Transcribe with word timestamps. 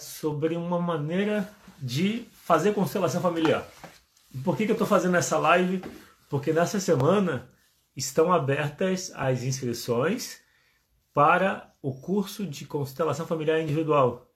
sobre 0.00 0.56
uma 0.56 0.80
maneira 0.80 1.48
de 1.78 2.26
fazer 2.32 2.74
constelação 2.74 3.20
familiar. 3.20 3.66
Por 4.44 4.56
que, 4.56 4.64
que 4.64 4.72
eu 4.72 4.74
estou 4.74 4.86
fazendo 4.86 5.16
essa 5.16 5.38
live? 5.38 5.82
Porque 6.28 6.52
nessa 6.52 6.78
semana 6.78 7.50
estão 7.96 8.32
abertas 8.32 9.12
as 9.14 9.42
inscrições 9.42 10.40
para 11.12 11.74
o 11.82 11.94
curso 11.94 12.46
de 12.46 12.64
constelação 12.64 13.26
familiar 13.26 13.60
individual. 13.60 14.30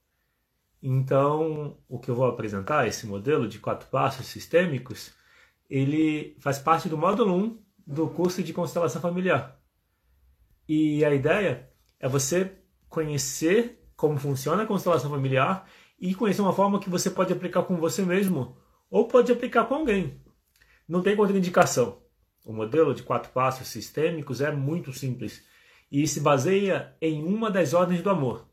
Então, 0.82 1.78
o 1.88 1.98
que 1.98 2.10
eu 2.10 2.14
vou 2.14 2.26
apresentar, 2.26 2.86
esse 2.86 3.06
modelo 3.06 3.48
de 3.48 3.58
quatro 3.58 3.88
passos 3.88 4.26
sistêmicos, 4.26 5.12
ele 5.70 6.36
faz 6.40 6.58
parte 6.58 6.88
do 6.88 6.98
módulo 6.98 7.34
1 7.34 7.62
do 7.86 8.08
curso 8.08 8.42
de 8.42 8.52
constelação 8.52 9.00
familiar. 9.00 9.58
E 10.68 11.04
a 11.04 11.14
ideia 11.14 11.70
é 11.98 12.08
você 12.08 12.58
conhecer 12.88 13.83
como 13.96 14.18
funciona 14.18 14.62
a 14.62 14.66
constelação 14.66 15.10
familiar 15.10 15.68
e 15.98 16.14
conhecer 16.14 16.42
uma 16.42 16.52
forma 16.52 16.80
que 16.80 16.90
você 16.90 17.10
pode 17.10 17.32
aplicar 17.32 17.62
com 17.62 17.76
você 17.76 18.02
mesmo 18.02 18.56
ou 18.90 19.08
pode 19.08 19.32
aplicar 19.32 19.64
com 19.64 19.74
alguém. 19.74 20.20
Não 20.88 21.02
tem 21.02 21.16
contraindicação. 21.16 22.02
O 22.44 22.52
modelo 22.52 22.94
de 22.94 23.02
quatro 23.02 23.32
passos 23.32 23.68
sistêmicos 23.68 24.40
é 24.40 24.52
muito 24.52 24.92
simples 24.92 25.42
e 25.90 26.06
se 26.06 26.20
baseia 26.20 26.94
em 27.00 27.24
uma 27.24 27.50
das 27.50 27.72
ordens 27.72 28.02
do 28.02 28.10
amor. 28.10 28.46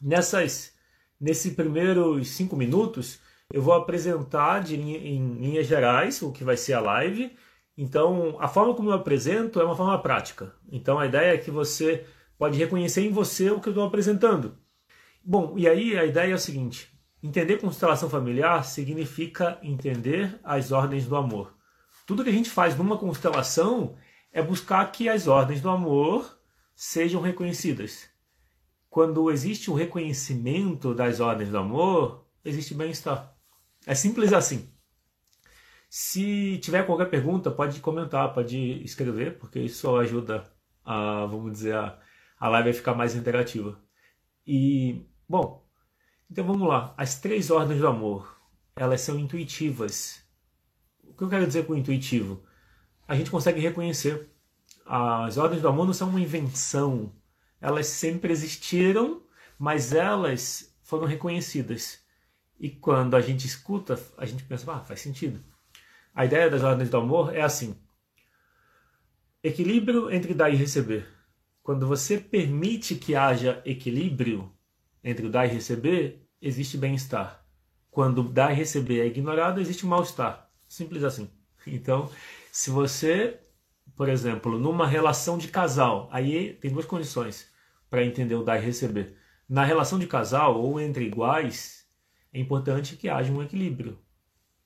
Nessas, 0.00 0.72
nesse 1.20 1.52
primeiros 1.52 2.28
cinco 2.28 2.54
minutos, 2.54 3.18
eu 3.52 3.62
vou 3.62 3.74
apresentar 3.74 4.60
de, 4.60 4.76
em 4.76 5.34
linhas 5.34 5.66
gerais 5.66 6.22
o 6.22 6.30
que 6.30 6.44
vai 6.44 6.56
ser 6.56 6.74
a 6.74 6.80
live. 6.80 7.36
Então, 7.76 8.36
a 8.38 8.46
forma 8.46 8.74
como 8.74 8.90
eu 8.90 8.94
apresento 8.94 9.60
é 9.60 9.64
uma 9.64 9.76
forma 9.76 9.98
prática. 10.00 10.54
Então, 10.70 10.98
a 10.98 11.06
ideia 11.06 11.34
é 11.34 11.38
que 11.38 11.50
você 11.50 12.06
pode 12.38 12.56
reconhecer 12.56 13.02
em 13.02 13.10
você 13.10 13.50
o 13.50 13.60
que 13.60 13.68
eu 13.68 13.72
estou 13.72 13.86
apresentando. 13.86 14.56
Bom, 15.22 15.58
e 15.58 15.68
aí 15.68 15.98
a 15.98 16.06
ideia 16.06 16.32
é 16.32 16.34
o 16.34 16.38
seguinte: 16.38 16.90
entender 17.22 17.58
constelação 17.58 18.08
familiar 18.08 18.64
significa 18.64 19.58
entender 19.62 20.40
as 20.44 20.72
ordens 20.72 21.06
do 21.06 21.16
amor. 21.16 21.54
Tudo 22.06 22.24
que 22.24 22.30
a 22.30 22.32
gente 22.32 22.48
faz 22.48 22.76
numa 22.76 22.96
constelação 22.96 23.96
é 24.32 24.40
buscar 24.40 24.90
que 24.90 25.08
as 25.08 25.26
ordens 25.26 25.60
do 25.60 25.68
amor 25.68 26.38
sejam 26.74 27.20
reconhecidas. 27.20 28.08
Quando 28.88 29.30
existe 29.30 29.70
o 29.70 29.74
reconhecimento 29.74 30.94
das 30.94 31.20
ordens 31.20 31.50
do 31.50 31.58
amor, 31.58 32.26
existe 32.44 32.72
bem-estar. 32.72 33.36
É 33.84 33.94
simples 33.94 34.32
assim. 34.32 34.72
Se 35.90 36.58
tiver 36.58 36.84
qualquer 36.86 37.10
pergunta, 37.10 37.50
pode 37.50 37.80
comentar, 37.80 38.32
pode 38.32 38.82
escrever, 38.82 39.38
porque 39.38 39.58
isso 39.58 39.94
ajuda 39.96 40.44
a, 40.84 41.26
vamos 41.26 41.52
dizer, 41.52 41.74
a, 41.74 41.98
a 42.38 42.48
live 42.48 42.70
a 42.70 42.74
ficar 42.74 42.94
mais 42.94 43.14
interativa. 43.14 43.80
E, 44.46 45.06
bom, 45.28 45.66
então 46.30 46.44
vamos 46.44 46.66
lá. 46.66 46.94
As 46.96 47.20
três 47.20 47.50
ordens 47.50 47.80
do 47.80 47.86
amor, 47.86 48.38
elas 48.76 49.00
são 49.00 49.18
intuitivas. 49.18 50.22
O 51.02 51.14
que 51.14 51.24
eu 51.24 51.28
quero 51.28 51.46
dizer 51.46 51.66
com 51.66 51.74
intuitivo? 51.74 52.42
A 53.06 53.16
gente 53.16 53.30
consegue 53.30 53.60
reconhecer. 53.60 54.30
As 54.84 55.36
ordens 55.36 55.62
do 55.62 55.68
amor 55.68 55.86
não 55.86 55.92
são 55.92 56.08
uma 56.08 56.20
invenção. 56.20 57.12
Elas 57.60 57.86
sempre 57.86 58.32
existiram, 58.32 59.22
mas 59.58 59.92
elas 59.92 60.74
foram 60.82 61.06
reconhecidas. 61.06 62.00
E 62.58 62.70
quando 62.70 63.14
a 63.14 63.20
gente 63.20 63.46
escuta, 63.46 64.00
a 64.16 64.26
gente 64.26 64.44
pensa, 64.44 64.72
ah, 64.72 64.80
faz 64.80 65.00
sentido. 65.00 65.42
A 66.14 66.24
ideia 66.24 66.50
das 66.50 66.62
ordens 66.62 66.90
do 66.90 66.96
amor 66.96 67.34
é 67.34 67.42
assim: 67.42 67.76
equilíbrio 69.42 70.10
entre 70.10 70.34
dar 70.34 70.50
e 70.50 70.56
receber. 70.56 71.06
Quando 71.68 71.86
você 71.86 72.16
permite 72.16 72.94
que 72.94 73.14
haja 73.14 73.60
equilíbrio 73.62 74.50
entre 75.04 75.26
o 75.26 75.30
dar 75.30 75.44
e 75.44 75.50
receber, 75.50 76.26
existe 76.40 76.78
bem-estar. 76.78 77.44
Quando 77.90 78.22
dar 78.22 78.52
e 78.52 78.54
receber 78.54 79.00
é 79.00 79.06
ignorado, 79.06 79.60
existe 79.60 79.84
mal-estar. 79.84 80.50
Simples 80.66 81.04
assim. 81.04 81.30
Então, 81.66 82.10
se 82.50 82.70
você, 82.70 83.38
por 83.94 84.08
exemplo, 84.08 84.58
numa 84.58 84.86
relação 84.86 85.36
de 85.36 85.48
casal, 85.48 86.08
aí 86.10 86.54
tem 86.54 86.72
duas 86.72 86.86
condições 86.86 87.52
para 87.90 88.02
entender 88.02 88.34
o 88.34 88.42
dar 88.42 88.56
e 88.56 88.64
receber. 88.64 89.18
Na 89.46 89.62
relação 89.62 89.98
de 89.98 90.06
casal 90.06 90.58
ou 90.58 90.80
entre 90.80 91.04
iguais, 91.04 91.86
é 92.32 92.40
importante 92.40 92.96
que 92.96 93.10
haja 93.10 93.30
um 93.30 93.42
equilíbrio 93.42 93.98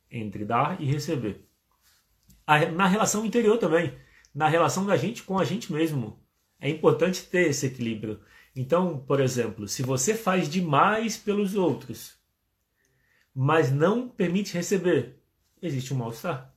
entre 0.08 0.44
dar 0.44 0.80
e 0.80 0.84
receber. 0.84 1.48
Na 2.76 2.86
relação 2.86 3.26
interior 3.26 3.58
também, 3.58 3.92
na 4.32 4.46
relação 4.46 4.86
da 4.86 4.96
gente 4.96 5.24
com 5.24 5.36
a 5.36 5.44
gente 5.44 5.72
mesmo. 5.72 6.21
É 6.62 6.70
importante 6.70 7.24
ter 7.24 7.50
esse 7.50 7.66
equilíbrio. 7.66 8.20
Então, 8.54 8.96
por 8.96 9.20
exemplo, 9.20 9.66
se 9.66 9.82
você 9.82 10.14
faz 10.14 10.48
demais 10.48 11.16
pelos 11.16 11.56
outros, 11.56 12.14
mas 13.34 13.72
não 13.72 14.08
permite 14.08 14.54
receber, 14.54 15.20
existe 15.60 15.92
um 15.92 15.96
mal-estar. 15.96 16.54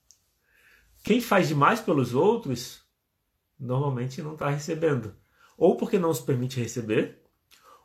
Quem 1.04 1.20
faz 1.20 1.48
demais 1.48 1.80
pelos 1.82 2.14
outros, 2.14 2.84
normalmente 3.60 4.22
não 4.22 4.34
está 4.34 4.48
recebendo. 4.48 5.16
Ou 5.58 5.76
porque 5.76 5.98
não 5.98 6.14
se 6.14 6.24
permite 6.24 6.60
receber, 6.60 7.24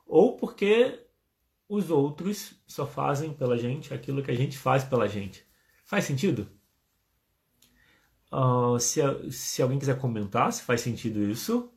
ou 0.06 0.36
porque 0.36 1.06
os 1.66 1.88
outros 1.88 2.52
só 2.66 2.86
fazem 2.86 3.32
pela 3.32 3.56
gente 3.56 3.94
aquilo 3.94 4.22
que 4.22 4.30
a 4.30 4.36
gente 4.36 4.58
faz 4.58 4.84
pela 4.84 5.08
gente. 5.08 5.42
Faz 5.86 6.04
sentido? 6.04 6.50
Uh, 8.30 8.78
se, 8.78 9.00
se 9.32 9.62
alguém 9.62 9.78
quiser 9.78 9.98
comentar 9.98 10.52
se 10.52 10.62
faz 10.62 10.82
sentido 10.82 11.22
isso, 11.22 11.72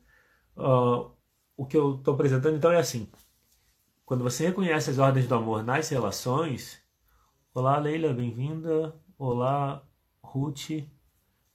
Uh, 0.56 1.12
o 1.58 1.66
que 1.66 1.76
eu 1.76 1.96
estou 1.96 2.14
apresentando 2.14 2.56
então 2.56 2.72
é 2.72 2.78
assim: 2.78 3.10
quando 4.06 4.24
você 4.24 4.46
reconhece 4.48 4.90
as 4.90 5.00
ordens 5.00 5.28
do 5.28 5.36
amor 5.36 5.64
nas 5.64 5.90
relações, 5.90 6.80
olá 7.54 7.78
Leila, 7.80 8.14
bem-vinda, 8.14 8.96
olá 9.18 9.84
Ruth, 10.22 10.70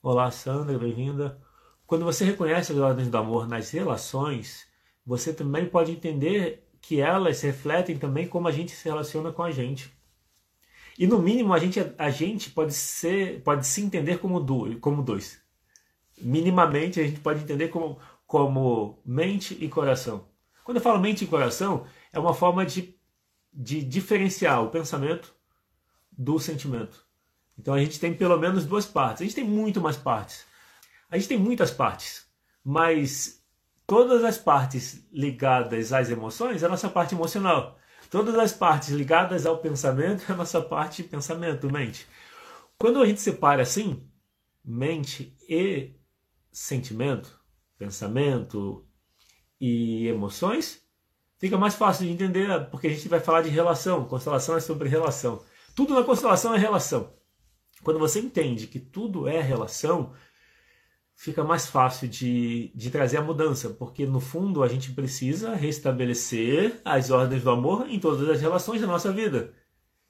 olá 0.02 0.30
Sandra, 0.30 0.78
bem-vinda. 0.78 1.40
Quando 1.86 2.04
você 2.04 2.24
reconhece 2.24 2.72
as 2.72 2.78
ordens 2.78 3.08
do 3.08 3.16
amor 3.16 3.48
nas 3.48 3.70
relações, 3.70 4.66
você 5.06 5.32
também 5.32 5.68
pode 5.68 5.92
entender 5.92 6.68
que 6.80 7.00
elas 7.00 7.40
refletem 7.42 7.96
também 7.96 8.28
como 8.28 8.48
a 8.48 8.52
gente 8.52 8.72
se 8.72 8.84
relaciona 8.84 9.32
com 9.32 9.42
a 9.42 9.50
gente. 9.50 9.96
E 10.98 11.06
no 11.06 11.20
mínimo 11.20 11.54
a 11.54 11.58
gente, 11.58 11.78
a 11.96 12.10
gente 12.10 12.50
pode 12.50 12.74
ser, 12.74 13.42
pode 13.42 13.64
se 13.66 13.80
entender 13.80 14.18
como, 14.18 14.44
como 14.80 15.02
dois. 15.02 15.40
Minimamente 16.20 17.00
a 17.00 17.04
gente 17.04 17.20
pode 17.20 17.42
entender 17.44 17.68
como 17.68 17.98
como 18.28 19.00
mente 19.06 19.56
e 19.58 19.68
coração. 19.68 20.28
Quando 20.62 20.76
eu 20.76 20.82
falo 20.82 21.00
mente 21.00 21.24
e 21.24 21.26
coração, 21.26 21.86
é 22.12 22.18
uma 22.18 22.34
forma 22.34 22.64
de, 22.64 22.94
de 23.50 23.82
diferenciar 23.82 24.62
o 24.62 24.68
pensamento 24.68 25.34
do 26.12 26.38
sentimento. 26.38 27.06
Então 27.58 27.72
a 27.72 27.80
gente 27.80 27.98
tem 27.98 28.12
pelo 28.14 28.36
menos 28.38 28.66
duas 28.66 28.84
partes. 28.84 29.22
A 29.22 29.24
gente 29.24 29.34
tem 29.34 29.44
muito 29.44 29.80
mais 29.80 29.96
partes. 29.96 30.44
A 31.10 31.16
gente 31.16 31.26
tem 31.26 31.38
muitas 31.38 31.70
partes, 31.70 32.26
mas 32.62 33.42
todas 33.86 34.22
as 34.22 34.36
partes 34.36 35.08
ligadas 35.10 35.90
às 35.94 36.10
emoções 36.10 36.62
é 36.62 36.66
a 36.66 36.68
nossa 36.68 36.90
parte 36.90 37.14
emocional. 37.14 37.78
Todas 38.10 38.38
as 38.38 38.52
partes 38.52 38.90
ligadas 38.90 39.46
ao 39.46 39.56
pensamento 39.56 40.24
é 40.28 40.34
a 40.34 40.36
nossa 40.36 40.60
parte 40.60 41.02
pensamento, 41.02 41.72
mente. 41.72 42.06
Quando 42.78 43.00
a 43.00 43.06
gente 43.06 43.22
separa 43.22 43.62
assim, 43.62 44.06
mente 44.62 45.34
e 45.48 45.94
sentimento, 46.52 47.37
pensamento 47.78 48.84
e 49.60 50.06
emoções, 50.08 50.82
fica 51.38 51.56
mais 51.56 51.74
fácil 51.74 52.06
de 52.06 52.12
entender, 52.12 52.68
porque 52.70 52.88
a 52.88 52.90
gente 52.90 53.08
vai 53.08 53.20
falar 53.20 53.42
de 53.42 53.48
relação. 53.48 54.04
Constelação 54.04 54.56
é 54.56 54.60
sobre 54.60 54.88
relação. 54.88 55.42
Tudo 55.74 55.94
na 55.94 56.02
constelação 56.02 56.54
é 56.54 56.58
relação. 56.58 57.12
Quando 57.82 57.98
você 57.98 58.18
entende 58.18 58.66
que 58.66 58.80
tudo 58.80 59.28
é 59.28 59.40
relação, 59.40 60.12
fica 61.14 61.44
mais 61.44 61.66
fácil 61.66 62.08
de, 62.08 62.72
de 62.74 62.90
trazer 62.90 63.18
a 63.18 63.22
mudança, 63.22 63.70
porque 63.70 64.04
no 64.04 64.20
fundo 64.20 64.62
a 64.62 64.68
gente 64.68 64.92
precisa 64.92 65.54
restabelecer 65.54 66.80
as 66.84 67.10
ordens 67.10 67.42
do 67.42 67.50
amor 67.50 67.88
em 67.88 68.00
todas 68.00 68.28
as 68.28 68.40
relações 68.40 68.80
da 68.80 68.86
nossa 68.86 69.12
vida, 69.12 69.54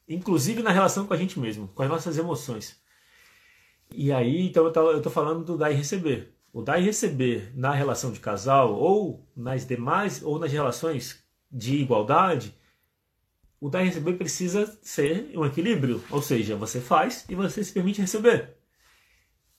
inclusive 0.08 0.62
na 0.62 0.70
relação 0.70 1.06
com 1.06 1.12
a 1.12 1.16
gente 1.16 1.38
mesmo, 1.38 1.68
com 1.68 1.82
as 1.82 1.88
nossas 1.88 2.16
emoções. 2.16 2.80
E 3.90 4.12
aí, 4.12 4.48
então 4.48 4.64
eu 4.64 4.96
estou 4.98 5.12
falando 5.12 5.44
do 5.44 5.56
dar 5.56 5.70
e 5.70 5.74
receber 5.74 6.37
o 6.58 6.62
dar 6.62 6.80
e 6.80 6.82
receber 6.82 7.52
na 7.54 7.70
relação 7.70 8.10
de 8.10 8.18
casal 8.18 8.74
ou 8.74 9.24
nas 9.36 9.64
demais 9.64 10.24
ou 10.24 10.40
nas 10.40 10.50
relações 10.50 11.22
de 11.48 11.76
igualdade, 11.76 12.52
o 13.60 13.70
dar 13.70 13.82
e 13.82 13.86
receber 13.86 14.14
precisa 14.14 14.66
ser 14.82 15.30
um 15.38 15.46
equilíbrio, 15.46 16.02
ou 16.10 16.20
seja, 16.20 16.56
você 16.56 16.80
faz 16.80 17.24
e 17.28 17.36
você 17.36 17.62
se 17.62 17.72
permite 17.72 18.00
receber. 18.00 18.56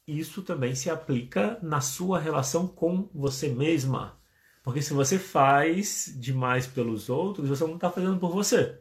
Isso 0.06 0.42
também 0.42 0.76
se 0.76 0.90
aplica 0.90 1.58
na 1.64 1.80
sua 1.80 2.20
relação 2.20 2.68
com 2.68 3.10
você 3.14 3.48
mesma. 3.48 4.20
Porque 4.62 4.82
se 4.82 4.92
você 4.94 5.18
faz 5.18 6.14
demais 6.20 6.68
pelos 6.68 7.10
outros, 7.10 7.48
você 7.48 7.64
não 7.64 7.76
está 7.76 7.90
fazendo 7.90 8.20
por 8.20 8.30
você. 8.30 8.78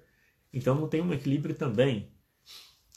Então 0.52 0.74
não 0.74 0.88
tem 0.88 1.00
um 1.00 1.14
equilíbrio 1.14 1.54
também. 1.54 2.10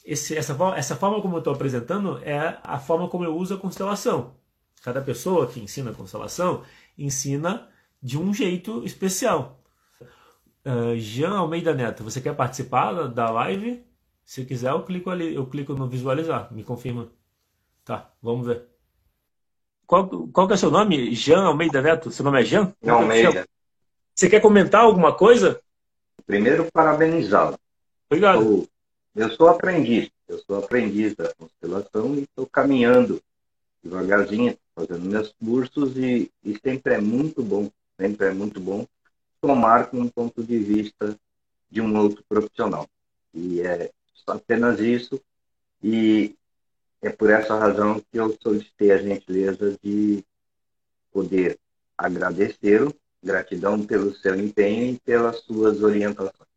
Esse, 0.04 0.36
essa, 0.36 0.52
essa 0.74 0.96
forma 0.96 1.22
como 1.22 1.36
eu 1.36 1.38
estou 1.38 1.54
apresentando 1.54 2.18
é 2.24 2.58
a 2.64 2.80
forma 2.80 3.08
como 3.08 3.22
eu 3.22 3.36
uso 3.36 3.54
a 3.54 3.58
constelação. 3.58 4.41
Cada 4.82 5.00
pessoa 5.00 5.46
que 5.46 5.60
ensina 5.60 5.92
constelação 5.92 6.64
ensina 6.98 7.68
de 8.02 8.18
um 8.18 8.34
jeito 8.34 8.84
especial. 8.84 9.60
Uh, 10.66 10.96
Jean 10.96 11.38
Almeida 11.38 11.72
Neto, 11.72 12.02
você 12.02 12.20
quer 12.20 12.34
participar 12.34 13.08
da 13.08 13.30
live? 13.30 13.84
Se 14.24 14.44
quiser, 14.44 14.70
eu 14.70 14.82
clico 14.82 15.08
ali, 15.08 15.34
eu 15.34 15.46
clico 15.46 15.74
no 15.74 15.88
visualizar, 15.88 16.52
me 16.52 16.64
confirma. 16.64 17.08
Tá, 17.84 18.10
vamos 18.20 18.46
ver. 18.46 18.66
Qual, 19.86 20.08
qual 20.08 20.46
que 20.46 20.54
é 20.54 20.56
o 20.56 20.58
seu 20.58 20.70
nome? 20.70 21.14
Jean 21.14 21.44
Almeida 21.44 21.80
Neto? 21.80 22.10
Seu 22.10 22.24
nome 22.24 22.40
é 22.40 22.44
Jean? 22.44 22.74
Jean 22.82 22.94
Almeida. 22.94 23.46
Você 24.14 24.28
quer 24.28 24.40
comentar 24.40 24.82
alguma 24.82 25.12
coisa? 25.12 25.60
Primeiro, 26.26 26.68
parabenizá-lo. 26.72 27.58
Obrigado. 28.10 28.42
Eu, 28.42 28.68
eu 29.14 29.30
sou 29.30 29.48
aprendiz, 29.48 30.10
eu 30.28 30.38
sou 30.38 30.58
aprendiz 30.58 31.14
da 31.14 31.32
constelação 31.34 32.14
e 32.14 32.22
estou 32.22 32.46
caminhando 32.46 33.20
devagarzinho, 33.82 34.56
fazendo 34.74 35.04
meus 35.04 35.32
cursos 35.32 35.96
e, 35.96 36.30
e 36.44 36.58
sempre 36.58 36.94
é 36.94 37.00
muito 37.00 37.42
bom, 37.42 37.70
sempre 37.98 38.28
é 38.28 38.32
muito 38.32 38.60
bom 38.60 38.86
tomar 39.40 39.90
com 39.90 39.98
um 39.98 40.08
ponto 40.08 40.42
de 40.42 40.58
vista 40.58 41.18
de 41.70 41.80
um 41.80 41.96
outro 41.96 42.24
profissional. 42.28 42.88
E 43.34 43.60
é 43.60 43.90
apenas 44.26 44.78
isso. 44.80 45.20
E 45.82 46.36
é 47.00 47.10
por 47.10 47.30
essa 47.30 47.58
razão 47.58 48.00
que 48.00 48.18
eu 48.18 48.36
solicitei 48.40 48.92
a 48.92 48.98
gentileza 48.98 49.76
de 49.82 50.24
poder 51.10 51.58
agradecê-lo, 51.98 52.94
gratidão 53.22 53.84
pelo 53.84 54.14
seu 54.14 54.34
empenho 54.38 54.94
e 54.94 55.00
pelas 55.00 55.40
suas 55.40 55.82
orientações. 55.82 56.48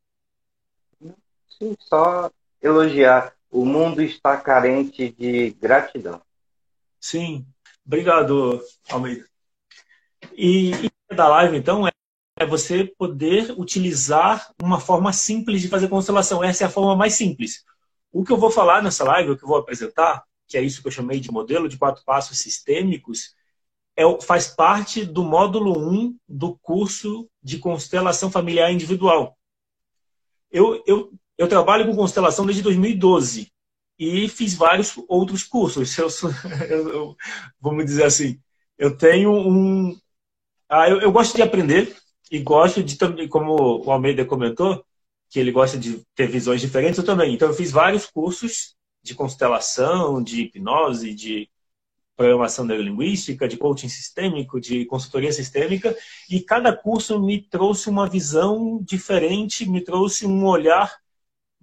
Sim, 1.57 1.75
só 1.79 2.31
elogiar. 2.61 3.33
O 3.49 3.65
mundo 3.65 4.01
está 4.01 4.37
carente 4.37 5.09
de 5.09 5.51
gratidão. 5.51 6.21
Sim, 6.99 7.45
obrigado, 7.85 8.61
Almeida. 8.89 9.25
E, 10.37 10.71
da 11.13 11.27
live, 11.27 11.57
então, 11.57 11.87
é 11.87 11.91
é 12.37 12.45
você 12.45 12.83
poder 12.83 13.51
utilizar 13.57 14.53
uma 14.61 14.79
forma 14.79 15.13
simples 15.13 15.61
de 15.61 15.69
fazer 15.69 15.87
constelação. 15.87 16.43
Essa 16.43 16.65
é 16.65 16.67
a 16.67 16.69
forma 16.69 16.95
mais 16.95 17.13
simples. 17.13 17.63
O 18.11 18.23
que 18.23 18.31
eu 18.31 18.37
vou 18.37 18.51
falar 18.51 18.83
nessa 18.83 19.03
live, 19.05 19.31
o 19.31 19.37
que 19.37 19.43
eu 19.43 19.47
vou 19.47 19.57
apresentar, 19.57 20.23
que 20.47 20.57
é 20.57 20.61
isso 20.61 20.81
que 20.81 20.87
eu 20.87 20.91
chamei 20.91 21.19
de 21.19 21.31
modelo 21.31 21.69
de 21.69 21.77
quatro 21.77 22.03
passos 22.03 22.37
sistêmicos, 22.37 23.33
é, 23.95 24.03
faz 24.21 24.47
parte 24.47 25.05
do 25.05 25.23
módulo 25.23 25.79
1 25.79 26.17
do 26.27 26.57
curso 26.57 27.29
de 27.41 27.57
constelação 27.57 28.29
familiar 28.29 28.71
individual. 28.71 29.37
Eu, 30.51 30.83
eu, 30.85 31.13
eu 31.37 31.47
trabalho 31.47 31.85
com 31.85 31.95
constelação 31.95 32.45
desde 32.45 32.61
2012 32.61 33.51
e 33.97 34.27
fiz 34.27 34.55
vários 34.55 34.93
outros 35.07 35.43
cursos. 35.43 35.97
Eu, 35.97 36.07
eu, 36.69 36.89
eu, 36.89 37.17
vamos 37.59 37.85
dizer 37.85 38.05
assim, 38.05 38.39
eu 38.77 38.95
tenho 38.97 39.31
um. 39.31 39.97
Ah, 40.69 40.89
eu, 40.89 40.99
eu 41.01 41.11
gosto 41.11 41.35
de 41.35 41.41
aprender, 41.41 41.95
e 42.31 42.39
gosto 42.39 42.83
de 42.83 42.97
também, 42.97 43.27
como 43.27 43.85
o 43.85 43.91
Almeida 43.91 44.25
comentou, 44.25 44.83
que 45.29 45.39
ele 45.39 45.51
gosta 45.51 45.77
de 45.77 46.01
ter 46.15 46.27
visões 46.27 46.61
diferentes, 46.61 46.97
eu 46.97 47.05
também. 47.05 47.33
Então 47.33 47.47
eu 47.49 47.53
fiz 47.53 47.71
vários 47.71 48.05
cursos 48.05 48.75
de 49.03 49.13
constelação, 49.13 50.23
de 50.23 50.41
hipnose, 50.41 51.13
de 51.13 51.49
programação 52.15 52.65
neurolinguística, 52.65 53.47
de 53.47 53.57
coaching 53.57 53.89
sistêmico, 53.89 54.59
de 54.59 54.85
consultoria 54.85 55.31
sistêmica, 55.31 55.95
e 56.29 56.39
cada 56.41 56.75
curso 56.75 57.19
me 57.19 57.41
trouxe 57.41 57.89
uma 57.89 58.07
visão 58.07 58.79
diferente, 58.81 59.69
me 59.69 59.81
trouxe 59.81 60.25
um 60.25 60.45
olhar 60.45 60.97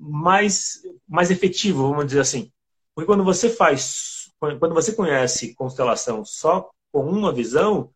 mais, 0.02 0.82
mais 1.08 1.31
efetivo, 1.31 1.88
vamos 1.88 2.06
dizer 2.06 2.20
assim. 2.20 2.52
Porque 2.94 3.06
quando 3.06 3.25
você 3.25 3.49
faz, 3.49 4.31
quando 4.38 4.75
você 4.75 4.93
conhece 4.93 5.54
constelação 5.54 6.25
só 6.25 6.70
com 6.90 7.04
uma 7.04 7.32
visão, 7.32 7.90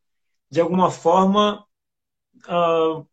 de 0.51 0.61
alguma 0.61 0.91
forma 0.91 1.67
uh, 2.45 3.07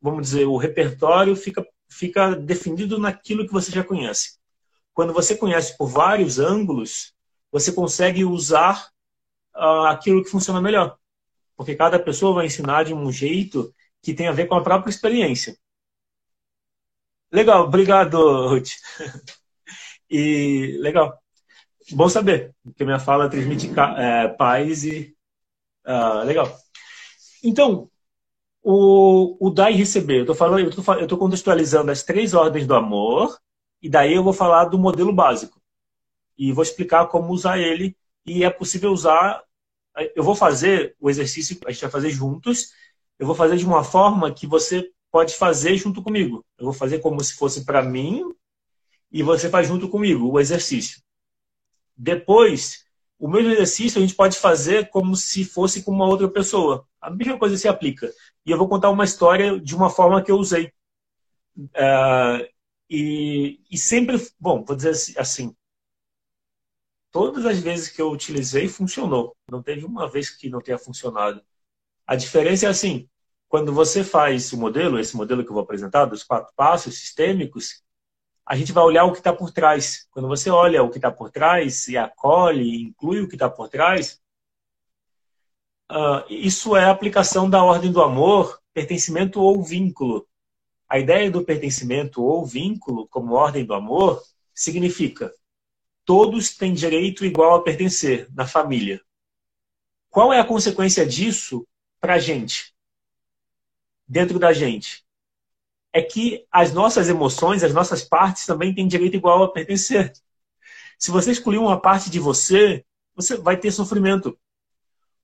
vamos 0.00 0.22
dizer, 0.22 0.46
o 0.46 0.56
repertório 0.56 1.34
fica, 1.34 1.66
fica 1.88 2.34
definido 2.34 2.98
naquilo 2.98 3.46
que 3.46 3.52
você 3.52 3.70
já 3.70 3.82
conhece. 3.82 4.38
Quando 4.92 5.12
você 5.12 5.36
conhece 5.36 5.76
por 5.76 5.88
vários 5.88 6.38
ângulos, 6.38 7.14
você 7.50 7.72
consegue 7.72 8.24
usar 8.24 8.88
uh, 9.54 9.86
aquilo 9.86 10.22
que 10.22 10.30
funciona 10.30 10.60
melhor. 10.60 10.96
Porque 11.56 11.74
cada 11.74 11.98
pessoa 11.98 12.34
vai 12.34 12.46
ensinar 12.46 12.84
de 12.84 12.94
um 12.94 13.10
jeito 13.10 13.74
que 14.02 14.14
tem 14.14 14.28
a 14.28 14.32
ver 14.32 14.46
com 14.46 14.54
a 14.54 14.62
própria 14.62 14.90
experiência. 14.90 15.56
Legal, 17.36 17.64
obrigado, 17.64 18.48
Ruth. 18.48 18.70
e 20.08 20.78
legal. 20.80 21.20
Bom 21.92 22.08
saber, 22.08 22.54
que 22.74 22.82
minha 22.82 22.98
fala 22.98 23.28
transmite 23.28 23.70
é, 23.98 24.26
paz 24.28 24.84
e. 24.84 25.14
Uh, 25.86 26.24
legal. 26.24 26.50
Então, 27.44 27.90
o, 28.62 29.36
o 29.38 29.50
dar 29.50 29.70
e 29.70 29.74
receber. 29.74 30.20
Eu 30.20 30.26
tô 30.26 30.34
falando, 30.34 30.60
eu 30.60 30.70
tô, 30.70 30.94
eu 30.94 31.06
tô 31.06 31.18
contextualizando 31.18 31.90
as 31.90 32.02
três 32.02 32.32
ordens 32.32 32.66
do 32.66 32.74
amor, 32.74 33.38
e 33.82 33.90
daí 33.90 34.14
eu 34.14 34.24
vou 34.24 34.32
falar 34.32 34.64
do 34.64 34.78
modelo 34.78 35.12
básico. 35.12 35.60
E 36.38 36.52
vou 36.54 36.62
explicar 36.62 37.06
como 37.08 37.34
usar 37.34 37.58
ele, 37.58 37.94
e 38.24 38.44
é 38.44 38.50
possível 38.50 38.90
usar. 38.90 39.44
Eu 40.14 40.24
vou 40.24 40.34
fazer 40.34 40.96
o 40.98 41.10
exercício, 41.10 41.58
a 41.66 41.70
gente 41.70 41.82
vai 41.82 41.90
fazer 41.90 42.08
juntos. 42.08 42.70
Eu 43.18 43.26
vou 43.26 43.36
fazer 43.36 43.58
de 43.58 43.66
uma 43.66 43.84
forma 43.84 44.32
que 44.32 44.46
você 44.46 44.90
pode 45.16 45.34
fazer 45.34 45.78
junto 45.78 46.02
comigo. 46.02 46.44
Eu 46.58 46.66
vou 46.66 46.74
fazer 46.74 46.98
como 46.98 47.24
se 47.24 47.32
fosse 47.32 47.64
para 47.64 47.82
mim, 47.82 48.22
e 49.10 49.22
você 49.22 49.48
faz 49.48 49.66
junto 49.66 49.88
comigo 49.88 50.30
o 50.30 50.38
exercício. 50.38 51.00
Depois, 51.96 52.84
o 53.18 53.26
mesmo 53.26 53.50
exercício 53.50 53.98
a 53.98 54.02
gente 54.02 54.14
pode 54.14 54.36
fazer 54.36 54.90
como 54.90 55.16
se 55.16 55.42
fosse 55.42 55.82
com 55.82 55.90
uma 55.90 56.04
outra 56.06 56.28
pessoa. 56.28 56.86
A 57.00 57.08
mesma 57.08 57.38
coisa 57.38 57.56
se 57.56 57.66
aplica. 57.66 58.12
E 58.44 58.50
eu 58.50 58.58
vou 58.58 58.68
contar 58.68 58.90
uma 58.90 59.04
história 59.04 59.58
de 59.58 59.74
uma 59.74 59.88
forma 59.88 60.22
que 60.22 60.30
eu 60.30 60.36
usei. 60.36 60.70
Uh, 61.56 62.46
e, 62.90 63.58
e, 63.70 63.78
sempre, 63.78 64.18
bom, 64.38 64.62
vou 64.62 64.76
dizer 64.76 64.90
assim, 64.90 65.14
assim, 65.16 65.56
todas 67.10 67.46
as 67.46 67.58
vezes 67.58 67.88
que 67.88 68.02
eu 68.02 68.10
utilizei 68.10 68.68
funcionou. 68.68 69.34
Não 69.50 69.62
teve 69.62 69.86
uma 69.86 70.06
vez 70.10 70.28
que 70.28 70.50
não 70.50 70.60
tenha 70.60 70.76
funcionado. 70.76 71.42
A 72.06 72.14
diferença 72.16 72.66
é 72.66 72.68
assim, 72.68 73.08
quando 73.48 73.72
você 73.72 74.02
faz 74.02 74.52
o 74.52 74.56
modelo, 74.56 74.98
esse 74.98 75.16
modelo 75.16 75.42
que 75.42 75.50
eu 75.50 75.54
vou 75.54 75.62
apresentar, 75.62 76.04
dos 76.06 76.22
quatro 76.22 76.52
passos 76.56 76.98
sistêmicos, 76.98 77.82
a 78.44 78.56
gente 78.56 78.72
vai 78.72 78.84
olhar 78.84 79.04
o 79.04 79.12
que 79.12 79.18
está 79.18 79.32
por 79.32 79.50
trás. 79.50 80.06
Quando 80.10 80.28
você 80.28 80.50
olha 80.50 80.82
o 80.82 80.90
que 80.90 80.98
está 80.98 81.10
por 81.10 81.30
trás 81.30 81.88
e 81.88 81.96
acolhe, 81.96 82.82
inclui 82.82 83.20
o 83.20 83.28
que 83.28 83.34
está 83.34 83.48
por 83.48 83.68
trás, 83.68 84.20
Uh, 85.88 86.26
isso 86.28 86.76
é 86.76 86.84
a 86.84 86.90
aplicação 86.90 87.48
da 87.48 87.62
ordem 87.62 87.92
do 87.92 88.02
amor, 88.02 88.60
pertencimento 88.74 89.40
ou 89.40 89.62
vínculo. 89.62 90.26
A 90.88 90.98
ideia 90.98 91.30
do 91.30 91.44
pertencimento 91.44 92.24
ou 92.24 92.44
vínculo, 92.44 93.06
como 93.06 93.34
ordem 93.34 93.64
do 93.64 93.72
amor, 93.72 94.20
significa 94.52 95.32
todos 96.04 96.56
têm 96.56 96.72
direito 96.72 97.24
igual 97.24 97.56
a 97.56 97.62
pertencer 97.62 98.28
na 98.32 98.46
família. 98.46 99.00
Qual 100.08 100.32
é 100.32 100.38
a 100.38 100.44
consequência 100.44 101.04
disso 101.04 101.66
para 102.00 102.14
a 102.14 102.18
gente? 102.18 102.72
Dentro 104.06 104.38
da 104.38 104.52
gente? 104.52 105.04
É 105.92 106.02
que 106.02 106.46
as 106.50 106.72
nossas 106.72 107.08
emoções, 107.08 107.62
as 107.62 107.72
nossas 107.72 108.02
partes 108.02 108.46
também 108.46 108.74
têm 108.74 108.86
direito 108.86 109.16
igual 109.16 109.42
a 109.42 109.52
pertencer. 109.52 110.12
Se 110.98 111.10
você 111.10 111.30
excluir 111.30 111.58
uma 111.58 111.80
parte 111.80 112.10
de 112.10 112.18
você, 112.18 112.84
você 113.14 113.36
vai 113.36 113.56
ter 113.56 113.70
sofrimento. 113.70 114.38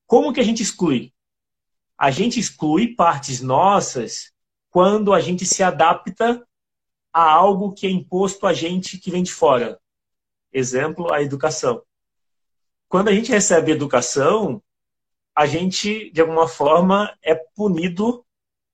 Como 0.07 0.33
que 0.33 0.41
a 0.41 0.45
gente 0.45 0.63
exclui? 0.63 1.13
A 1.97 2.11
gente 2.11 2.41
exclui 2.41 2.95
partes 2.95 3.41
nossas 3.41 4.33
quando 4.71 5.13
a 5.13 5.21
gente 5.21 5.45
se 5.45 5.63
adapta 5.63 6.47
a 7.13 7.31
algo 7.31 7.73
que 7.73 7.87
é 7.87 7.91
imposto 7.91 8.47
a 8.47 8.53
gente 8.53 8.99
que 8.99 9.11
vem 9.11 9.23
de 9.23 9.33
fora. 9.33 9.79
Exemplo, 10.53 11.13
a 11.13 11.23
educação. 11.23 11.83
Quando 12.89 13.09
a 13.09 13.13
gente 13.13 13.31
recebe 13.31 13.71
educação, 13.71 14.63
a 15.35 15.47
gente, 15.47 16.11
de 16.11 16.21
alguma 16.21 16.47
forma, 16.47 17.17
é 17.23 17.35
punido 17.35 18.25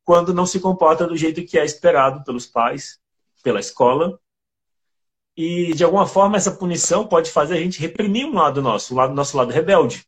quando 0.08 0.32
não 0.32 0.46
se 0.46 0.58
comporta 0.58 1.06
do 1.06 1.14
jeito 1.14 1.44
que 1.44 1.58
é 1.58 1.66
esperado 1.66 2.24
pelos 2.24 2.46
pais, 2.46 2.98
pela 3.42 3.60
escola. 3.60 4.18
E, 5.36 5.74
de 5.74 5.84
alguma 5.84 6.06
forma, 6.06 6.38
essa 6.38 6.50
punição 6.50 7.06
pode 7.06 7.30
fazer 7.30 7.58
a 7.58 7.60
gente 7.60 7.78
reprimir 7.78 8.24
um 8.24 8.32
lado 8.32 8.62
nosso, 8.62 8.94
o 8.94 8.96
lado, 8.96 9.12
nosso 9.12 9.36
lado 9.36 9.52
rebelde. 9.52 10.06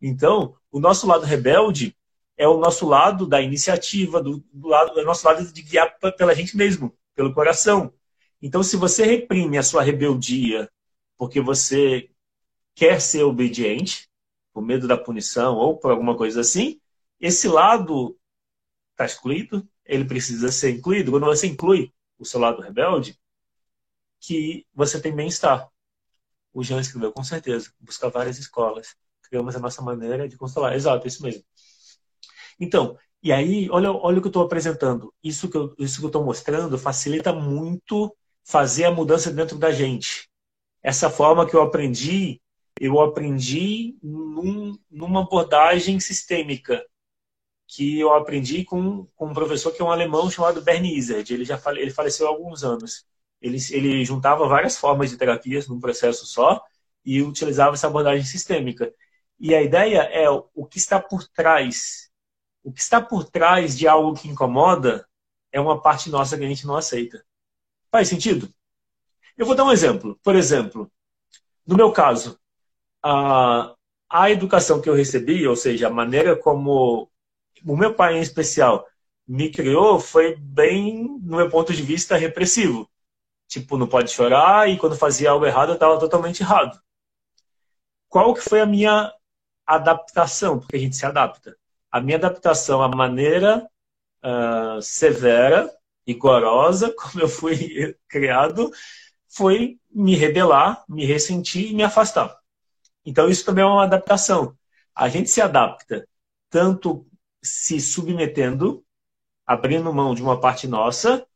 Então, 0.00 0.56
o 0.72 0.80
nosso 0.80 1.06
lado 1.06 1.26
rebelde 1.26 1.94
é 2.34 2.48
o 2.48 2.56
nosso 2.56 2.88
lado 2.88 3.26
da 3.26 3.42
iniciativa, 3.42 4.22
do, 4.22 4.42
do 4.50 4.68
lado, 4.68 4.98
é 4.98 5.02
o 5.02 5.06
nosso 5.06 5.26
lado 5.26 5.52
de 5.52 5.62
guiar 5.64 5.98
pela 6.16 6.34
gente 6.34 6.56
mesmo, 6.56 6.96
pelo 7.14 7.34
coração. 7.34 7.92
Então, 8.40 8.62
se 8.62 8.78
você 8.78 9.04
reprime 9.04 9.58
a 9.58 9.62
sua 9.62 9.82
rebeldia 9.82 10.66
porque 11.18 11.42
você 11.42 12.08
quer 12.74 13.02
ser 13.02 13.24
obediente, 13.24 14.08
por 14.50 14.62
medo 14.62 14.88
da 14.88 14.96
punição 14.96 15.56
ou 15.56 15.76
por 15.76 15.90
alguma 15.90 16.16
coisa 16.16 16.40
assim, 16.40 16.80
esse 17.20 17.46
lado 17.48 18.16
está 19.02 19.06
excluído, 19.06 19.68
ele 19.84 20.04
precisa 20.04 20.50
ser 20.52 20.70
incluído. 20.70 21.10
Quando 21.10 21.26
você 21.26 21.46
inclui 21.46 21.92
o 22.18 22.24
seu 22.24 22.40
lado 22.40 22.62
rebelde, 22.62 23.18
que 24.20 24.66
você 24.74 25.00
tem 25.00 25.14
bem-estar. 25.14 25.68
O 26.52 26.62
Jean 26.62 26.80
escreveu 26.80 27.12
com 27.12 27.24
certeza, 27.24 27.72
busca 27.80 28.10
várias 28.10 28.38
escolas 28.38 28.96
criamos 29.30 29.54
a 29.54 29.60
nossa 29.60 29.80
maneira 29.80 30.28
de 30.28 30.36
constelar. 30.36 30.74
Exato, 30.74 31.06
isso 31.06 31.22
mesmo. 31.22 31.42
Então, 32.58 32.98
E 33.22 33.32
aí, 33.32 33.68
olha, 33.70 33.92
olha 33.92 34.18
o 34.18 34.20
que 34.22 34.28
eu 34.28 34.30
estou 34.30 34.42
apresentando. 34.42 35.12
Isso 35.22 35.48
que 35.50 35.56
eu 35.56 35.74
estou 35.78 36.24
mostrando 36.24 36.78
facilita 36.78 37.32
muito 37.34 38.16
fazer 38.42 38.86
a 38.86 38.90
mudança 38.90 39.30
dentro 39.30 39.58
da 39.58 39.70
gente. 39.70 40.28
Essa 40.82 41.10
forma 41.10 41.46
que 41.46 41.54
eu 41.54 41.60
aprendi, 41.60 42.40
eu 42.80 42.98
aprendi 42.98 43.94
num, 44.02 44.78
numa 44.90 45.20
abordagem 45.20 46.00
sistêmica, 46.00 46.82
que 47.74 48.00
eu 48.00 48.14
aprendi 48.14 48.64
com, 48.64 49.06
com 49.16 49.28
um 49.28 49.34
professor 49.34 49.72
que 49.72 49.80
é 49.82 49.84
um 49.84 49.92
alemão 49.92 50.30
chamado 50.30 50.62
Bernie 50.62 50.96
Izzard. 50.96 51.32
Ele 51.32 51.44
já 51.44 51.58
fale, 51.58 51.80
ele 51.80 51.90
faleceu 51.90 52.26
há 52.26 52.30
alguns 52.30 52.64
anos. 52.64 53.06
Ele, 53.40 53.58
ele 53.70 54.04
juntava 54.04 54.48
várias 54.48 54.76
formas 54.76 55.10
de 55.10 55.16
terapias 55.16 55.68
num 55.68 55.80
processo 55.80 56.26
só 56.26 56.62
e 57.04 57.22
utilizava 57.22 57.74
essa 57.74 57.86
abordagem 57.86 58.24
sistêmica. 58.24 58.92
E 59.38 59.54
a 59.54 59.62
ideia 59.62 60.00
é 60.02 60.28
o 60.30 60.66
que 60.66 60.78
está 60.78 61.00
por 61.00 61.26
trás 61.28 62.10
o 62.62 62.72
que 62.72 62.80
está 62.80 63.00
por 63.00 63.24
trás 63.24 63.76
de 63.76 63.88
algo 63.88 64.14
que 64.14 64.28
incomoda 64.28 65.06
é 65.52 65.60
uma 65.60 65.80
parte 65.80 66.10
nossa 66.10 66.36
que 66.36 66.44
a 66.44 66.48
gente 66.48 66.66
não 66.66 66.76
aceita. 66.76 67.24
Faz 67.90 68.08
sentido? 68.08 68.52
Eu 69.36 69.46
vou 69.46 69.54
dar 69.54 69.64
um 69.64 69.72
exemplo. 69.72 70.18
Por 70.22 70.36
exemplo, 70.36 70.90
no 71.66 71.76
meu 71.76 71.92
caso, 71.92 72.38
a, 73.02 73.74
a 74.08 74.30
educação 74.30 74.80
que 74.80 74.88
eu 74.88 74.94
recebi, 74.94 75.46
ou 75.46 75.56
seja, 75.56 75.88
a 75.88 75.90
maneira 75.90 76.36
como 76.36 77.09
o 77.66 77.76
meu 77.76 77.94
pai 77.94 78.18
em 78.18 78.22
especial 78.22 78.86
me 79.26 79.50
criou, 79.50 80.00
foi 80.00 80.36
bem, 80.36 81.04
no 81.22 81.36
meu 81.36 81.48
ponto 81.50 81.72
de 81.72 81.82
vista, 81.82 82.16
repressivo. 82.16 82.90
Tipo, 83.48 83.76
não 83.76 83.86
pode 83.86 84.10
chorar 84.10 84.68
e 84.68 84.78
quando 84.78 84.96
fazia 84.96 85.30
algo 85.30 85.46
errado 85.46 85.70
eu 85.70 85.74
estava 85.74 85.98
totalmente 85.98 86.40
errado. 86.42 86.80
Qual 88.08 88.34
que 88.34 88.40
foi 88.40 88.60
a 88.60 88.66
minha 88.66 89.12
adaptação? 89.66 90.58
Porque 90.58 90.76
a 90.76 90.78
gente 90.80 90.96
se 90.96 91.06
adapta 91.06 91.56
a 91.90 92.00
minha 92.00 92.16
adaptação 92.16 92.82
à 92.82 92.88
maneira 92.88 93.68
uh, 94.24 94.80
severa, 94.80 95.70
rigorosa, 96.06 96.94
como 96.96 97.20
eu 97.20 97.28
fui 97.28 97.96
criado, 98.08 98.70
foi 99.28 99.78
me 99.90 100.14
rebelar, 100.14 100.84
me 100.88 101.04
ressentir 101.04 101.70
e 101.70 101.74
me 101.74 101.82
afastar. 101.82 102.38
Então, 103.04 103.28
isso 103.28 103.44
também 103.44 103.64
é 103.64 103.66
uma 103.66 103.84
adaptação. 103.84 104.56
A 104.94 105.08
gente 105.08 105.30
se 105.30 105.40
adapta 105.40 106.06
tanto 106.48 107.06
se 107.42 107.80
submetendo, 107.80 108.84
abrindo 109.46 109.92
mão 109.92 110.14
de 110.14 110.22
uma 110.22 110.40
parte 110.40 110.66
nossa, 110.68 111.26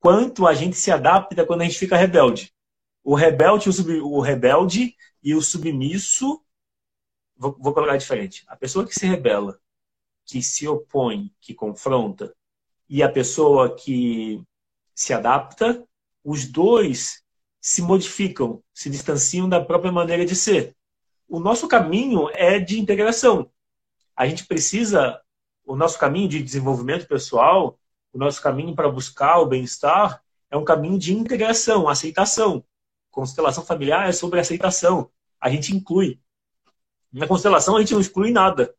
quanto 0.00 0.46
a 0.46 0.54
gente 0.54 0.76
se 0.76 0.90
adapta 0.90 1.44
quando 1.44 1.62
a 1.62 1.64
gente 1.64 1.78
fica 1.78 1.96
rebelde. 1.96 2.54
O 3.02 3.14
rebelde, 3.14 3.68
o, 3.68 3.72
sub, 3.72 4.00
o 4.00 4.20
rebelde 4.20 4.94
e 5.22 5.34
o 5.34 5.42
submisso, 5.42 6.42
vou, 7.36 7.56
vou 7.58 7.72
colocar 7.72 7.96
diferente. 7.96 8.44
A 8.46 8.56
pessoa 8.56 8.86
que 8.86 8.94
se 8.94 9.06
rebela 9.06 9.60
que 10.28 10.42
se 10.42 10.68
opõe, 10.68 11.32
que 11.40 11.54
confronta, 11.54 12.36
e 12.86 13.02
a 13.02 13.10
pessoa 13.10 13.74
que 13.74 14.44
se 14.94 15.14
adapta, 15.14 15.82
os 16.22 16.44
dois 16.46 17.22
se 17.60 17.80
modificam, 17.80 18.62
se 18.74 18.90
distanciam 18.90 19.48
da 19.48 19.64
própria 19.64 19.90
maneira 19.90 20.26
de 20.26 20.36
ser. 20.36 20.76
O 21.26 21.40
nosso 21.40 21.66
caminho 21.66 22.28
é 22.34 22.58
de 22.58 22.78
integração. 22.78 23.50
A 24.14 24.26
gente 24.26 24.46
precisa, 24.46 25.18
o 25.68 25.76
nosso 25.76 25.98
caminho 25.98 26.26
de 26.28 26.42
desenvolvimento 26.42 27.06
pessoal, 27.06 27.78
o 28.10 28.18
nosso 28.18 28.40
caminho 28.40 28.74
para 28.74 28.88
buscar 28.90 29.38
o 29.38 29.46
bem-estar, 29.46 30.24
é 30.50 30.56
um 30.56 30.64
caminho 30.64 30.98
de 30.98 31.12
integração, 31.12 31.86
aceitação. 31.86 32.64
Constelação 33.10 33.62
familiar 33.62 34.08
é 34.08 34.12
sobre 34.12 34.40
aceitação. 34.40 35.10
A 35.38 35.50
gente 35.50 35.76
inclui. 35.76 36.18
Na 37.12 37.26
constelação, 37.26 37.76
a 37.76 37.80
gente 37.80 37.92
não 37.92 38.00
exclui 38.00 38.30
nada. 38.30 38.74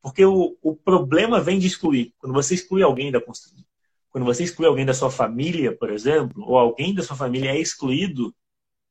Porque 0.00 0.24
o, 0.24 0.56
o 0.62 0.74
problema 0.74 1.42
vem 1.42 1.58
de 1.58 1.66
excluir. 1.66 2.14
Quando 2.16 2.32
você 2.32 2.54
exclui 2.54 2.82
alguém 2.82 3.12
da 3.12 3.20
construção, 3.20 3.62
quando 4.08 4.24
você 4.24 4.44
exclui 4.44 4.66
alguém 4.66 4.86
da 4.86 4.94
sua 4.94 5.10
família, 5.10 5.76
por 5.76 5.90
exemplo, 5.90 6.42
ou 6.42 6.56
alguém 6.56 6.94
da 6.94 7.02
sua 7.02 7.16
família 7.16 7.50
é 7.50 7.60
excluído, 7.60 8.34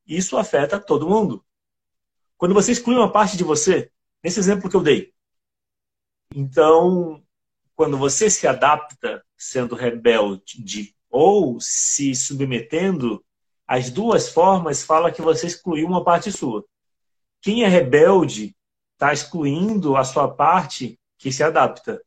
isso 0.05 0.37
afeta 0.37 0.79
todo 0.79 1.09
mundo. 1.09 1.43
Quando 2.37 2.53
você 2.53 2.73
exclui 2.73 2.95
uma 2.95 3.11
parte 3.11 3.37
de 3.37 3.43
você, 3.43 3.91
nesse 4.23 4.39
exemplo 4.39 4.69
que 4.69 4.75
eu 4.75 4.83
dei. 4.83 5.13
Então, 6.35 7.22
quando 7.75 7.97
você 7.97 8.29
se 8.29 8.47
adapta 8.47 9.23
sendo 9.37 9.75
rebelde 9.75 10.95
ou 11.09 11.59
se 11.59 12.15
submetendo, 12.15 13.23
as 13.67 13.89
duas 13.89 14.29
formas 14.29 14.83
fala 14.83 15.11
que 15.11 15.21
você 15.21 15.47
excluiu 15.47 15.87
uma 15.87 16.03
parte 16.03 16.31
sua. 16.31 16.65
Quem 17.41 17.63
é 17.63 17.67
rebelde 17.67 18.55
está 18.93 19.11
excluindo 19.11 19.97
a 19.97 20.03
sua 20.03 20.33
parte 20.33 20.99
que 21.17 21.31
se 21.31 21.43
adapta. 21.43 22.01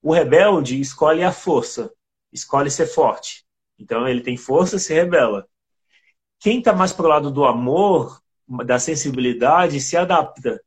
O 0.00 0.12
rebelde 0.12 0.80
escolhe 0.80 1.22
a 1.22 1.32
força, 1.32 1.92
escolhe 2.32 2.70
ser 2.70 2.86
forte. 2.86 3.44
Então 3.78 4.06
ele 4.06 4.20
tem 4.20 4.36
força, 4.36 4.78
se 4.78 4.92
rebela. 4.92 5.46
Quem 6.38 6.58
está 6.58 6.72
mais 6.72 6.92
para 6.92 7.06
o 7.06 7.08
lado 7.08 7.30
do 7.30 7.44
amor, 7.44 8.20
da 8.64 8.78
sensibilidade, 8.78 9.80
se 9.80 9.96
adapta. 9.96 10.62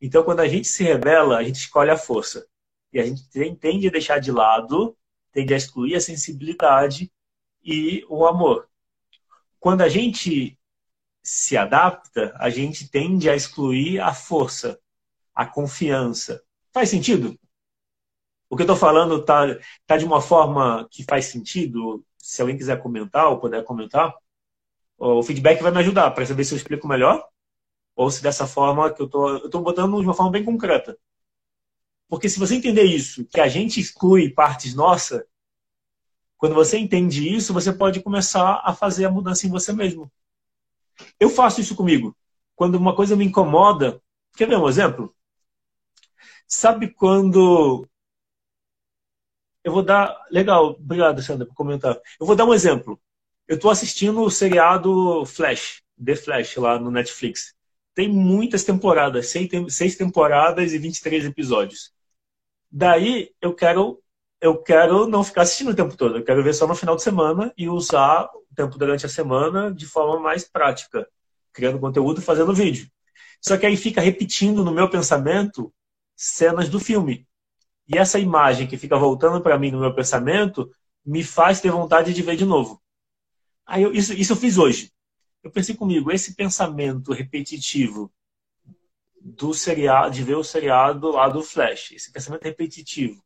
Então 0.00 0.22
quando 0.22 0.40
a 0.40 0.48
gente 0.48 0.68
se 0.68 0.82
rebela, 0.82 1.38
a 1.38 1.42
gente 1.42 1.56
escolhe 1.56 1.90
a 1.90 1.96
força. 1.96 2.46
E 2.92 3.00
a 3.00 3.04
gente 3.04 3.28
tende 3.58 3.88
a 3.88 3.90
deixar 3.90 4.18
de 4.18 4.32
lado, 4.32 4.96
tende 5.32 5.52
a 5.54 5.56
excluir 5.56 5.96
a 5.96 6.00
sensibilidade 6.00 7.12
e 7.62 8.04
o 8.08 8.26
amor. 8.26 8.68
Quando 9.60 9.82
a 9.82 9.88
gente 9.88 10.58
se 11.22 11.56
adapta, 11.56 12.34
a 12.38 12.48
gente 12.50 12.88
tende 12.88 13.28
a 13.28 13.34
excluir 13.34 14.00
a 14.00 14.14
força, 14.14 14.78
a 15.34 15.44
confiança, 15.44 16.42
Faz 16.76 16.90
sentido? 16.90 17.34
O 18.50 18.54
que 18.54 18.60
eu 18.60 18.64
estou 18.64 18.76
falando 18.76 19.16
está 19.18 19.46
tá 19.86 19.96
de 19.96 20.04
uma 20.04 20.20
forma 20.20 20.86
que 20.90 21.02
faz 21.04 21.24
sentido? 21.24 22.04
Se 22.18 22.42
alguém 22.42 22.58
quiser 22.58 22.82
comentar 22.82 23.28
ou 23.28 23.40
puder 23.40 23.64
comentar, 23.64 24.14
o 24.98 25.22
feedback 25.22 25.62
vai 25.62 25.72
me 25.72 25.78
ajudar 25.78 26.10
para 26.10 26.26
saber 26.26 26.44
se 26.44 26.52
eu 26.52 26.58
explico 26.58 26.86
melhor 26.86 27.26
ou 27.94 28.10
se 28.10 28.22
dessa 28.22 28.46
forma 28.46 28.92
que 28.92 29.00
eu 29.00 29.08
tô, 29.08 29.36
estou 29.38 29.62
botando 29.62 29.98
de 29.98 30.06
uma 30.06 30.12
forma 30.12 30.30
bem 30.30 30.44
concreta. 30.44 30.98
Porque 32.08 32.28
se 32.28 32.38
você 32.38 32.54
entender 32.54 32.84
isso, 32.84 33.24
que 33.24 33.40
a 33.40 33.48
gente 33.48 33.80
exclui 33.80 34.30
partes 34.30 34.74
nossas, 34.74 35.24
quando 36.36 36.54
você 36.54 36.78
entende 36.78 37.26
isso, 37.34 37.52
você 37.52 37.72
pode 37.72 38.00
começar 38.02 38.60
a 38.64 38.74
fazer 38.74 39.06
a 39.06 39.10
mudança 39.10 39.46
em 39.46 39.50
você 39.50 39.72
mesmo. 39.72 40.10
Eu 41.18 41.30
faço 41.30 41.60
isso 41.60 41.74
comigo. 41.74 42.16
Quando 42.54 42.76
uma 42.76 42.94
coisa 42.94 43.16
me 43.16 43.24
incomoda, 43.24 44.00
quer 44.36 44.48
ver 44.48 44.56
um 44.56 44.68
exemplo? 44.68 45.14
Sabe 46.46 46.88
quando. 46.88 47.86
Eu 49.64 49.72
vou 49.72 49.82
dar. 49.82 50.16
Legal, 50.30 50.70
obrigado, 50.70 51.22
Sandra, 51.22 51.46
por 51.46 51.54
comentar. 51.54 51.98
Eu 52.20 52.26
vou 52.26 52.36
dar 52.36 52.44
um 52.44 52.54
exemplo. 52.54 53.00
Eu 53.48 53.56
estou 53.56 53.70
assistindo 53.70 54.20
o 54.22 54.30
seriado 54.30 55.24
Flash, 55.26 55.82
The 56.02 56.16
Flash, 56.16 56.56
lá 56.56 56.78
no 56.78 56.90
Netflix. 56.90 57.54
Tem 57.94 58.08
muitas 58.08 58.64
temporadas, 58.64 59.28
seis 59.68 59.96
temporadas 59.96 60.72
e 60.72 60.78
23 60.78 61.24
episódios. 61.24 61.95
Daí 62.78 63.30
eu 63.40 63.54
quero 63.54 64.02
eu 64.38 64.62
quero 64.62 65.08
não 65.08 65.24
ficar 65.24 65.42
assistindo 65.42 65.70
o 65.70 65.74
tempo 65.74 65.96
todo. 65.96 66.18
Eu 66.18 66.22
quero 66.24 66.44
ver 66.44 66.52
só 66.52 66.66
no 66.66 66.74
final 66.74 66.94
de 66.94 67.02
semana 67.02 67.50
e 67.56 67.70
usar 67.70 68.24
o 68.34 68.54
tempo 68.54 68.76
durante 68.76 69.06
a 69.06 69.08
semana 69.08 69.72
de 69.72 69.86
forma 69.86 70.20
mais 70.20 70.44
prática, 70.44 71.08
criando 71.54 71.78
conteúdo 71.78 72.20
fazendo 72.20 72.52
vídeo. 72.52 72.86
Só 73.40 73.56
que 73.56 73.64
aí 73.64 73.78
fica 73.78 74.02
repetindo 74.02 74.62
no 74.62 74.72
meu 74.72 74.90
pensamento 74.90 75.72
cenas 76.14 76.68
do 76.68 76.78
filme. 76.78 77.26
E 77.88 77.96
essa 77.96 78.18
imagem 78.18 78.66
que 78.66 78.76
fica 78.76 78.98
voltando 78.98 79.40
para 79.40 79.58
mim 79.58 79.70
no 79.70 79.80
meu 79.80 79.94
pensamento 79.94 80.70
me 81.02 81.24
faz 81.24 81.62
ter 81.62 81.70
vontade 81.70 82.12
de 82.12 82.20
ver 82.20 82.36
de 82.36 82.44
novo. 82.44 82.82
Aí 83.64 83.84
eu, 83.84 83.92
isso, 83.94 84.12
isso 84.12 84.34
eu 84.34 84.36
fiz 84.36 84.58
hoje. 84.58 84.92
Eu 85.42 85.50
pensei 85.50 85.74
comigo, 85.74 86.12
esse 86.12 86.34
pensamento 86.34 87.14
repetitivo 87.14 88.12
do 89.26 89.52
seriado, 89.52 90.12
de 90.12 90.22
ver 90.22 90.36
o 90.36 90.44
seriado 90.44 91.10
lá 91.10 91.28
do 91.28 91.42
Flash, 91.42 91.90
esse 91.92 92.12
pensamento 92.12 92.44
repetitivo, 92.44 93.20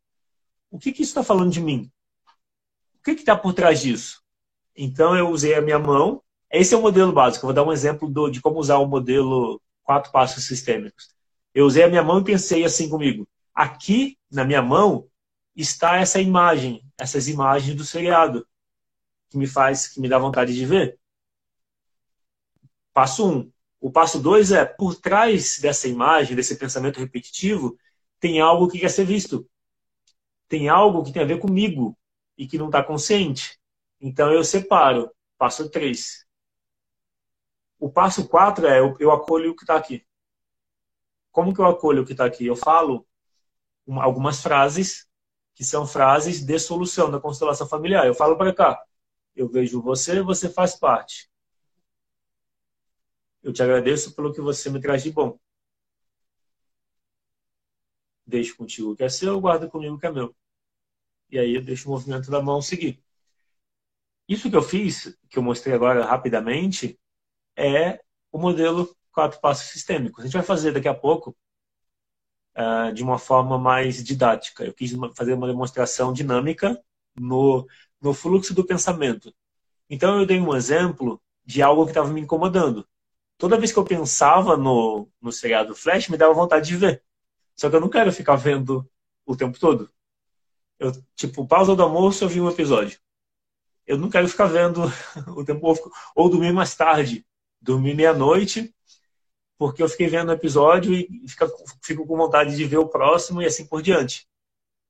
o 0.70 0.78
que, 0.78 0.92
que 0.92 1.02
isso 1.02 1.10
está 1.10 1.22
falando 1.22 1.52
de 1.52 1.60
mim? 1.60 1.90
O 2.94 3.02
que 3.02 3.10
está 3.10 3.36
por 3.36 3.52
trás 3.52 3.82
disso? 3.82 4.22
Então 4.74 5.16
eu 5.16 5.28
usei 5.28 5.54
a 5.54 5.60
minha 5.60 5.78
mão. 5.78 6.22
Esse 6.50 6.74
é 6.74 6.76
o 6.76 6.82
modelo 6.82 7.12
básico. 7.12 7.44
Eu 7.44 7.48
vou 7.48 7.54
dar 7.54 7.64
um 7.64 7.72
exemplo 7.72 8.08
do, 8.08 8.30
de 8.30 8.40
como 8.40 8.58
usar 8.58 8.78
o 8.78 8.86
modelo 8.86 9.60
quatro 9.82 10.10
passos 10.10 10.44
sistêmicos. 10.44 11.08
Eu 11.54 11.66
usei 11.66 11.82
a 11.82 11.88
minha 11.88 12.02
mão 12.02 12.20
e 12.20 12.24
pensei 12.24 12.64
assim 12.64 12.88
comigo: 12.88 13.28
aqui 13.54 14.18
na 14.30 14.44
minha 14.44 14.62
mão 14.62 15.08
está 15.54 15.96
essa 15.96 16.20
imagem, 16.20 16.82
essas 16.96 17.28
imagens 17.28 17.74
do 17.76 17.84
seriado 17.84 18.46
que 19.28 19.36
me 19.36 19.46
faz, 19.46 19.88
que 19.88 20.00
me 20.00 20.08
dá 20.08 20.18
vontade 20.18 20.54
de 20.54 20.64
ver. 20.64 20.98
Passo 22.92 23.28
um. 23.28 23.52
O 23.80 23.90
passo 23.90 24.20
dois 24.20 24.52
é 24.52 24.64
por 24.64 24.94
trás 24.94 25.58
dessa 25.58 25.88
imagem, 25.88 26.36
desse 26.36 26.56
pensamento 26.56 27.00
repetitivo, 27.00 27.78
tem 28.20 28.40
algo 28.40 28.68
que 28.68 28.78
quer 28.78 28.90
ser 28.90 29.04
visto. 29.04 29.48
Tem 30.48 30.68
algo 30.68 31.02
que 31.02 31.12
tem 31.12 31.22
a 31.22 31.26
ver 31.26 31.38
comigo 31.38 31.96
e 32.36 32.46
que 32.46 32.58
não 32.58 32.66
está 32.66 32.82
consciente. 32.82 33.58
Então 34.00 34.30
eu 34.32 34.44
separo. 34.44 35.10
Passo 35.38 35.70
três. 35.70 36.26
O 37.78 37.90
passo 37.90 38.28
quatro 38.28 38.66
é 38.66 38.80
eu, 38.80 38.94
eu 39.00 39.10
acolho 39.10 39.52
o 39.52 39.56
que 39.56 39.62
está 39.62 39.76
aqui. 39.76 40.04
Como 41.32 41.54
que 41.54 41.60
eu 41.60 41.66
acolho 41.66 42.02
o 42.02 42.06
que 42.06 42.12
está 42.12 42.26
aqui? 42.26 42.46
Eu 42.46 42.56
falo 42.56 43.06
algumas 43.88 44.42
frases 44.42 45.08
que 45.54 45.64
são 45.64 45.86
frases 45.86 46.44
de 46.44 46.58
solução 46.58 47.10
da 47.10 47.18
constelação 47.18 47.66
familiar. 47.66 48.06
Eu 48.06 48.14
falo 48.14 48.36
para 48.36 48.54
cá, 48.54 48.82
eu 49.34 49.48
vejo 49.48 49.80
você, 49.80 50.20
você 50.20 50.50
faz 50.50 50.74
parte. 50.74 51.29
Eu 53.42 53.52
te 53.52 53.62
agradeço 53.62 54.14
pelo 54.14 54.32
que 54.32 54.40
você 54.40 54.70
me 54.70 54.80
traz 54.80 55.02
de 55.02 55.10
bom. 55.12 55.38
Deixo 58.26 58.56
contigo 58.56 58.92
o 58.92 58.96
que 58.96 59.02
é 59.04 59.08
seu, 59.08 59.40
guardo 59.40 59.68
comigo 59.68 59.96
o 59.96 59.98
que 59.98 60.06
é 60.06 60.12
meu. 60.12 60.34
E 61.30 61.38
aí 61.38 61.54
eu 61.54 61.62
deixo 61.62 61.88
o 61.88 61.92
movimento 61.92 62.30
da 62.30 62.42
mão 62.42 62.60
seguir. 62.62 63.02
Isso 64.28 64.50
que 64.50 64.56
eu 64.56 64.62
fiz, 64.62 65.16
que 65.28 65.38
eu 65.38 65.42
mostrei 65.42 65.74
agora 65.74 66.04
rapidamente, 66.04 66.98
é 67.56 68.00
o 68.30 68.38
modelo 68.38 68.96
quatro 69.12 69.40
passos 69.40 69.70
sistêmicos. 69.70 70.20
A 70.20 70.26
gente 70.26 70.34
vai 70.34 70.42
fazer 70.42 70.72
daqui 70.72 70.88
a 70.88 70.94
pouco 70.94 71.36
uh, 72.56 72.92
de 72.92 73.02
uma 73.02 73.18
forma 73.18 73.58
mais 73.58 74.02
didática. 74.02 74.64
Eu 74.64 74.74
quis 74.74 74.92
fazer 75.16 75.34
uma 75.34 75.46
demonstração 75.46 76.12
dinâmica 76.12 76.80
no, 77.18 77.66
no 78.00 78.14
fluxo 78.14 78.54
do 78.54 78.64
pensamento. 78.64 79.34
Então 79.88 80.20
eu 80.20 80.26
dei 80.26 80.40
um 80.40 80.54
exemplo 80.54 81.20
de 81.44 81.62
algo 81.62 81.84
que 81.84 81.90
estava 81.90 82.12
me 82.12 82.20
incomodando. 82.20 82.86
Toda 83.40 83.58
vez 83.58 83.72
que 83.72 83.78
eu 83.78 83.84
pensava 83.84 84.56
no, 84.56 85.08
no 85.20 85.32
seriado 85.32 85.74
Flash, 85.74 86.08
me 86.08 86.16
dava 86.16 86.32
vontade 86.32 86.68
de 86.68 86.76
ver. 86.76 87.02
Só 87.56 87.68
que 87.68 87.74
eu 87.74 87.80
não 87.80 87.88
quero 87.88 88.12
ficar 88.12 88.36
vendo 88.36 88.88
o 89.26 89.34
tempo 89.34 89.58
todo. 89.58 89.90
Eu, 90.78 90.92
tipo, 91.16 91.46
pausa 91.46 91.74
do 91.74 91.82
almoço, 91.82 92.22
eu 92.22 92.28
vi 92.28 92.40
um 92.40 92.48
episódio. 92.48 93.00
Eu 93.86 93.98
não 93.98 94.08
quero 94.08 94.28
ficar 94.28 94.46
vendo 94.46 94.82
o 95.34 95.44
tempo 95.44 95.74
ou 96.14 96.28
dormir 96.28 96.52
mais 96.52 96.76
tarde, 96.76 97.26
dormir 97.60 97.94
meia-noite 97.94 98.72
porque 99.60 99.82
eu 99.82 99.88
fiquei 99.90 100.08
vendo 100.08 100.30
o 100.30 100.32
episódio 100.32 100.94
e 100.94 101.06
fica, 101.28 101.46
fico 101.82 102.06
com 102.06 102.16
vontade 102.16 102.56
de 102.56 102.64
ver 102.64 102.78
o 102.78 102.88
próximo 102.88 103.42
e 103.42 103.44
assim 103.44 103.66
por 103.66 103.82
diante. 103.82 104.26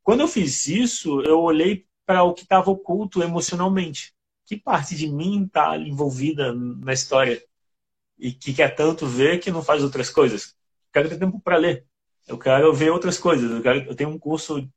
Quando 0.00 0.20
eu 0.20 0.28
fiz 0.28 0.68
isso, 0.68 1.20
eu 1.22 1.40
olhei 1.40 1.88
para 2.06 2.22
o 2.22 2.32
que 2.32 2.44
estava 2.44 2.70
oculto 2.70 3.20
emocionalmente. 3.20 4.14
Que 4.46 4.56
parte 4.56 4.94
de 4.94 5.08
mim 5.08 5.44
está 5.44 5.76
envolvida 5.76 6.54
na 6.54 6.92
história 6.92 7.42
e 8.20 8.32
que 8.32 8.52
quer 8.54 8.74
tanto 8.74 9.06
ver 9.06 9.40
que 9.40 9.50
não 9.50 9.62
faz 9.62 9.82
outras 9.82 10.10
coisas? 10.10 10.54
quero 10.92 11.08
ter 11.08 11.18
tempo 11.18 11.40
para 11.40 11.56
ler. 11.56 11.86
Eu 12.26 12.38
quero 12.38 12.72
ver 12.74 12.90
outras 12.90 13.18
coisas. 13.18 13.50
Eu, 13.50 13.62
quero, 13.62 13.78
eu 13.90 13.94
tenho 13.94 14.10
um 14.10 14.18
curso 14.18 14.68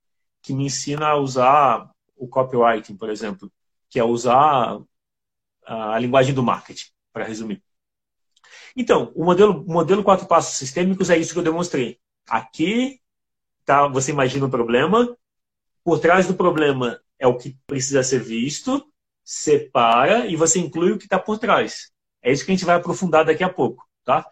que 0.42 0.54
me 0.54 0.66
ensina 0.66 1.08
a 1.08 1.16
usar 1.16 1.90
o 2.16 2.28
copywriting, 2.28 2.96
por 2.96 3.10
exemplo, 3.10 3.52
que 3.90 4.00
é 4.00 4.04
usar 4.04 4.80
a 5.66 6.00
linguagem 6.00 6.34
do 6.34 6.44
marketing, 6.44 6.88
para 7.12 7.26
resumir. 7.26 7.64
Então, 8.76 9.12
o 9.16 9.24
modelo, 9.24 9.64
o 9.64 9.72
modelo 9.72 10.04
quatro 10.04 10.28
passos 10.28 10.58
sistêmicos 10.58 11.10
é 11.10 11.18
isso 11.18 11.34
que 11.34 11.40
eu 11.40 11.44
demonstrei. 11.44 12.00
Aqui, 12.28 13.00
tá, 13.66 13.88
você 13.88 14.12
imagina 14.12 14.46
o 14.46 14.50
problema, 14.50 15.16
por 15.84 16.00
trás 16.00 16.28
do 16.28 16.34
problema 16.34 17.00
é 17.20 17.28
o 17.28 17.38
que 17.38 17.58
precisa 17.66 18.04
ser 18.04 18.20
visto, 18.20 18.86
separa 19.24 20.28
e 20.28 20.36
você 20.36 20.60
inclui 20.60 20.92
o 20.92 20.98
que 20.98 21.06
está 21.06 21.20
por 21.20 21.38
trás. 21.38 21.93
É 22.24 22.32
isso 22.32 22.46
que 22.46 22.52
a 22.52 22.56
gente 22.56 22.66
vai 22.66 22.76
aprofundar 22.76 23.26
daqui 23.26 23.44
a 23.44 23.50
pouco, 23.50 23.86
tá? 24.04 24.26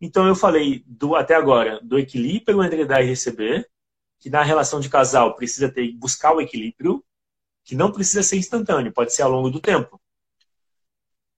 Então 0.00 0.26
eu 0.26 0.34
falei 0.34 0.82
do 0.86 1.14
até 1.14 1.34
agora 1.34 1.80
do 1.82 1.98
equilíbrio 1.98 2.62
entre 2.62 2.84
dar 2.84 3.02
e 3.02 3.06
receber, 3.06 3.70
que 4.18 4.28
na 4.28 4.42
relação 4.42 4.80
de 4.80 4.88
casal 4.88 5.36
precisa 5.36 5.70
ter 5.70 5.92
buscar 5.92 6.34
o 6.34 6.40
equilíbrio, 6.40 7.04
que 7.64 7.74
não 7.74 7.92
precisa 7.92 8.22
ser 8.22 8.36
instantâneo, 8.36 8.92
pode 8.92 9.14
ser 9.14 9.22
ao 9.22 9.30
longo 9.30 9.50
do 9.50 9.60
tempo. 9.60 10.00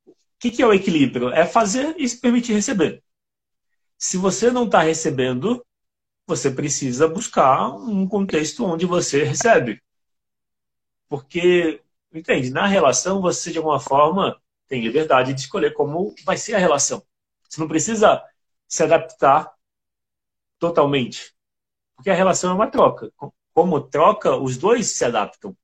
O 0.06 0.14
que, 0.40 0.50
que 0.50 0.62
é 0.62 0.66
o 0.66 0.72
equilíbrio? 0.72 1.30
É 1.30 1.44
fazer 1.44 1.94
e 1.98 2.08
se 2.08 2.20
permitir 2.20 2.52
receber. 2.52 3.02
Se 3.98 4.16
você 4.16 4.50
não 4.50 4.64
está 4.64 4.80
recebendo, 4.80 5.64
você 6.26 6.50
precisa 6.50 7.08
buscar 7.08 7.70
um 7.70 8.06
contexto 8.06 8.64
onde 8.64 8.86
você 8.86 9.24
recebe. 9.24 9.82
Porque, 11.08 11.82
entende, 12.12 12.50
na 12.50 12.66
relação 12.66 13.20
você, 13.20 13.50
de 13.50 13.58
alguma 13.58 13.80
forma, 13.80 14.40
tem 14.68 14.82
liberdade 14.82 15.32
de 15.32 15.40
escolher 15.40 15.72
como 15.72 16.14
vai 16.24 16.36
ser 16.36 16.54
a 16.54 16.58
relação. 16.58 17.02
Você 17.48 17.60
não 17.60 17.68
precisa 17.68 18.22
se 18.66 18.82
adaptar 18.82 19.50
totalmente. 20.58 21.34
Porque 21.96 22.10
a 22.10 22.14
relação 22.14 22.50
é 22.50 22.54
uma 22.54 22.70
troca. 22.70 23.10
Como 23.52 23.80
troca, 23.80 24.36
os 24.36 24.56
dois 24.56 24.88
se 24.88 25.04
adaptam. 25.04 25.56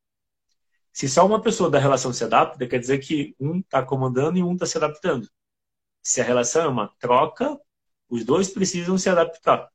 Se 0.92 1.08
só 1.08 1.26
uma 1.26 1.40
pessoa 1.40 1.70
da 1.70 1.78
relação 1.78 2.12
se 2.12 2.24
adapta, 2.24 2.66
quer 2.66 2.78
dizer 2.78 2.98
que 2.98 3.34
um 3.38 3.58
está 3.58 3.82
comandando 3.82 4.38
e 4.38 4.42
um 4.42 4.54
está 4.54 4.64
se 4.64 4.78
adaptando. 4.78 5.28
Se 6.02 6.20
a 6.20 6.24
relação 6.24 6.62
é 6.64 6.68
uma 6.68 6.88
troca, 6.98 7.60
os 8.08 8.24
dois 8.24 8.48
precisam 8.48 8.96
se 8.96 9.08
adaptar. 9.08 9.68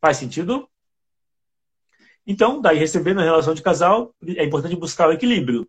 Faz 0.00 0.16
sentido? 0.16 0.68
Então, 2.26 2.60
daí 2.60 2.78
receber 2.78 3.14
na 3.14 3.22
relação 3.22 3.54
de 3.54 3.62
casal, 3.62 4.14
é 4.22 4.44
importante 4.44 4.76
buscar 4.76 5.08
o 5.08 5.12
equilíbrio. 5.12 5.68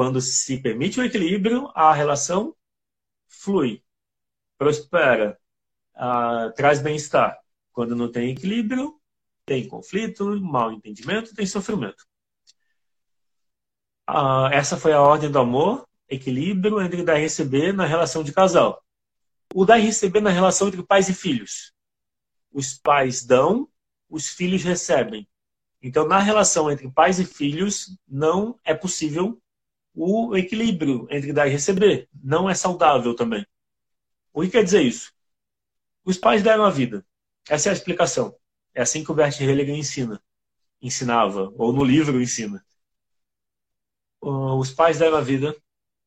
Quando 0.00 0.18
se 0.18 0.56
permite 0.56 0.98
o 0.98 1.04
equilíbrio, 1.04 1.70
a 1.74 1.92
relação 1.92 2.56
flui, 3.28 3.84
prospera, 4.56 5.38
uh, 5.94 6.50
traz 6.54 6.80
bem-estar. 6.80 7.38
Quando 7.70 7.94
não 7.94 8.10
tem 8.10 8.30
equilíbrio, 8.30 8.98
tem 9.44 9.68
conflito, 9.68 10.40
mal 10.40 10.72
entendimento, 10.72 11.34
tem 11.34 11.44
sofrimento. 11.44 12.06
Uh, 14.08 14.46
essa 14.50 14.78
foi 14.78 14.94
a 14.94 15.02
ordem 15.02 15.30
do 15.30 15.38
amor, 15.38 15.86
equilíbrio 16.08 16.80
entre 16.80 17.02
dar 17.02 17.18
e 17.18 17.20
receber 17.20 17.74
na 17.74 17.84
relação 17.84 18.24
de 18.24 18.32
casal. 18.32 18.82
O 19.54 19.66
dar 19.66 19.78
e 19.78 19.82
receber 19.82 20.22
na 20.22 20.30
relação 20.30 20.68
entre 20.68 20.82
pais 20.82 21.10
e 21.10 21.12
filhos. 21.12 21.74
Os 22.50 22.72
pais 22.72 23.22
dão, 23.22 23.68
os 24.08 24.30
filhos 24.30 24.62
recebem. 24.64 25.28
Então, 25.82 26.08
na 26.08 26.20
relação 26.20 26.70
entre 26.70 26.90
pais 26.90 27.20
e 27.20 27.26
filhos, 27.26 27.98
não 28.08 28.58
é 28.64 28.72
possível 28.72 29.38
o 29.94 30.36
equilíbrio 30.36 31.06
entre 31.10 31.32
dar 31.32 31.46
e 31.48 31.50
receber. 31.50 32.08
Não 32.22 32.48
é 32.48 32.54
saudável 32.54 33.14
também. 33.14 33.46
O 34.32 34.42
que 34.42 34.50
quer 34.50 34.64
dizer 34.64 34.82
isso? 34.82 35.12
Os 36.04 36.18
pais 36.18 36.42
deram 36.42 36.64
a 36.64 36.70
vida. 36.70 37.04
Essa 37.48 37.68
é 37.68 37.70
a 37.70 37.74
explicação. 37.74 38.34
É 38.74 38.82
assim 38.82 39.04
que 39.04 39.10
o 39.10 39.14
Bert 39.14 39.40
Hellinger 39.40 39.74
ensina. 39.74 40.22
Ensinava, 40.80 41.52
ou 41.56 41.72
no 41.72 41.84
livro 41.84 42.20
ensina 42.22 42.64
os 44.20 44.70
pais 44.70 44.98
deram 44.98 45.16
a 45.16 45.20
vida. 45.20 45.56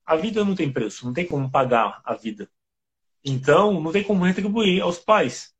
A 0.05 0.15
vida 0.15 0.43
não 0.43 0.55
tem 0.55 0.71
preço, 0.71 1.05
não 1.05 1.13
tem 1.13 1.25
como 1.25 1.49
pagar 1.49 2.01
a 2.03 2.13
vida. 2.13 2.49
Então, 3.23 3.81
não 3.81 3.91
tem 3.91 4.03
como 4.03 4.25
retribuir 4.25 4.81
aos 4.81 4.99
pais. 4.99 5.53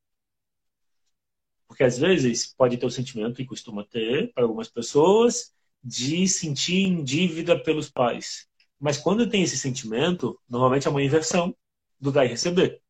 Porque 1.68 1.84
às 1.84 1.98
vezes 1.98 2.54
pode 2.54 2.78
ter 2.78 2.86
o 2.86 2.92
sentimento, 2.92 3.42
e 3.42 3.46
costuma 3.46 3.86
ter 3.86 4.32
para 4.34 4.44
algumas 4.44 4.70
pessoas, 4.70 5.54
de 5.84 6.28
sentir 6.28 6.86
em 6.88 7.04
dívida 7.04 7.62
pelos 7.62 7.90
pais. 7.90 8.48
Mas 8.80 8.98
quando 8.98 9.30
tem 9.30 9.44
esse 9.44 9.58
sentimento, 9.58 10.40
normalmente 10.50 10.88
é 10.88 10.92
uma 10.92 11.04
inversão 11.04 11.56
do 12.00 12.12
dar 12.12 12.26
e 12.26 12.30
receber. 12.30 12.82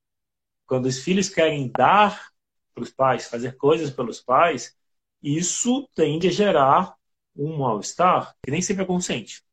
Quando 0.66 0.86
os 0.88 1.00
filhos 1.00 1.30
querem 1.30 1.72
dar 1.72 2.30
para 2.74 2.84
os 2.84 2.92
pais, 2.92 3.28
fazer 3.28 3.58
coisas 3.58 3.92
pelos 3.92 4.22
pais, 4.22 4.76
isso 5.22 5.88
tende 5.96 6.28
a 6.28 6.32
gerar 6.32 6.96
um 7.36 7.58
mal-estar 7.58 8.36
que 8.44 8.52
nem 8.52 8.62
sempre 8.62 8.84
é 8.84 8.88
consciente 8.88 9.44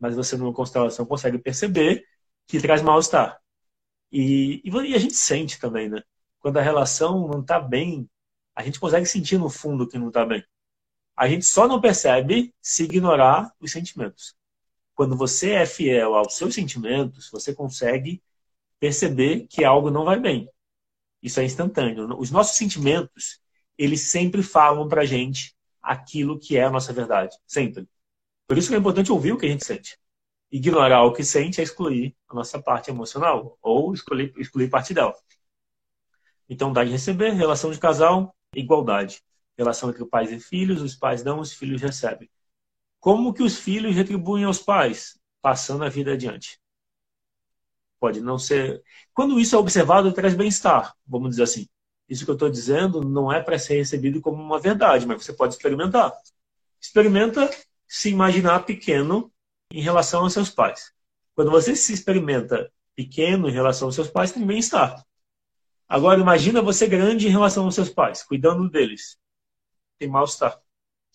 mas 0.00 0.16
você 0.16 0.36
numa 0.36 0.52
constelação 0.52 1.04
consegue 1.04 1.38
perceber 1.38 2.04
que 2.48 2.58
traz 2.58 2.82
mal-estar. 2.82 3.38
E, 4.10 4.62
e, 4.64 4.94
a 4.94 4.98
gente 4.98 5.14
sente 5.14 5.60
também, 5.60 5.88
né? 5.88 6.02
Quando 6.40 6.56
a 6.56 6.62
relação 6.62 7.28
não 7.28 7.42
está 7.42 7.60
bem, 7.60 8.08
a 8.56 8.64
gente 8.64 8.80
consegue 8.80 9.06
sentir 9.06 9.38
no 9.38 9.50
fundo 9.50 9.86
que 9.86 9.98
não 9.98 10.08
está 10.08 10.24
bem. 10.24 10.42
A 11.20 11.28
gente 11.28 11.44
só 11.44 11.68
não 11.68 11.82
percebe 11.82 12.50
se 12.62 12.84
ignorar 12.84 13.54
os 13.60 13.70
sentimentos. 13.70 14.34
Quando 14.94 15.14
você 15.14 15.50
é 15.50 15.66
fiel 15.66 16.14
aos 16.14 16.32
seus 16.32 16.54
sentimentos, 16.54 17.28
você 17.30 17.54
consegue 17.54 18.22
perceber 18.78 19.46
que 19.46 19.62
algo 19.62 19.90
não 19.90 20.06
vai 20.06 20.18
bem. 20.18 20.48
Isso 21.22 21.38
é 21.38 21.44
instantâneo. 21.44 22.18
Os 22.18 22.30
nossos 22.30 22.56
sentimentos, 22.56 23.38
eles 23.76 24.00
sempre 24.10 24.42
falam 24.42 24.88
pra 24.88 25.04
gente 25.04 25.54
aquilo 25.82 26.38
que 26.38 26.56
é 26.56 26.64
a 26.64 26.70
nossa 26.70 26.90
verdade. 26.90 27.36
Sempre. 27.46 27.86
Por 28.46 28.56
isso 28.56 28.70
que 28.70 28.74
é 28.74 28.78
importante 28.78 29.12
ouvir 29.12 29.32
o 29.32 29.36
que 29.36 29.44
a 29.44 29.50
gente 29.50 29.66
sente. 29.66 29.98
Ignorar 30.50 31.02
o 31.02 31.12
que 31.12 31.22
sente 31.22 31.60
é 31.60 31.64
excluir 31.64 32.16
a 32.30 32.34
nossa 32.34 32.62
parte 32.62 32.88
emocional, 32.88 33.58
ou 33.60 33.92
excluir, 33.92 34.32
excluir 34.38 34.70
parte 34.70 34.94
dela. 34.94 35.14
Então, 36.48 36.72
dar 36.72 36.86
e 36.86 36.90
receber, 36.90 37.32
relação 37.32 37.70
de 37.70 37.78
casal, 37.78 38.34
igualdade. 38.56 39.22
Relação 39.60 39.90
entre 39.90 40.02
pais 40.06 40.32
e 40.32 40.40
filhos, 40.40 40.80
os 40.80 40.94
pais 40.94 41.22
dão, 41.22 41.38
os 41.38 41.52
filhos 41.52 41.82
recebem. 41.82 42.30
Como 42.98 43.34
que 43.34 43.42
os 43.42 43.58
filhos 43.58 43.94
retribuem 43.94 44.44
aos 44.44 44.58
pais? 44.58 45.20
Passando 45.42 45.84
a 45.84 45.88
vida 45.90 46.14
adiante. 46.14 46.58
Pode 48.00 48.22
não 48.22 48.38
ser. 48.38 48.82
Quando 49.12 49.38
isso 49.38 49.54
é 49.54 49.58
observado, 49.58 50.14
traz 50.14 50.32
bem-estar, 50.32 50.96
vamos 51.06 51.32
dizer 51.32 51.42
assim. 51.42 51.68
Isso 52.08 52.24
que 52.24 52.30
eu 52.30 52.36
estou 52.36 52.48
dizendo 52.48 53.02
não 53.02 53.30
é 53.30 53.42
para 53.42 53.58
ser 53.58 53.74
recebido 53.74 54.22
como 54.22 54.42
uma 54.42 54.58
verdade, 54.58 55.06
mas 55.06 55.22
você 55.22 55.32
pode 55.34 55.52
experimentar. 55.52 56.10
Experimenta 56.80 57.50
se 57.86 58.08
imaginar 58.08 58.64
pequeno 58.64 59.30
em 59.70 59.82
relação 59.82 60.22
aos 60.22 60.32
seus 60.32 60.48
pais. 60.48 60.90
Quando 61.34 61.50
você 61.50 61.76
se 61.76 61.92
experimenta 61.92 62.72
pequeno 62.96 63.46
em 63.46 63.52
relação 63.52 63.88
aos 63.88 63.94
seus 63.94 64.08
pais, 64.08 64.32
tem 64.32 64.46
bem-estar. 64.46 65.04
Agora, 65.86 66.18
imagina 66.18 66.62
você 66.62 66.86
grande 66.86 67.26
em 67.26 67.30
relação 67.30 67.66
aos 67.66 67.74
seus 67.74 67.90
pais, 67.90 68.22
cuidando 68.22 68.66
deles. 68.70 69.19
Tem 70.00 70.08
mal-estar. 70.08 70.58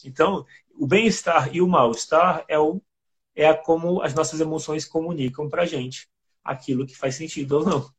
Então, 0.06 0.45
o 0.76 0.86
bem-estar 0.86 1.54
e 1.56 1.60
o 1.60 1.67
mal-estar 1.67 2.45
é, 2.48 2.60
o, 2.60 2.80
é 3.36 3.52
como 3.52 4.00
as 4.04 4.13
nossas 4.13 4.39
emoções 4.39 4.86
comunicam 4.86 5.50
para 5.50 5.65
gente 5.65 6.08
aquilo 6.43 6.86
que 6.86 6.95
faz 6.95 7.15
sentido 7.15 7.54
ou 7.54 7.65
não. 7.65 7.89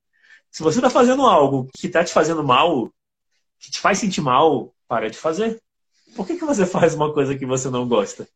Se 0.49 0.63
você 0.63 0.79
está 0.79 0.89
fazendo 0.89 1.27
algo 1.27 1.69
que 1.77 1.89
está 1.89 2.05
te 2.05 2.13
fazendo 2.13 2.45
mal, 2.45 2.89
que 3.59 3.73
te 3.73 3.81
faz 3.81 3.99
sentir 3.99 4.21
mal, 4.21 4.73
para 4.87 5.11
de 5.11 5.19
fazer. 5.19 5.61
Por 6.15 6.25
que, 6.25 6.37
que 6.37 6.45
você 6.45 6.65
faz 6.67 6.95
uma 6.95 7.13
coisa 7.13 7.37
que 7.37 7.45
você 7.45 7.69
não 7.69 7.89
gosta? 7.89 8.29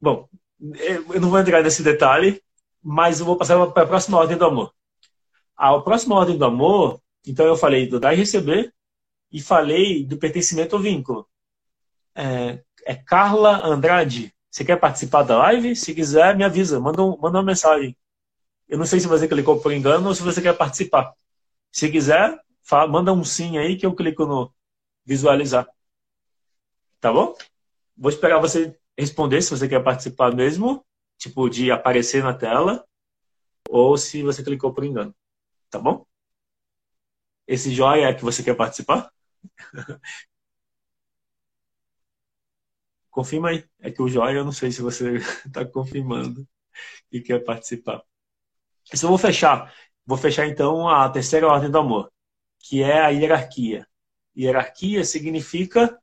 Bom, 0.00 0.28
eu 0.60 1.20
não 1.20 1.30
vou 1.30 1.38
entrar 1.38 1.62
nesse 1.62 1.84
detalhe, 1.84 2.42
mas 2.82 3.20
eu 3.20 3.26
vou 3.26 3.36
passar 3.36 3.64
para 3.68 3.84
a 3.84 3.86
próxima 3.86 4.18
ordem 4.18 4.36
do 4.36 4.44
amor. 4.44 4.74
A 5.56 5.78
próxima 5.80 6.16
ordem 6.16 6.36
do 6.36 6.44
amor, 6.44 7.00
então 7.24 7.46
eu 7.46 7.54
falei 7.54 7.86
do 7.86 8.00
dar 8.00 8.12
e 8.12 8.16
receber 8.16 8.74
e 9.32 9.40
falei 9.40 10.04
do 10.04 10.18
pertencimento 10.18 10.76
ao 10.76 10.82
vínculo. 10.82 11.26
É, 12.14 12.62
é 12.84 12.94
Carla 12.94 13.64
Andrade. 13.66 14.34
Você 14.50 14.64
quer 14.64 14.78
participar 14.78 15.22
da 15.22 15.38
live? 15.38 15.74
Se 15.74 15.94
quiser, 15.94 16.36
me 16.36 16.44
avisa, 16.44 16.78
manda, 16.78 17.02
um, 17.02 17.16
manda 17.18 17.38
uma 17.38 17.42
mensagem. 17.42 17.96
Eu 18.68 18.78
não 18.78 18.86
sei 18.86 19.00
se 19.00 19.06
você 19.06 19.26
clicou 19.26 19.60
por 19.60 19.72
engano 19.72 20.08
ou 20.08 20.14
se 20.14 20.22
você 20.22 20.42
quer 20.42 20.56
participar. 20.56 21.14
Se 21.70 21.90
quiser, 21.90 22.38
fala, 22.62 22.90
manda 22.90 23.12
um 23.12 23.24
sim 23.24 23.58
aí 23.58 23.76
que 23.76 23.86
eu 23.86 23.94
clico 23.94 24.26
no 24.26 24.52
visualizar. 25.04 25.66
Tá 27.00 27.12
bom? 27.12 27.34
Vou 27.96 28.10
esperar 28.10 28.40
você 28.40 28.78
responder 28.96 29.42
se 29.42 29.50
você 29.50 29.68
quer 29.68 29.82
participar 29.82 30.34
mesmo, 30.34 30.84
tipo 31.18 31.48
de 31.48 31.70
aparecer 31.70 32.22
na 32.22 32.34
tela, 32.34 32.86
ou 33.68 33.96
se 33.96 34.22
você 34.22 34.42
clicou 34.42 34.72
por 34.72 34.84
engano. 34.84 35.14
Tá 35.70 35.78
bom? 35.78 36.06
Esse 37.46 37.70
joia 37.74 38.06
é 38.08 38.14
que 38.14 38.24
você 38.24 38.42
quer 38.42 38.56
participar? 38.56 39.11
Confirma 43.10 43.50
aí. 43.50 43.64
É 43.80 43.90
que 43.90 44.02
o 44.02 44.08
joia 44.08 44.38
eu 44.38 44.44
não 44.44 44.52
sei 44.52 44.70
se 44.72 44.82
você 44.82 45.16
está 45.16 45.64
confirmando 45.66 46.46
e 47.12 47.20
quer 47.20 47.40
participar. 47.44 48.02
Isso 48.92 49.06
eu 49.06 49.10
vou 49.10 49.18
fechar. 49.18 49.74
Vou 50.06 50.18
fechar 50.18 50.46
então 50.48 50.88
a 50.88 51.08
terceira 51.10 51.48
ordem 51.48 51.70
do 51.70 51.78
amor, 51.78 52.12
que 52.60 52.82
é 52.82 53.00
a 53.00 53.10
hierarquia. 53.10 53.86
Hierarquia 54.36 55.04
significa 55.04 55.98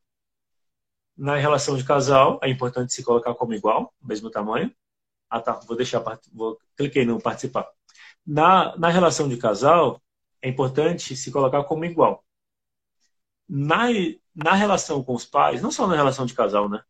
na 1.17 1.35
relação 1.35 1.75
de 1.75 1.83
casal, 1.83 2.39
é 2.41 2.49
importante 2.49 2.93
se 2.93 3.03
colocar 3.03 3.35
como 3.35 3.53
igual, 3.53 3.93
mesmo 4.01 4.29
tamanho. 4.31 4.73
Ah, 5.29 5.41
tá. 5.41 5.53
Vou 5.67 5.77
deixar, 5.77 6.03
vou, 6.33 6.59
cliquei 6.77 7.05
no 7.05 7.21
participar. 7.21 7.67
Na, 8.25 8.77
na 8.77 8.89
relação 8.89 9.29
de 9.29 9.37
casal, 9.37 10.01
é 10.41 10.49
importante 10.49 11.15
se 11.15 11.31
colocar 11.31 11.63
como 11.65 11.85
igual. 11.85 12.23
Na, 13.49 13.87
na 14.35 14.53
relação 14.53 15.03
com 15.03 15.15
os 15.15 15.25
pais, 15.25 15.61
não 15.61 15.71
só 15.71 15.87
na 15.87 15.95
relação 15.95 16.25
de 16.25 16.35
casal, 16.35 16.69
né? 16.69 16.83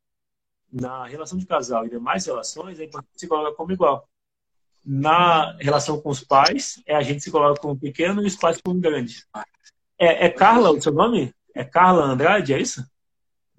Na 0.71 1.05
relação 1.07 1.37
de 1.37 1.45
casal 1.45 1.85
e 1.85 1.89
demais 1.89 2.25
relações, 2.25 2.79
é 2.79 2.83
importante 2.83 3.19
se 3.19 3.27
colocar 3.27 3.55
como 3.55 3.71
igual. 3.71 4.07
Na 4.85 5.55
relação 5.57 6.01
com 6.01 6.09
os 6.09 6.23
pais, 6.23 6.81
é 6.85 6.95
a 6.95 7.01
gente 7.01 7.21
se 7.21 7.31
coloca 7.31 7.61
como 7.61 7.79
pequeno 7.79 8.21
e 8.21 8.27
os 8.27 8.35
pais 8.35 8.61
como 8.61 8.79
grandes. 8.79 9.25
É, 9.97 10.25
é 10.25 10.29
Carla 10.29 10.71
o 10.71 10.81
seu 10.81 10.91
nome? 10.91 11.33
É 11.55 11.63
Carla 11.63 12.03
Andrade, 12.03 12.53
é 12.53 12.59
isso? 12.59 12.85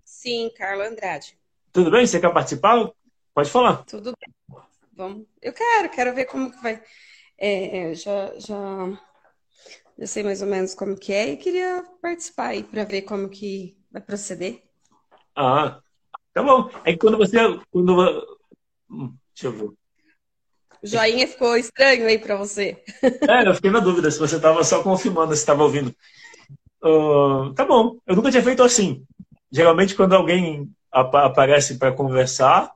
Sim, 0.04 0.50
Carla 0.56 0.86
Andrade. 0.86 1.38
Tudo 1.72 1.90
bem? 1.90 2.06
Você 2.06 2.20
quer 2.20 2.32
participar? 2.32 2.90
Pode 3.34 3.50
falar. 3.50 3.84
Tudo 3.84 4.12
bem. 4.20 4.60
Vamos. 4.92 5.26
Eu 5.40 5.52
quero, 5.52 5.88
quero 5.88 6.14
ver 6.14 6.26
como 6.26 6.50
que 6.50 6.62
vai. 6.62 6.82
É, 7.38 7.94
já, 7.94 8.38
já, 8.38 8.56
já 10.00 10.06
sei 10.06 10.22
mais 10.22 10.42
ou 10.42 10.48
menos 10.48 10.74
como 10.74 10.96
que 10.96 11.12
é 11.12 11.30
e 11.30 11.36
queria 11.36 11.84
participar 12.02 12.48
aí 12.48 12.64
para 12.64 12.84
ver 12.84 13.02
como 13.02 13.28
que 13.28 13.76
vai 13.92 14.02
proceder. 14.02 14.62
Ah, 15.36 15.80
tá 16.32 16.42
bom. 16.42 16.68
É 16.84 16.92
que 16.92 16.98
quando 16.98 17.18
você. 17.18 17.36
Quando... 17.70 18.38
Hum, 18.90 19.14
deixa 19.34 19.46
eu 19.46 19.52
ver. 19.52 19.64
O 20.82 20.86
joinha 20.86 21.28
ficou 21.28 21.56
estranho 21.56 22.06
aí 22.06 22.18
para 22.18 22.36
você. 22.36 22.82
É, 23.02 23.46
eu 23.46 23.54
fiquei 23.54 23.70
na 23.70 23.80
dúvida 23.80 24.10
se 24.10 24.18
você 24.18 24.36
estava 24.36 24.64
só 24.64 24.82
confirmando 24.82 25.34
se 25.34 25.40
estava 25.40 25.62
ouvindo. 25.62 25.94
Uh, 26.82 27.52
tá 27.54 27.64
bom. 27.64 27.98
Eu 28.06 28.16
nunca 28.16 28.30
tinha 28.30 28.42
feito 28.42 28.62
assim 28.62 29.06
geralmente 29.50 29.94
quando 29.94 30.14
alguém 30.14 30.70
ap 30.92 31.14
aparece 31.14 31.78
para 31.78 31.92
conversar, 31.92 32.72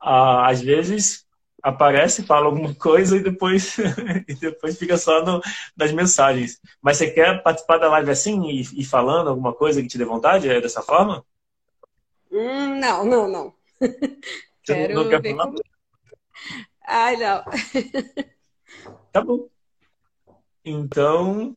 às 0.00 0.60
vezes 0.60 1.26
aparece, 1.62 2.22
fala 2.22 2.46
alguma 2.46 2.74
coisa 2.74 3.16
e 3.16 3.20
depois, 3.20 3.76
e 4.28 4.34
depois 4.34 4.78
fica 4.78 4.96
só 4.96 5.24
no, 5.24 5.40
nas 5.76 5.92
mensagens. 5.92 6.60
Mas 6.80 6.96
você 6.96 7.10
quer 7.10 7.42
participar 7.42 7.78
da 7.78 7.88
live 7.88 8.10
assim 8.10 8.48
e, 8.48 8.60
e 8.80 8.84
falando 8.84 9.28
alguma 9.28 9.52
coisa 9.52 9.82
que 9.82 9.88
te 9.88 9.98
dê 9.98 10.04
vontade? 10.04 10.48
É 10.48 10.60
dessa 10.60 10.82
forma? 10.82 11.24
Hum, 12.30 12.78
não, 12.78 13.04
não, 13.04 13.28
não. 13.28 13.54
Você 14.68 14.74
Quero 14.74 14.94
não 14.94 15.08
quer 15.08 15.22
falar? 15.22 15.46
Como... 15.46 15.58
Ai, 16.86 17.16
não. 17.16 17.42
tá 19.10 19.22
bom. 19.22 19.48
Então. 20.62 21.56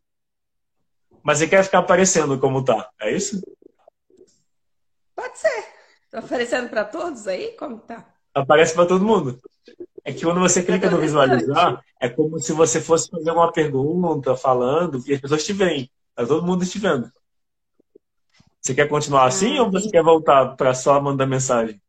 Mas 1.22 1.40
você 1.40 1.48
quer 1.48 1.64
ficar 1.64 1.80
aparecendo 1.80 2.40
como 2.40 2.64
tá, 2.64 2.90
é 3.02 3.12
isso? 3.12 3.42
Pode 5.14 5.38
ser. 5.38 5.66
Tá 6.10 6.20
aparecendo 6.20 6.70
para 6.70 6.86
todos 6.86 7.28
aí? 7.28 7.52
Como 7.58 7.80
tá? 7.80 8.12
Aparece 8.34 8.74
para 8.74 8.88
todo 8.88 9.06
mundo. 9.06 9.42
É 10.04 10.12
que 10.12 10.24
quando 10.24 10.40
você 10.40 10.64
clica 10.64 10.90
no 10.90 11.00
visualizar, 11.00 11.84
é 12.00 12.10
como 12.10 12.40
se 12.40 12.54
você 12.54 12.82
fosse 12.82 13.10
fazer 13.10 13.32
uma 13.32 13.52
pergunta, 13.52 14.36
falando, 14.36 15.04
e 15.08 15.14
as 15.14 15.22
pessoas 15.22 15.46
te 15.46 15.54
veem. 15.54 15.90
Tá 16.16 16.26
todo 16.26 16.46
mundo 16.46 16.66
te 16.66 16.80
vendo. 16.80 17.12
Você 18.60 18.76
quer 18.76 18.88
continuar 18.88 19.26
assim 19.26 19.58
ah, 19.58 19.64
ou 19.64 19.72
você 19.72 19.90
quer 19.90 20.04
voltar 20.04 20.56
para 20.56 20.74
só 20.74 21.00
mandar 21.02 21.26
mensagem? 21.26 21.82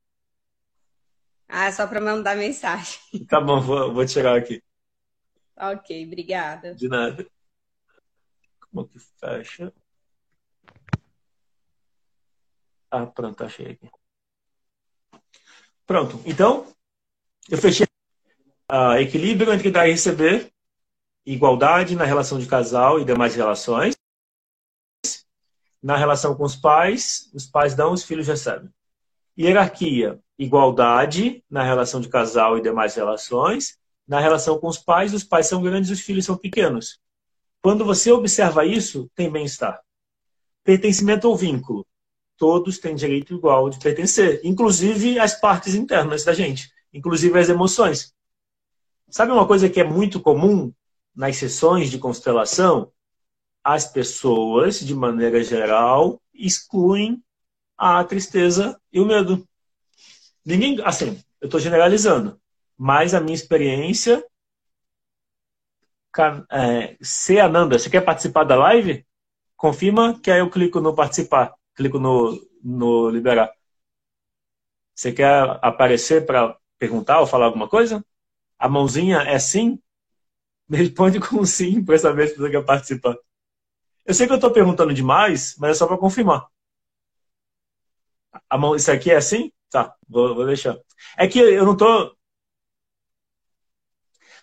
Ah, 1.49 1.71
só 1.71 1.87
para 1.87 2.01
mandar 2.01 2.37
mensagem. 2.37 2.99
Tá 3.29 3.41
bom, 3.41 3.61
vou, 3.61 3.93
vou 3.93 4.07
tirar 4.07 4.37
aqui. 4.39 4.63
Ok, 5.57 6.07
obrigada. 6.07 6.75
De 6.75 6.89
nada. 6.89 7.27
Como 8.71 8.89
que 8.89 8.99
fecha? 8.99 9.73
Ah, 12.91 13.07
pronto, 13.07 13.45
achei 13.45 13.73
aqui. 13.73 13.91
Pronto, 15.87 16.23
então, 16.25 16.67
eu 17.51 17.59
fechei 17.59 17.87
uh, 18.73 18.97
equilíbrio 18.99 19.53
entre 19.53 19.71
dar 19.71 19.87
e 19.87 19.93
receber, 19.93 20.51
igualdade 21.27 21.95
na 21.95 22.05
relação 22.05 22.39
de 22.39 22.47
casal 22.47 22.99
e 22.99 23.05
demais 23.05 23.35
relações. 23.35 23.95
Na 25.83 25.97
relação 25.97 26.35
com 26.35 26.45
os 26.45 26.57
pais, 26.57 27.31
os 27.35 27.47
pais 27.47 27.75
dão, 27.75 27.93
os 27.93 28.05
filhos 28.05 28.27
recebem. 28.27 28.71
Hierarquia, 29.39 30.19
igualdade 30.39 31.45
na 31.51 31.63
relação 31.63 32.01
de 32.01 32.09
casal 32.09 32.57
e 32.57 32.63
demais 32.63 32.95
relações. 32.95 33.79
Na 34.07 34.21
relação 34.21 34.59
com 34.59 34.69
os 34.69 34.79
pais, 34.79 35.13
os 35.13 35.25
pais 35.25 35.47
são 35.47 35.63
grandes, 35.63 35.91
os 35.91 36.01
filhos 36.01 36.25
são 36.25 36.37
pequenos. 36.37 36.99
Quando 37.61 37.85
você 37.85 38.11
observa 38.11 38.65
isso, 38.65 39.11
tem 39.15 39.31
bem-estar. 39.31 39.81
Pertencimento 40.65 41.29
ou 41.29 41.37
vínculo 41.37 41.87
todos 42.37 42.79
têm 42.79 42.97
direito 42.97 43.35
igual 43.35 43.71
de 43.71 43.79
pertencer, 43.79 44.41
inclusive 44.43 45.17
as 45.17 45.39
partes 45.39 45.77
internas 45.77 46.25
da 46.25 46.33
gente, 46.33 46.73
inclusive 46.93 47.39
as 47.39 47.49
emoções. 47.49 48.13
Sabe 49.13 49.31
uma 49.31 49.47
coisa 49.47 49.69
que 49.69 49.79
é 49.79 49.85
muito 49.85 50.19
comum 50.19 50.73
nas 51.15 51.37
sessões 51.37 51.91
de 51.91 51.99
constelação? 51.99 52.91
As 53.63 53.85
pessoas, 53.85 54.81
de 54.81 54.95
maneira 54.95 55.45
geral, 55.45 56.19
excluem 56.33 57.23
a 57.77 58.03
tristeza 58.05 58.81
e 58.91 58.99
o 58.99 59.05
medo. 59.05 59.47
Ninguém, 60.43 60.81
assim, 60.83 61.23
eu 61.43 61.47
estou 61.47 61.61
generalizando, 61.61 62.41
mas 62.77 63.13
a 63.13 63.21
minha 63.21 63.35
experiência. 63.35 64.25
É, 66.51 66.97
C. 67.03 67.39
Ananda, 67.39 67.79
você 67.79 67.91
quer 67.91 68.01
participar 68.01 68.45
da 68.45 68.57
live? 68.57 69.07
Confirma 69.57 70.19
que 70.19 70.31
aí 70.31 70.41
eu 70.41 70.49
clico 70.49 70.81
no 70.81 70.95
participar 70.95 71.55
clico 71.75 71.99
no, 71.99 72.41
no 72.65 73.11
liberar. 73.11 73.53
Você 74.95 75.13
quer 75.13 75.59
aparecer 75.63 76.25
para 76.25 76.57
perguntar 76.79 77.21
ou 77.21 77.27
falar 77.27 77.47
alguma 77.47 77.69
coisa? 77.69 78.03
A 78.63 78.69
mãozinha 78.69 79.19
é 79.19 79.39
sim? 79.39 79.79
Responde 80.71 81.21
com 81.21 81.45
sim 81.47 81.85
para 81.85 81.99
saber 81.99 82.29
se 82.29 82.37
você 82.39 82.51
quer 82.51 82.65
participar. 82.65 83.17
Eu 84.07 84.15
sei 84.15 84.27
que 84.27 84.33
eu 84.33 84.37
estou 84.37 84.53
perguntando 84.53 84.95
demais, 84.95 85.57
mas 85.59 85.73
é 85.73 85.75
só 85.75 85.87
para 85.89 85.99
confirmar. 85.99 86.47
A 88.51 88.57
mão, 88.59 88.75
isso 88.77 88.91
aqui 88.91 89.11
é 89.11 89.17
assim? 89.17 89.53
Tá, 89.71 89.95
vou, 90.09 90.35
vou 90.35 90.47
deixar. 90.47 90.77
É 91.19 91.27
que 91.27 91.39
eu 91.39 91.65
não 91.65 91.73
estou. 91.73 92.17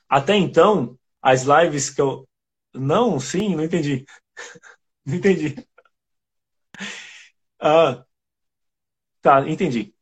Até 0.07 0.35
então, 0.35 0.97
as 1.21 1.43
lives 1.43 1.89
que 1.89 2.01
eu. 2.01 2.27
Não, 2.73 3.19
sim, 3.19 3.55
não 3.55 3.63
entendi. 3.63 4.05
não 5.05 5.15
entendi. 5.15 5.55
Ah, 7.59 8.05
tá, 9.21 9.47
entendi. 9.49 9.93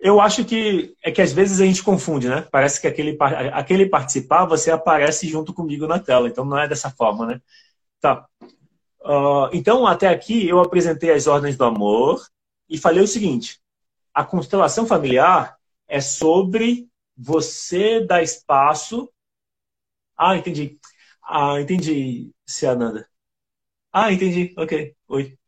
Eu 0.00 0.20
acho 0.20 0.44
que 0.44 0.94
é 1.02 1.10
que 1.12 1.20
às 1.20 1.32
vezes 1.32 1.60
a 1.60 1.66
gente 1.66 1.82
confunde, 1.82 2.28
né? 2.28 2.42
Parece 2.50 2.80
que 2.80 2.86
aquele, 2.86 3.16
aquele 3.52 3.86
participar, 3.86 4.46
você 4.46 4.70
aparece 4.70 5.28
junto 5.28 5.52
comigo 5.52 5.86
na 5.86 5.98
tela. 5.98 6.26
Então 6.28 6.44
não 6.44 6.58
é 6.58 6.66
dessa 6.66 6.90
forma, 6.90 7.26
né? 7.26 7.40
Tá. 8.00 8.26
Uh, 9.02 9.48
então, 9.52 9.86
até 9.86 10.08
aqui 10.08 10.48
eu 10.48 10.60
apresentei 10.60 11.10
as 11.12 11.26
ordens 11.26 11.56
do 11.56 11.64
amor 11.64 12.26
e 12.68 12.78
falei 12.78 13.02
o 13.02 13.08
seguinte: 13.08 13.60
a 14.14 14.24
constelação 14.24 14.86
familiar 14.86 15.56
é 15.88 16.00
sobre 16.00 16.88
você 17.16 18.00
dar 18.06 18.22
espaço. 18.22 19.10
Ah, 20.16 20.36
entendi. 20.36 20.78
Ah, 21.22 21.60
entendi, 21.60 22.30
Ciananda. 22.46 23.08
Ah, 23.92 24.12
entendi. 24.12 24.54
Ok. 24.58 24.94
Oi. 25.08 25.38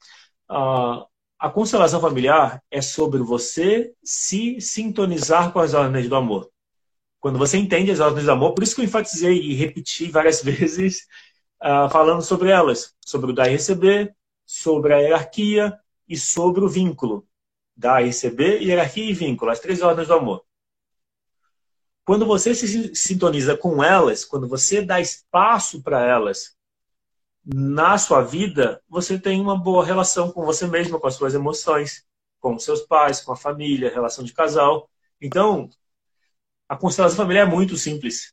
Ah, 0.49 1.07
a 1.43 1.51
constelação 1.51 2.01
familiar 2.01 2.63
é 2.71 2.81
sobre 2.81 3.21
você 3.21 3.93
se 4.01 4.61
sintonizar 4.61 5.53
com 5.53 5.59
as 5.59 5.75
ordens 5.75 6.09
do 6.09 6.15
amor. 6.15 6.49
Quando 7.19 7.37
você 7.37 7.59
entende 7.59 7.91
as 7.91 7.99
ordens 7.99 8.27
do 8.27 8.31
amor, 8.31 8.55
por 8.55 8.63
isso 8.63 8.77
que 8.77 8.81
eu 8.81 8.85
enfatizei 8.85 9.41
e 9.41 9.53
repeti 9.53 10.09
várias 10.09 10.41
vezes 10.45 11.01
uh, 11.61 11.91
falando 11.91 12.23
sobre 12.23 12.49
elas, 12.49 12.95
sobre 13.05 13.33
o 13.33 13.35
dar 13.35 13.49
e 13.49 13.51
receber, 13.51 14.15
sobre 14.47 14.95
a 14.95 14.99
hierarquia 14.99 15.77
e 16.09 16.17
sobre 16.17 16.65
o 16.65 16.69
vínculo. 16.69 17.27
Dar 17.77 18.03
e 18.03 18.07
receber, 18.07 18.63
hierarquia 18.63 19.11
e 19.11 19.13
vínculo, 19.13 19.51
as 19.51 19.59
três 19.59 19.83
ordens 19.83 20.07
do 20.07 20.15
amor. 20.15 20.45
Quando 22.05 22.25
você 22.25 22.55
se 22.55 22.95
sintoniza 22.95 23.57
com 23.57 23.83
elas, 23.83 24.25
quando 24.25 24.47
você 24.47 24.81
dá 24.81 25.01
espaço 25.01 25.83
para 25.83 26.07
elas 26.07 26.57
na 27.45 27.99
sua 27.99 28.23
vida, 28.23 28.83
você 28.89 29.19
tem 29.19 29.41
uma 29.41 29.57
boa 29.57 29.85
relação 29.85 30.31
com 30.31 30.45
você 30.45 30.67
mesmo, 30.67 31.01
com 31.01 31.07
as 31.07 31.15
suas 31.15 31.35
emoções, 31.35 32.07
com 32.41 32.59
seus 32.59 32.83
pais, 32.83 33.21
com 33.21 33.33
a 33.33 33.37
família, 33.37 33.93
relação 33.93 34.25
de 34.25 34.33
casal. 34.33 34.89
Então, 35.21 35.69
a 36.69 36.77
constelação 36.77 37.17
familiar 37.17 37.47
é 37.47 37.51
muito 37.51 37.77
simples. 37.77 38.33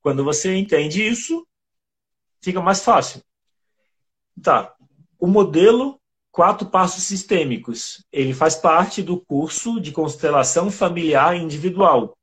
Quando 0.00 0.24
você 0.24 0.56
entende 0.56 1.06
isso, 1.06 1.46
fica 2.40 2.60
mais 2.60 2.82
fácil. 2.82 3.22
Tá. 4.42 4.74
O 5.18 5.26
modelo 5.26 6.00
Quatro 6.32 6.68
Passos 6.68 7.02
Sistêmicos, 7.04 8.04
ele 8.12 8.32
faz 8.32 8.54
parte 8.54 9.02
do 9.02 9.20
curso 9.20 9.80
de 9.80 9.90
constelação 9.90 10.70
familiar 10.70 11.36
individual. 11.36 12.16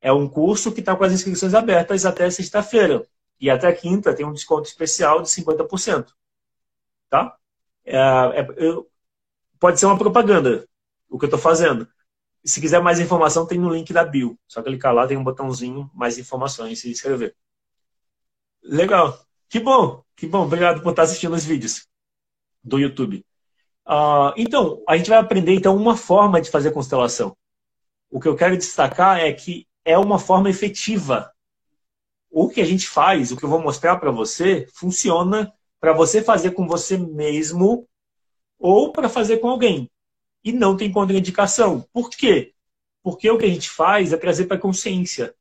É 0.00 0.12
um 0.12 0.28
curso 0.28 0.72
que 0.72 0.80
está 0.80 0.94
com 0.94 1.04
as 1.04 1.12
inscrições 1.12 1.54
abertas 1.54 2.04
até 2.04 2.30
sexta-feira. 2.30 3.06
E 3.42 3.50
até 3.50 3.72
quinta 3.72 4.14
tem 4.14 4.24
um 4.24 4.32
desconto 4.32 4.68
especial 4.68 5.20
de 5.20 5.28
50%. 5.28 6.12
Tá? 7.10 7.36
É, 7.84 7.96
é, 7.98 8.46
eu, 8.56 8.88
pode 9.58 9.80
ser 9.80 9.86
uma 9.86 9.98
propaganda, 9.98 10.64
o 11.10 11.18
que 11.18 11.24
eu 11.24 11.26
estou 11.26 11.40
fazendo. 11.40 11.88
Se 12.44 12.60
quiser 12.60 12.80
mais 12.80 13.00
informação, 13.00 13.44
tem 13.44 13.58
no 13.58 13.74
link 13.74 13.92
da 13.92 14.04
bio. 14.04 14.38
Só 14.46 14.62
clicar 14.62 14.94
lá, 14.94 15.08
tem 15.08 15.16
um 15.16 15.24
botãozinho, 15.24 15.90
mais 15.92 16.18
informações 16.18 16.84
e 16.84 16.92
escrever. 16.92 17.34
Legal. 18.62 19.18
Que 19.48 19.58
bom, 19.58 20.04
que 20.14 20.28
bom. 20.28 20.44
Obrigado 20.44 20.80
por 20.80 20.90
estar 20.90 21.02
assistindo 21.02 21.34
os 21.34 21.44
vídeos 21.44 21.88
do 22.62 22.78
YouTube. 22.78 23.26
Uh, 23.84 24.30
então, 24.36 24.84
a 24.88 24.96
gente 24.96 25.10
vai 25.10 25.18
aprender 25.18 25.52
então 25.52 25.76
uma 25.76 25.96
forma 25.96 26.40
de 26.40 26.48
fazer 26.48 26.70
constelação. 26.70 27.36
O 28.08 28.20
que 28.20 28.28
eu 28.28 28.36
quero 28.36 28.56
destacar 28.56 29.18
é 29.18 29.32
que 29.32 29.66
é 29.84 29.98
uma 29.98 30.20
forma 30.20 30.48
efetiva. 30.48 31.31
O 32.32 32.48
que 32.48 32.60
a 32.60 32.64
gente 32.64 32.88
faz, 32.88 33.30
o 33.30 33.36
que 33.36 33.44
eu 33.44 33.48
vou 33.48 33.60
mostrar 33.60 33.96
para 33.98 34.10
você, 34.10 34.66
funciona 34.72 35.52
para 35.78 35.92
você 35.92 36.20
fazer 36.20 36.52
com 36.52 36.66
você 36.66 36.96
mesmo 36.96 37.86
ou 38.58 38.90
para 38.90 39.08
fazer 39.08 39.38
com 39.38 39.48
alguém. 39.48 39.88
E 40.42 40.50
não 40.50 40.76
tem 40.76 40.90
contraindicação. 40.90 41.86
Por 41.92 42.10
quê? 42.10 42.54
Porque 43.02 43.30
o 43.30 43.38
que 43.38 43.44
a 43.44 43.48
gente 43.48 43.70
faz 43.70 44.12
é 44.12 44.16
trazer 44.16 44.46
para 44.46 44.56
a 44.56 44.60
consciência 44.60 45.32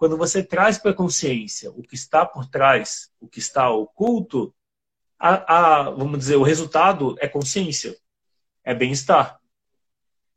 quando 0.00 0.16
você 0.16 0.42
traz 0.42 0.78
para 0.78 0.92
a 0.92 0.94
consciência 0.94 1.70
o 1.72 1.82
que 1.82 1.94
está 1.94 2.24
por 2.24 2.46
trás, 2.46 3.10
o 3.20 3.28
que 3.28 3.38
está 3.38 3.68
oculto, 3.68 4.54
a, 5.18 5.80
a, 5.80 5.90
vamos 5.90 6.18
dizer, 6.18 6.36
o 6.36 6.42
resultado 6.42 7.14
é 7.20 7.28
consciência, 7.28 7.94
é 8.64 8.74
bem-estar. 8.74 9.38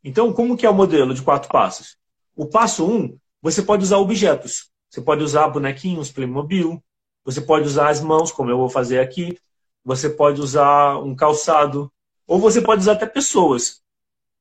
Então, 0.04 0.34
como 0.34 0.58
que 0.58 0.66
é 0.66 0.70
o 0.70 0.74
modelo 0.74 1.14
de 1.14 1.22
quatro 1.22 1.50
passos? 1.50 1.98
O 2.36 2.46
passo 2.46 2.86
um, 2.86 3.18
você 3.42 3.62
pode 3.62 3.84
usar 3.84 4.00
objetos. 4.00 4.70
Você 4.94 5.02
pode 5.02 5.24
usar 5.24 5.48
bonequinhos, 5.48 6.12
Playmobil. 6.12 6.80
Você 7.26 7.42
pode 7.42 7.66
usar 7.66 7.90
as 7.90 8.00
mãos, 8.00 8.32
como 8.32 8.52
eu 8.52 8.60
vou 8.60 8.70
fazer 8.70 9.00
aqui. 9.00 9.36
Você 9.84 10.08
pode 10.08 10.40
usar 10.40 11.00
um 11.00 11.16
calçado. 11.16 11.92
Ou 12.28 12.40
você 12.40 12.62
pode 12.62 12.82
usar 12.82 12.92
até 12.92 13.08
pessoas. 13.08 13.82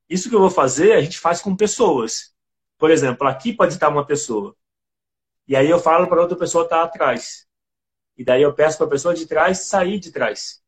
Isso 0.07 0.29
que 0.29 0.35
eu 0.35 0.39
vou 0.39 0.51
fazer, 0.51 0.91
a 0.91 1.01
gente 1.01 1.19
faz 1.19 1.41
com 1.41 1.55
pessoas. 1.55 2.35
Por 2.77 2.91
exemplo, 2.91 3.27
aqui 3.27 3.51
pode 3.51 3.73
estar 3.73 3.89
uma 3.89 4.05
pessoa. 4.05 4.55
E 5.47 5.55
aí 5.55 5.67
eu 5.67 5.79
falo 5.79 6.05
para 6.05 6.21
outra 6.21 6.37
pessoa 6.37 6.65
estar 6.65 6.81
tá 6.81 6.83
atrás. 6.83 7.47
E 8.15 8.23
daí 8.23 8.43
eu 8.43 8.53
peço 8.53 8.77
para 8.77 8.85
a 8.85 8.91
pessoa 8.91 9.15
de 9.15 9.25
trás 9.25 9.61
sair 9.61 9.97
de 9.97 10.11
trás. 10.11 10.61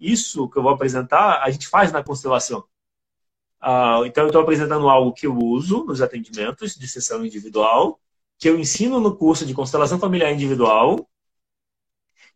Isso 0.00 0.50
que 0.50 0.58
eu 0.58 0.64
vou 0.64 0.72
apresentar, 0.72 1.44
a 1.44 1.48
gente 1.48 1.68
faz 1.68 1.92
na 1.92 2.02
constelação. 2.02 2.66
Ah, 3.60 4.00
então 4.04 4.24
eu 4.24 4.30
estou 4.30 4.42
apresentando 4.42 4.88
algo 4.88 5.12
que 5.12 5.28
eu 5.28 5.38
uso 5.38 5.84
nos 5.84 6.02
atendimentos 6.02 6.74
de 6.74 6.88
sessão 6.88 7.24
individual, 7.24 8.00
que 8.44 8.48
eu 8.50 8.60
ensino 8.60 9.00
no 9.00 9.16
curso 9.16 9.46
de 9.46 9.54
constelação 9.54 9.98
familiar 9.98 10.30
individual 10.30 11.08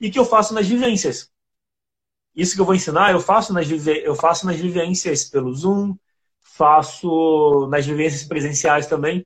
e 0.01 0.11
que 0.11 0.19
eu 0.19 0.25
faço 0.25 0.55
nas 0.55 0.67
vivências. 0.67 1.31
Isso 2.35 2.55
que 2.55 2.61
eu 2.63 2.65
vou 2.65 2.75
ensinar, 2.75 3.13
eu 3.13 3.21
faço 3.21 3.53
nas, 3.53 3.69
eu 3.71 4.15
faço 4.15 4.47
nas 4.47 4.57
vivências 4.57 5.25
pelo 5.25 5.55
Zoom, 5.55 5.95
faço 6.41 7.69
nas 7.71 7.85
vivências 7.85 8.25
presenciais 8.25 8.87
também 8.87 9.23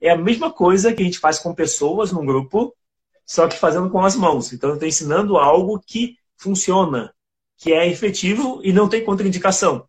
é 0.00 0.10
a 0.10 0.16
mesma 0.16 0.52
coisa 0.52 0.92
que 0.92 1.02
a 1.02 1.04
gente 1.04 1.20
faz 1.20 1.38
com 1.38 1.54
pessoas 1.54 2.10
num 2.10 2.26
grupo, 2.26 2.74
só 3.24 3.46
que 3.46 3.56
fazendo 3.56 3.88
com 3.88 4.04
as 4.04 4.16
mãos. 4.16 4.52
Então, 4.52 4.70
eu 4.70 4.74
estou 4.74 4.88
ensinando 4.88 5.36
algo 5.36 5.78
que 5.78 6.16
funciona, 6.36 7.14
que 7.56 7.72
é 7.72 7.86
efetivo 7.86 8.60
e 8.64 8.72
não 8.72 8.88
tem 8.88 9.04
contraindicação. 9.04 9.88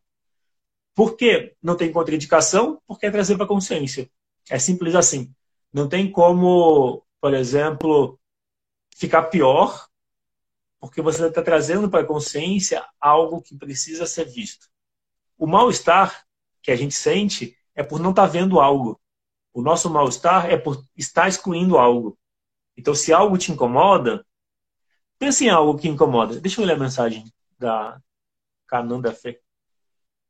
Por 0.94 1.18
que 1.18 1.56
não 1.60 1.76
tem 1.76 1.92
contraindicação? 1.92 2.80
Porque 2.86 3.08
é 3.08 3.12
trazer 3.12 3.36
para 3.36 3.46
a 3.46 3.48
consciência. 3.48 4.08
É 4.48 4.60
simples 4.60 4.94
assim. 4.94 5.34
Não 5.72 5.88
tem 5.88 6.12
como, 6.12 7.04
por 7.22 7.34
exemplo, 7.34 8.20
ficar 8.96 9.24
pior, 9.24 9.88
porque 10.80 11.02
você 11.02 11.28
está 11.28 11.42
trazendo 11.42 11.90
para 11.90 12.02
a 12.02 12.08
consciência 12.08 12.86
algo 13.00 13.42
que 13.42 13.56
precisa 13.56 14.06
ser 14.06 14.26
visto. 14.26 14.68
O 15.38 15.46
mal-estar 15.46 16.26
que 16.62 16.72
a 16.72 16.76
gente 16.76 16.96
sente 16.96 17.58
é 17.76 17.84
por 17.84 18.00
não 18.00 18.10
estar 18.12 18.24
tá 18.24 18.28
vendo 18.28 18.60
algo. 18.60 19.00
O 19.54 19.62
nosso 19.62 19.90
mal-estar 19.90 20.50
é 20.50 20.58
por 20.58 20.84
estar 20.96 21.28
excluindo 21.28 21.78
algo. 21.78 22.18
Então, 22.78 22.96
se 22.96 23.12
algo 23.12 23.38
te 23.38 23.52
incomoda, 23.52 24.26
pense 25.18 25.46
em 25.46 25.50
algo 25.50 25.78
que 25.78 25.88
incomoda. 25.88 26.40
Deixa 26.40 26.62
eu 26.62 26.66
ler 26.66 26.74
a 26.74 26.80
mensagem 26.80 27.32
da 27.58 28.02
Cananda 28.68 29.14
Fê. 29.14 29.42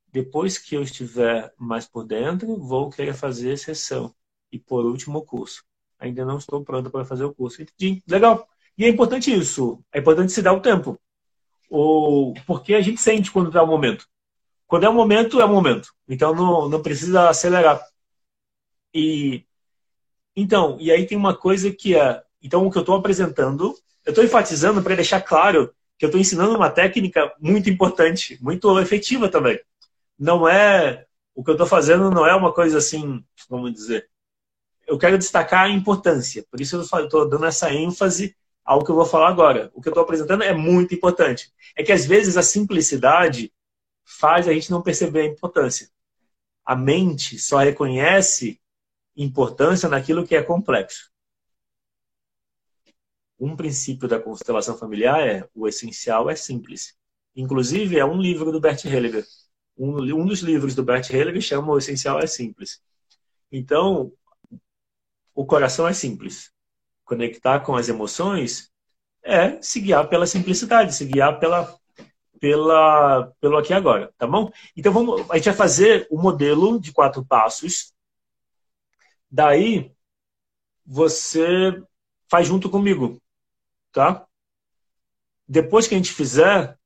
Depois 0.08 0.58
que 0.58 0.76
eu 0.76 0.82
estiver 0.82 1.54
mais 1.58 1.88
por 1.88 2.04
dentro, 2.04 2.58
vou 2.58 2.90
querer 2.90 3.14
fazer 3.14 3.58
sessão. 3.58 4.16
E 4.52 4.60
por 4.60 4.86
último, 4.86 5.20
o 5.20 5.24
curso. 5.24 5.64
Ainda 6.00 6.26
não 6.26 6.38
estou 6.38 6.64
pronto 6.64 6.90
para 6.90 7.06
fazer 7.06 7.26
o 7.26 7.34
curso. 7.34 7.62
Entendi. 7.62 8.02
Legal. 8.08 8.48
E 8.78 8.86
é 8.86 8.90
importante 8.90 9.34
isso. 9.34 9.84
É 9.94 10.00
importante 10.00 10.32
se 10.32 10.42
dar 10.42 10.54
o 10.54 10.62
tempo. 10.62 11.00
Ou 11.70 12.34
porque 12.48 12.74
a 12.74 12.82
gente 12.82 13.02
sente 13.02 13.32
quando 13.32 13.48
está 13.48 13.62
o 13.62 13.68
momento. 13.68 14.08
Quando 14.66 14.86
é 14.86 14.90
o 14.90 14.94
momento, 14.94 15.42
é 15.42 15.46
o 15.46 15.50
momento. 15.50 15.94
Então 16.08 16.34
não, 16.34 16.70
não 16.70 16.82
precisa 16.82 17.30
acelerar. 17.30 17.82
E 18.94 19.46
então, 20.36 20.78
e 20.80 20.92
aí 20.92 21.06
tem 21.06 21.18
uma 21.18 21.36
coisa 21.36 21.72
que 21.72 21.96
é, 21.96 22.24
então 22.42 22.66
o 22.66 22.72
que 22.72 22.78
eu 22.78 22.82
estou 22.82 22.96
apresentando, 22.96 23.76
eu 24.06 24.12
estou 24.12 24.24
enfatizando 24.24 24.82
para 24.82 24.96
deixar 24.96 25.22
claro 25.22 25.74
que 25.98 26.06
eu 26.06 26.08
estou 26.08 26.22
ensinando 26.22 26.56
uma 26.56 26.70
técnica 26.70 27.34
muito 27.42 27.70
importante, 27.70 28.38
muito 28.42 28.80
efetiva 28.80 29.28
também. 29.28 29.60
Não 30.18 30.48
é 30.48 31.06
o 31.36 31.44
que 31.44 31.50
eu 31.50 31.56
estou 31.56 31.68
fazendo 31.68 32.10
não 32.10 32.26
é 32.26 32.36
uma 32.36 32.54
coisa 32.54 32.78
assim, 32.78 33.24
vamos 33.50 33.74
dizer. 33.74 34.10
Eu 34.90 34.98
quero 34.98 35.20
destacar 35.20 35.66
a 35.66 35.70
importância, 35.70 36.44
por 36.50 36.60
isso 36.60 36.76
eu 36.76 36.82
estou 36.82 37.30
dando 37.30 37.46
essa 37.46 37.72
ênfase 37.72 38.36
ao 38.66 38.84
que 38.84 38.90
eu 38.90 38.96
vou 38.96 39.06
falar 39.06 39.30
agora. 39.30 39.70
O 39.76 39.82
que 39.82 39.88
eu 39.88 39.92
estou 39.92 40.04
apresentando 40.04 40.44
é 40.44 40.52
muito 40.52 40.96
importante. 40.96 41.54
É 41.76 41.84
que 41.84 41.92
às 41.92 42.08
vezes 42.08 42.38
a 42.38 42.42
simplicidade 42.42 43.54
faz 44.04 44.48
a 44.48 44.54
gente 44.54 44.72
não 44.72 44.82
perceber 44.82 45.22
a 45.22 45.26
importância. 45.26 45.90
A 46.66 46.76
mente 46.76 47.38
só 47.38 47.60
reconhece 47.60 48.60
importância 49.16 49.88
naquilo 49.88 50.26
que 50.26 50.36
é 50.36 50.42
complexo. 50.42 51.12
Um 53.40 53.56
princípio 53.56 54.08
da 54.08 54.20
constelação 54.20 54.76
familiar 54.76 55.22
é 55.22 55.48
o 55.54 55.68
essencial 55.68 56.32
é 56.32 56.36
simples. 56.36 56.96
Inclusive, 57.36 58.00
é 58.00 58.06
um 58.06 58.20
livro 58.20 58.52
do 58.52 58.60
Bert 58.60 58.84
Hellinger. 58.86 59.26
Um, 59.78 60.02
um 60.16 60.26
dos 60.26 60.40
livros 60.40 60.74
do 60.74 60.84
Bert 60.84 61.10
Hellinger 61.12 61.42
chama 61.42 61.72
O 61.72 61.78
Essencial 61.78 62.20
é 62.20 62.26
Simples. 62.26 62.82
Então, 63.52 64.12
o 65.34 65.46
coração 65.46 65.88
é 65.88 65.94
simples. 65.94 66.52
Conectar 67.06 67.62
com 67.62 67.76
as 67.76 67.90
emoções 67.90 68.72
é 69.24 69.62
se 69.62 69.80
guiar 69.80 70.08
pela 70.08 70.28
simplicidade, 70.28 70.96
se 70.96 71.06
guiar 71.06 71.40
pela, 71.40 71.76
pela, 72.40 73.32
pelo 73.42 73.58
aqui 73.58 73.74
e 73.74 73.76
agora, 73.76 74.14
tá 74.18 74.28
bom? 74.28 74.52
Então, 74.76 74.94
vamos, 74.94 75.30
a 75.30 75.36
gente 75.36 75.46
vai 75.46 75.56
fazer 75.56 76.08
o 76.10 76.22
modelo 76.22 76.80
de 76.80 76.92
quatro 76.92 77.26
passos 77.26 77.94
Daí, 79.32 79.92
você 80.86 81.84
faz 82.28 82.48
junto 82.48 82.70
comigo, 82.70 83.22
tá? 83.92 84.26
Depois 85.48 85.88
que 85.88 85.94
a 85.94 85.98
gente 85.98 86.12
fizer, 86.12 86.78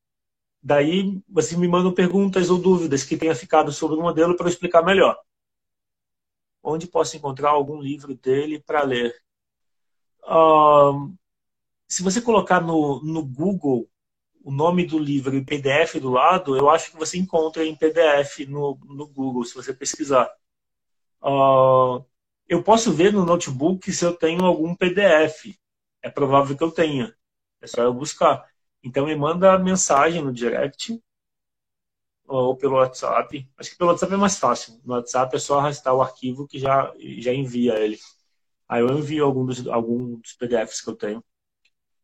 daí 0.62 1.22
vocês 1.28 1.60
me 1.60 1.68
mandam 1.68 1.94
perguntas 1.94 2.50
ou 2.50 2.58
dúvidas 2.58 3.04
que 3.04 3.18
tenha 3.18 3.36
ficado 3.36 3.72
sobre 3.72 3.98
o 3.98 4.02
modelo 4.02 4.36
para 4.36 4.48
eu 4.48 4.50
explicar 4.50 4.84
melhor. 4.84 5.18
Onde 6.64 6.88
posso 6.88 7.18
encontrar 7.18 7.50
algum 7.50 7.82
livro 7.82 8.16
dele 8.16 8.60
para 8.60 8.84
ler? 8.84 9.14
Uh, 10.24 11.14
se 11.88 12.02
você 12.02 12.22
colocar 12.22 12.62
no, 12.62 13.04
no 13.04 13.24
Google 13.24 13.90
o 14.44 14.52
nome 14.52 14.86
do 14.86 14.98
livro 14.98 15.36
e 15.36 15.44
PDF 15.44 16.00
do 16.00 16.10
lado, 16.10 16.58
eu 16.58 16.70
acho 16.70 16.92
que 16.92 16.98
você 16.98 17.18
encontra 17.18 17.66
em 17.66 17.76
PDF 17.76 18.46
no, 18.48 18.78
no 18.86 19.08
Google, 19.08 19.44
se 19.44 19.54
você 19.56 19.74
pesquisar. 19.74 20.30
Uh, 21.22 22.04
eu 22.48 22.62
posso 22.64 22.92
ver 22.92 23.14
no 23.14 23.26
notebook 23.26 23.92
se 23.92 24.06
eu 24.06 24.14
tenho 24.14 24.46
algum 24.46 24.76
PDF. 24.76 25.58
É 26.02 26.10
provável 26.10 26.56
que 26.58 26.64
eu 26.64 26.72
tenha. 26.72 27.16
É 27.62 27.68
só 27.68 27.82
eu 27.84 27.94
buscar. 27.94 28.46
Então 28.84 29.06
me 29.06 29.16
manda 29.16 29.58
mensagem 29.58 30.22
no 30.22 30.34
direct 30.34 31.02
ou 32.28 32.56
pelo 32.56 32.76
WhatsApp. 32.76 33.48
Acho 33.58 33.72
que 33.72 33.78
pelo 33.78 33.92
WhatsApp 33.92 34.14
é 34.14 34.18
mais 34.18 34.38
fácil. 34.38 34.80
No 34.86 34.94
WhatsApp 34.94 35.36
é 35.36 35.40
só 35.40 35.60
arrastar 35.60 35.94
o 35.94 36.02
arquivo 36.02 36.48
que 36.48 36.60
já, 36.60 36.92
já 37.20 37.34
envia 37.34 37.76
ele. 37.80 38.00
Aí 38.68 38.82
eu 38.82 38.98
envio 38.98 39.26
algum 39.26 39.46
dos, 39.46 39.68
algum 39.68 40.16
dos 40.16 40.34
PDFs 40.34 40.82
que 40.82 40.90
eu 40.90 40.96
tenho. 40.96 41.24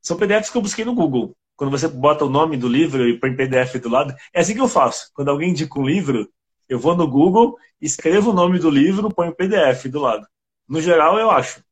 São 0.02 0.18
PDFs 0.18 0.50
que 0.50 0.58
eu 0.58 0.62
busquei 0.62 0.86
no 0.86 0.96
Google. 0.96 1.36
Quando 1.56 1.72
você 1.72 1.88
bota 1.88 2.24
o 2.24 2.30
nome 2.30 2.56
do 2.56 2.68
livro 2.68 3.08
e 3.08 3.20
põe 3.20 3.36
PDF 3.36 3.76
do 3.82 3.90
lado, 3.90 4.16
é 4.34 4.40
assim 4.40 4.54
que 4.54 4.62
eu 4.62 4.68
faço. 4.68 5.10
Quando 5.14 5.30
alguém 5.30 5.50
indica 5.50 5.78
um 5.78 5.86
livro, 5.86 6.32
eu 6.70 6.80
vou 6.80 6.96
no 6.96 7.08
Google, 7.08 7.58
escrevo 7.82 8.30
o 8.30 8.34
nome 8.34 8.60
do 8.60 8.70
livro, 8.70 9.14
ponho 9.14 9.32
o 9.32 9.36
PDF 9.36 9.86
do 9.88 10.00
lado. 10.00 10.26
No 10.68 10.80
geral, 10.80 11.20
eu 11.20 11.30
acho. 11.32 11.64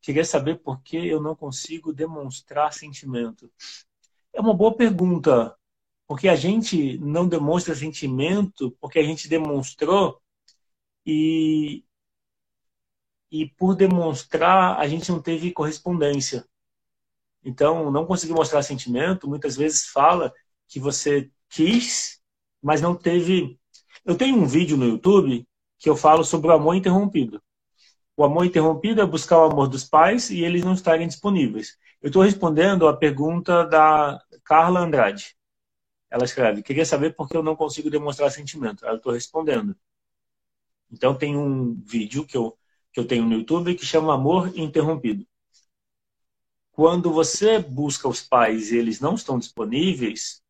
Queria 0.00 0.24
saber 0.24 0.60
por 0.60 0.80
que 0.82 0.96
eu 0.96 1.20
não 1.20 1.34
consigo 1.34 1.92
demonstrar 1.92 2.72
sentimento. 2.72 3.50
É 4.32 4.40
uma 4.40 4.54
boa 4.54 4.74
pergunta, 4.74 5.54
porque 6.06 6.28
a 6.28 6.36
gente 6.36 6.98
não 6.98 7.28
demonstra 7.28 7.74
sentimento 7.74 8.70
porque 8.80 8.98
a 8.98 9.02
gente 9.02 9.28
demonstrou 9.28 10.20
e, 11.04 11.84
e 13.30 13.46
por 13.50 13.74
demonstrar 13.74 14.78
a 14.78 14.86
gente 14.86 15.10
não 15.10 15.20
teve 15.20 15.52
correspondência. 15.52 16.46
Então, 17.44 17.90
não 17.92 18.06
conseguir 18.06 18.32
mostrar 18.32 18.62
sentimento, 18.62 19.28
muitas 19.28 19.56
vezes 19.56 19.86
fala 19.86 20.32
que 20.66 20.80
você 20.80 21.30
quis, 21.48 22.20
mas 22.60 22.80
não 22.80 22.94
teve. 22.94 23.58
Eu 24.04 24.16
tenho 24.16 24.36
um 24.36 24.46
vídeo 24.46 24.76
no 24.76 24.86
YouTube 24.86 25.46
que 25.78 25.88
eu 25.88 25.96
falo 25.96 26.24
sobre 26.24 26.48
o 26.48 26.52
amor 26.52 26.74
interrompido. 26.74 27.40
O 28.16 28.24
amor 28.24 28.46
interrompido 28.46 29.00
é 29.00 29.06
buscar 29.06 29.38
o 29.38 29.50
amor 29.50 29.68
dos 29.68 29.84
pais 29.84 30.30
e 30.30 30.42
eles 30.42 30.64
não 30.64 30.72
estarem 30.72 31.06
disponíveis. 31.06 31.76
Eu 32.02 32.08
estou 32.08 32.22
respondendo 32.22 32.88
a 32.88 32.96
pergunta 32.96 33.64
da 33.64 34.20
Carla 34.44 34.80
Andrade. 34.80 35.35
Ela 36.10 36.24
escreve: 36.24 36.62
Queria 36.62 36.84
saber 36.84 37.14
por 37.14 37.28
que 37.28 37.36
eu 37.36 37.42
não 37.42 37.56
consigo 37.56 37.90
demonstrar 37.90 38.30
sentimento. 38.30 38.84
Eu 38.84 38.96
estou 38.96 39.12
respondendo. 39.12 39.76
Então, 40.90 41.14
tem 41.14 41.36
um 41.36 41.74
vídeo 41.74 42.24
que 42.24 42.36
eu, 42.36 42.56
que 42.92 43.00
eu 43.00 43.06
tenho 43.06 43.24
no 43.24 43.34
YouTube 43.34 43.74
que 43.74 43.84
chama 43.84 44.14
Amor 44.14 44.56
Interrompido. 44.56 45.26
Quando 46.70 47.12
você 47.12 47.58
busca 47.58 48.06
os 48.08 48.20
pais 48.20 48.70
e 48.70 48.76
eles 48.76 49.00
não 49.00 49.14
estão 49.14 49.38
disponíveis, 49.38 50.42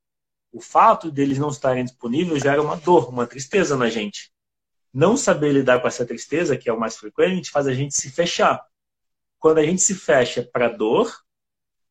o 0.53 0.61
fato 0.61 1.11
deles 1.11 1.39
não 1.39 1.51
estarem 1.51 1.85
disponíveis 1.85 2.43
gera 2.43 2.61
uma 2.61 2.77
dor, 2.77 3.09
uma 3.09 3.27
tristeza 3.27 3.77
na 3.77 3.89
gente. 3.89 4.33
Não 4.93 5.17
saber 5.17 5.53
lidar 5.53 5.81
com 5.81 5.87
essa 5.87 6.07
tristeza, 6.07 6.57
que 6.57 6.69
é 6.69 6.73
o 6.73 6.81
mais 6.81 6.97
frequente, 6.97 7.51
faz 7.51 7.67
a 7.67 7.75
gente 7.75 7.95
se 7.95 8.11
fechar. 8.11 8.65
Quando 9.39 9.59
a 9.59 9.63
gente 9.63 9.83
se 9.83 9.95
fecha 9.95 10.43
para 10.43 10.67
a 10.67 10.71
dor, 10.71 11.15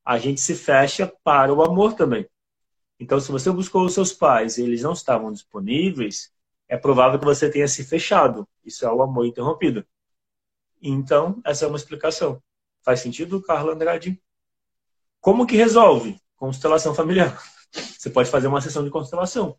a 0.03 0.17
gente 0.17 0.41
se 0.41 0.55
fecha 0.55 1.11
para 1.23 1.53
o 1.53 1.63
amor 1.63 1.93
também. 1.93 2.27
Então, 2.99 3.19
se 3.19 3.31
você 3.31 3.51
buscou 3.51 3.85
os 3.85 3.93
seus 3.93 4.13
pais 4.13 4.57
e 4.57 4.63
eles 4.63 4.81
não 4.81 4.93
estavam 4.93 5.31
disponíveis, 5.31 6.33
é 6.67 6.77
provável 6.77 7.19
que 7.19 7.25
você 7.25 7.49
tenha 7.49 7.67
se 7.67 7.83
fechado. 7.83 8.47
Isso 8.63 8.85
é 8.85 8.91
o 8.91 9.01
amor 9.01 9.25
interrompido. 9.25 9.85
Então, 10.81 11.41
essa 11.43 11.65
é 11.65 11.67
uma 11.67 11.77
explicação. 11.77 12.41
Faz 12.83 12.99
sentido, 12.99 13.41
Carla 13.41 13.73
Andrade? 13.73 14.21
Como 15.19 15.45
que 15.45 15.55
resolve? 15.55 16.19
Constelação 16.35 16.93
familiar. 16.93 17.41
Você 17.71 18.09
pode 18.09 18.29
fazer 18.29 18.47
uma 18.47 18.61
sessão 18.61 18.83
de 18.83 18.91
constelação. 18.91 19.57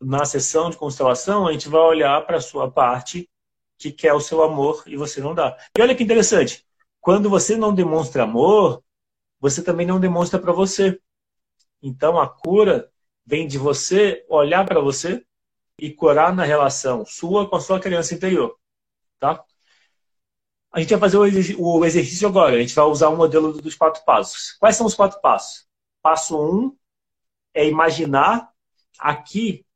Na 0.00 0.24
sessão 0.24 0.68
de 0.68 0.76
constelação, 0.76 1.46
a 1.46 1.52
gente 1.52 1.68
vai 1.68 1.80
olhar 1.80 2.24
para 2.26 2.36
a 2.36 2.40
sua 2.40 2.70
parte 2.70 3.28
que 3.78 3.90
quer 3.90 4.12
o 4.12 4.20
seu 4.20 4.42
amor 4.42 4.82
e 4.86 4.96
você 4.96 5.20
não 5.20 5.34
dá. 5.34 5.56
E 5.76 5.82
olha 5.82 5.94
que 5.94 6.02
interessante. 6.04 6.64
Quando 7.00 7.28
você 7.30 7.56
não 7.56 7.74
demonstra 7.74 8.22
amor, 8.24 8.82
você 9.40 9.62
também 9.62 9.86
não 9.86 9.98
demonstra 9.98 10.38
para 10.38 10.52
você. 10.52 11.00
Então 11.82 12.18
a 12.18 12.28
cura 12.28 12.90
vem 13.26 13.46
de 13.46 13.58
você 13.58 14.24
olhar 14.28 14.64
para 14.64 14.80
você 14.80 15.26
e 15.78 15.90
curar 15.90 16.34
na 16.34 16.44
relação 16.44 17.04
sua 17.04 17.48
com 17.48 17.56
a 17.56 17.60
sua 17.60 17.80
criança 17.80 18.14
interior. 18.14 18.56
Tá? 19.18 19.44
A 20.70 20.80
gente 20.80 20.90
vai 20.90 21.00
fazer 21.00 21.18
o 21.18 21.84
exercício 21.84 22.28
agora. 22.28 22.56
A 22.56 22.60
gente 22.60 22.74
vai 22.74 22.84
usar 22.84 23.08
o 23.08 23.16
modelo 23.16 23.52
dos 23.60 23.74
quatro 23.74 24.02
passos. 24.04 24.52
Quais 24.58 24.76
são 24.76 24.86
os 24.86 24.94
quatro 24.94 25.20
passos? 25.20 25.66
Passo 26.00 26.40
um 26.40 26.76
é 27.52 27.68
imaginar 27.68 28.50
aqui 28.98 29.66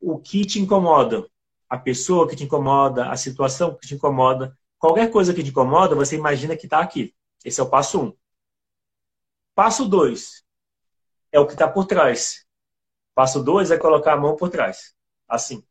o 0.00 0.18
que 0.18 0.46
te 0.46 0.60
incomoda. 0.60 1.28
A 1.68 1.76
pessoa 1.76 2.28
que 2.28 2.36
te 2.36 2.44
incomoda, 2.44 3.10
a 3.10 3.16
situação 3.16 3.74
que 3.74 3.86
te 3.86 3.94
incomoda. 3.94 4.56
Qualquer 4.78 5.10
coisa 5.10 5.34
que 5.34 5.42
te 5.42 5.50
incomoda, 5.50 5.96
você 5.96 6.16
imagina 6.16 6.56
que 6.56 6.66
está 6.66 6.80
aqui. 6.80 7.14
Esse 7.44 7.60
é 7.60 7.62
o 7.62 7.68
passo 7.68 8.00
um. 8.00 8.16
Passo 9.54 9.88
dois 9.88 10.45
é 11.36 11.40
o 11.40 11.46
que 11.46 11.52
está 11.52 11.68
por 11.68 11.84
trás. 11.84 12.46
Passo 13.14 13.42
dois 13.42 13.70
é 13.70 13.76
colocar 13.76 14.14
a 14.14 14.16
mão 14.16 14.36
por 14.36 14.48
trás. 14.48 14.94
Assim. 15.28 15.62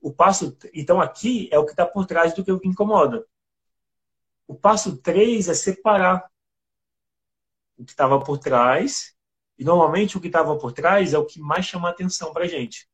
O 0.00 0.12
passo, 0.12 0.56
então 0.72 1.00
aqui 1.00 1.48
é 1.52 1.58
o 1.58 1.64
que 1.64 1.72
está 1.72 1.84
por 1.84 2.06
trás 2.06 2.32
do 2.32 2.44
que 2.44 2.52
incomoda. 2.66 3.26
O 4.46 4.54
passo 4.54 4.96
3 4.98 5.48
é 5.48 5.54
separar 5.54 6.30
o 7.76 7.84
que 7.84 7.92
estava 7.92 8.22
por 8.22 8.38
trás. 8.38 9.16
E 9.58 9.64
normalmente 9.64 10.16
o 10.16 10.20
que 10.20 10.26
estava 10.28 10.56
por 10.58 10.72
trás 10.72 11.12
é 11.12 11.18
o 11.18 11.26
que 11.26 11.40
mais 11.40 11.64
chama 11.64 11.88
atenção 11.88 12.32
para 12.32 12.48
gente. 12.48 12.88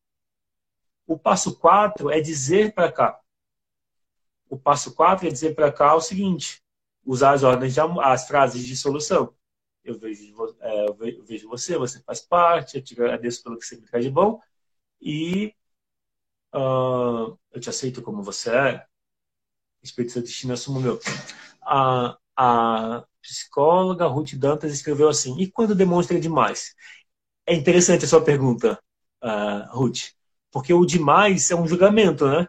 O 1.06 1.18
passo 1.18 1.58
4 1.58 2.10
é 2.10 2.20
dizer 2.20 2.74
para 2.74 2.92
cá. 2.92 3.20
O 4.48 4.58
passo 4.58 4.94
4 4.94 5.26
é 5.26 5.30
dizer 5.30 5.54
para 5.54 5.72
cá 5.72 5.94
o 5.94 6.00
seguinte: 6.00 6.62
usar 7.04 7.32
as 7.32 7.42
ordens, 7.42 7.74
de, 7.74 7.80
as 8.02 8.26
frases 8.26 8.64
de 8.64 8.76
solução. 8.76 9.34
Eu 9.82 9.98
vejo, 9.98 10.34
eu 10.86 11.24
vejo 11.24 11.48
você, 11.48 11.76
você 11.76 12.00
faz 12.00 12.20
parte, 12.20 12.76
eu 12.76 12.82
te 12.82 12.94
agradeço 12.94 13.42
pelo 13.42 13.58
que 13.58 13.64
você 13.64 13.76
me 13.76 13.86
traz 13.86 14.04
de 14.04 14.10
bom. 14.10 14.40
E 15.00 15.54
uh, 16.54 17.38
eu 17.52 17.60
te 17.60 17.68
aceito 17.68 18.02
como 18.02 18.22
você 18.22 18.50
é, 18.50 18.86
Espírito 19.82 20.12
Santo 20.12 20.24
Destino 20.24 20.52
assumo 20.52 20.80
meu. 20.80 21.00
A, 21.62 22.18
a 22.36 23.04
psicóloga 23.20 24.06
Ruth 24.06 24.34
Dantas 24.34 24.72
escreveu 24.72 25.08
assim, 25.08 25.38
e 25.38 25.50
quando 25.50 25.74
demonstra 25.74 26.18
demais? 26.18 26.74
É 27.46 27.54
interessante 27.54 28.04
a 28.04 28.08
sua 28.08 28.24
pergunta, 28.24 28.78
uh, 29.22 29.76
Ruth, 29.76 30.12
porque 30.50 30.72
o 30.72 30.84
demais 30.84 31.50
é 31.50 31.54
um 31.54 31.66
julgamento, 31.66 32.26
né? 32.26 32.48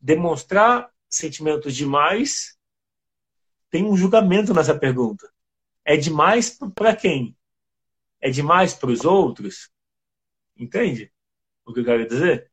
Demonstrar 0.00 0.90
sentimentos 1.08 1.74
demais 1.74 2.56
tem 3.70 3.84
um 3.84 3.96
julgamento 3.96 4.52
nessa 4.52 4.76
pergunta. 4.76 5.30
É 5.84 5.96
demais 5.96 6.58
para 6.74 6.94
quem? 6.94 7.36
É 8.20 8.30
demais 8.30 8.74
para 8.74 8.90
os 8.90 9.04
outros? 9.04 9.70
Entende 10.56 11.12
o 11.64 11.72
que 11.72 11.80
eu 11.80 11.84
quero 11.84 12.06
dizer? 12.06 12.50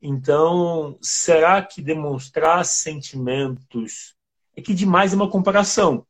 Então, 0.00 0.98
será 1.00 1.62
que 1.62 1.82
demonstrar 1.82 2.64
sentimentos 2.64 4.14
é 4.54 4.62
que 4.62 4.72
demais 4.74 5.12
é 5.12 5.16
uma 5.16 5.30
comparação? 5.30 6.06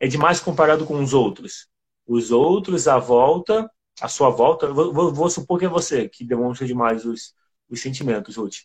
É 0.00 0.08
demais 0.08 0.40
comparado 0.40 0.84
com 0.84 1.00
os 1.02 1.14
outros. 1.14 1.68
Os 2.06 2.30
outros 2.30 2.88
à 2.88 2.98
volta, 2.98 3.70
à 4.00 4.08
sua 4.08 4.30
volta, 4.30 4.72
vou, 4.72 5.12
vou 5.12 5.30
supor 5.30 5.58
que 5.58 5.64
é 5.64 5.68
você 5.68 6.08
que 6.08 6.24
demonstra 6.24 6.66
demais 6.66 7.04
os, 7.04 7.34
os 7.68 7.80
sentimentos, 7.80 8.36
Ruth. 8.36 8.56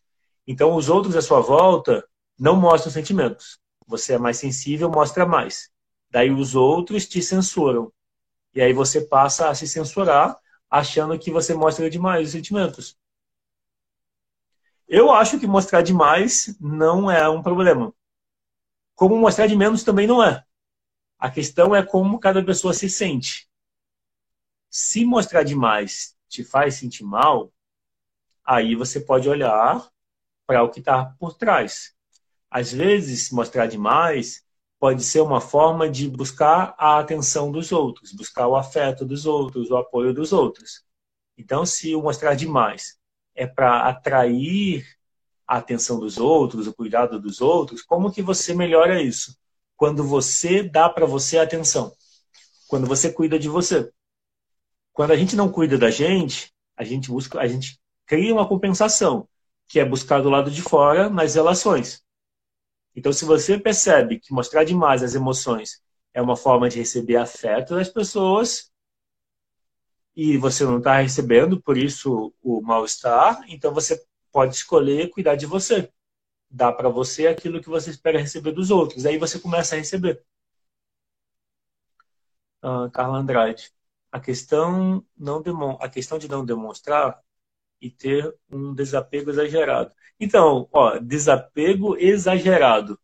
Então, 0.47 0.75
os 0.75 0.89
outros 0.89 1.15
à 1.15 1.21
sua 1.21 1.39
volta 1.39 2.03
não 2.37 2.55
mostram 2.55 2.91
sentimentos. 2.91 3.59
Você 3.87 4.13
é 4.13 4.17
mais 4.17 4.37
sensível, 4.37 4.89
mostra 4.89 5.25
mais. 5.25 5.69
Daí 6.09 6.31
os 6.31 6.55
outros 6.55 7.07
te 7.07 7.21
censuram. 7.21 7.91
E 8.53 8.61
aí 8.61 8.73
você 8.73 9.01
passa 9.01 9.49
a 9.49 9.55
se 9.55 9.67
censurar, 9.67 10.37
achando 10.69 11.17
que 11.17 11.31
você 11.31 11.53
mostra 11.53 11.89
demais 11.89 12.27
os 12.27 12.31
sentimentos. 12.31 12.97
Eu 14.87 15.11
acho 15.11 15.39
que 15.39 15.47
mostrar 15.47 15.81
demais 15.81 16.55
não 16.59 17.09
é 17.09 17.27
um 17.29 17.41
problema. 17.41 17.93
Como 18.93 19.17
mostrar 19.17 19.47
de 19.47 19.55
menos 19.55 19.83
também 19.83 20.05
não 20.05 20.23
é. 20.23 20.45
A 21.17 21.29
questão 21.29 21.75
é 21.75 21.85
como 21.85 22.19
cada 22.19 22.43
pessoa 22.43 22.73
se 22.73 22.89
sente. 22.89 23.49
Se 24.69 25.05
mostrar 25.05 25.43
demais 25.43 26.15
te 26.27 26.43
faz 26.43 26.75
sentir 26.75 27.03
mal, 27.03 27.53
aí 28.43 28.75
você 28.75 28.99
pode 28.99 29.29
olhar 29.29 29.89
para 30.45 30.63
o 30.63 30.69
que 30.69 30.79
está 30.79 31.05
por 31.19 31.33
trás. 31.35 31.95
Às 32.49 32.71
vezes, 32.73 33.31
mostrar 33.31 33.67
demais 33.67 34.45
pode 34.81 35.03
ser 35.03 35.21
uma 35.21 35.39
forma 35.39 35.87
de 35.87 36.09
buscar 36.09 36.73
a 36.75 36.97
atenção 36.97 37.51
dos 37.51 37.71
outros, 37.71 38.11
buscar 38.11 38.47
o 38.47 38.55
afeto 38.55 39.05
dos 39.05 39.27
outros, 39.27 39.69
o 39.69 39.77
apoio 39.77 40.11
dos 40.11 40.33
outros. 40.33 40.83
Então, 41.37 41.67
se 41.67 41.93
o 41.93 42.01
mostrar 42.01 42.33
demais 42.33 42.97
é 43.35 43.45
para 43.45 43.87
atrair 43.87 44.83
a 45.47 45.57
atenção 45.57 45.99
dos 45.99 46.17
outros, 46.17 46.65
o 46.65 46.73
cuidado 46.73 47.21
dos 47.21 47.41
outros, 47.41 47.83
como 47.83 48.11
que 48.11 48.23
você 48.23 48.55
melhora 48.55 48.99
isso? 48.99 49.37
Quando 49.77 50.03
você 50.03 50.63
dá 50.63 50.89
para 50.89 51.05
você 51.05 51.37
atenção. 51.37 51.93
Quando 52.67 52.87
você 52.87 53.13
cuida 53.13 53.37
de 53.37 53.47
você. 53.47 53.91
Quando 54.93 55.11
a 55.11 55.15
gente 55.15 55.35
não 55.35 55.51
cuida 55.51 55.77
da 55.77 55.91
gente, 55.91 56.51
a 56.75 56.83
gente 56.83 57.07
busca, 57.07 57.39
a 57.39 57.45
gente 57.45 57.79
cria 58.07 58.33
uma 58.33 58.47
compensação, 58.47 59.29
que 59.67 59.79
é 59.79 59.85
buscar 59.85 60.23
do 60.23 60.29
lado 60.31 60.49
de 60.49 60.63
fora 60.63 61.07
nas 61.07 61.35
relações. 61.35 62.03
Então, 62.95 63.13
se 63.13 63.25
você 63.25 63.57
percebe 63.59 64.19
que 64.19 64.33
mostrar 64.33 64.63
demais 64.63 65.03
as 65.03 65.15
emoções 65.15 65.81
é 66.13 66.21
uma 66.21 66.35
forma 66.35 66.69
de 66.69 66.79
receber 66.79 67.15
afeto 67.17 67.75
das 67.75 67.89
pessoas 67.89 68.71
e 70.15 70.37
você 70.37 70.65
não 70.65 70.77
está 70.79 70.99
recebendo, 70.99 71.61
por 71.61 71.77
isso 71.77 72.33
o 72.41 72.61
mal-estar, 72.61 73.41
então 73.47 73.73
você 73.73 74.03
pode 74.31 74.55
escolher 74.55 75.09
cuidar 75.09 75.35
de 75.35 75.45
você. 75.45 75.91
Dá 76.49 76.71
para 76.71 76.89
você 76.89 77.27
aquilo 77.27 77.61
que 77.61 77.69
você 77.69 77.89
espera 77.91 78.19
receber 78.19 78.51
dos 78.51 78.71
outros. 78.71 79.05
Aí 79.05 79.17
você 79.17 79.39
começa 79.39 79.75
a 79.75 79.77
receber. 79.77 80.23
Uh, 82.63 82.89
Carla 82.91 83.19
Andrade. 83.19 83.71
A 84.11 84.19
questão, 84.19 85.05
não 85.17 85.41
a 85.79 85.87
questão 85.89 86.17
de 86.19 86.27
não 86.27 86.45
demonstrar 86.45 87.21
e 87.81 87.89
ter 87.89 88.33
um 88.49 88.73
desapego 88.73 89.31
exagerado. 89.31 89.91
Então, 90.19 90.69
ó, 90.71 90.99
desapego 90.99 91.97
exagerado. 91.97 92.99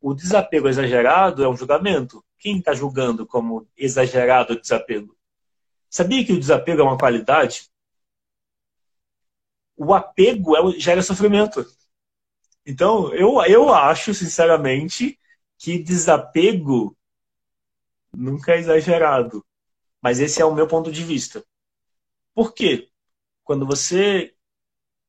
O 0.00 0.12
desapego 0.12 0.68
exagerado 0.68 1.44
é 1.44 1.48
um 1.48 1.56
julgamento. 1.56 2.24
Quem 2.38 2.58
está 2.58 2.74
julgando 2.74 3.24
como 3.24 3.68
exagerado 3.76 4.54
o 4.54 4.60
desapego? 4.60 5.16
Sabia 5.88 6.24
que 6.24 6.32
o 6.32 6.40
desapego 6.40 6.80
é 6.80 6.84
uma 6.84 6.98
qualidade? 6.98 7.70
O 9.76 9.94
apego 9.94 10.56
é, 10.56 10.78
gera 10.80 11.02
sofrimento. 11.02 11.64
Então, 12.66 13.14
eu, 13.14 13.42
eu 13.44 13.72
acho, 13.72 14.12
sinceramente, 14.12 15.18
que 15.56 15.78
desapego 15.78 16.96
nunca 18.12 18.52
é 18.52 18.58
exagerado. 18.58 19.44
Mas 20.00 20.18
esse 20.18 20.42
é 20.42 20.44
o 20.44 20.54
meu 20.54 20.66
ponto 20.66 20.90
de 20.90 21.04
vista. 21.04 21.44
Por 22.34 22.52
quê? 22.52 22.91
Quando 23.44 23.66
você 23.66 24.34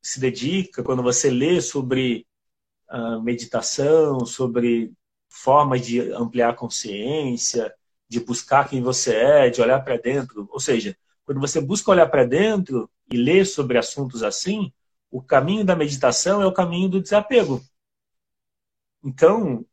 se 0.01 0.19
dedica, 0.19 0.84
quando 0.84 1.03
você 1.03 1.29
lê 1.29 1.61
sobre 1.61 2.27
uh, 2.91 3.21
meditação, 3.21 4.25
sobre 4.25 4.93
formas 5.29 5.86
de 5.86 5.99
ampliar 6.13 6.49
a 6.49 6.55
consciência, 6.55 7.73
de 8.07 8.19
buscar 8.19 8.69
quem 8.69 8.81
você 8.81 9.15
é, 9.15 9.49
de 9.49 9.61
olhar 9.61 9.79
para 9.84 9.97
dentro, 9.97 10.47
ou 10.51 10.59
seja, 10.59 10.95
quando 11.25 11.39
você 11.39 11.61
busca 11.61 11.91
olhar 11.91 12.07
para 12.07 12.25
dentro 12.25 12.89
e 13.11 13.17
ler 13.17 13.45
sobre 13.45 13.77
assuntos 13.77 14.23
assim, 14.23 14.71
o 15.09 15.21
caminho 15.21 15.65
da 15.65 15.75
meditação 15.75 16.41
é 16.41 16.45
o 16.45 16.53
caminho 16.53 16.89
do 16.89 17.01
desapego. 17.01 17.61
Então, 19.03 19.65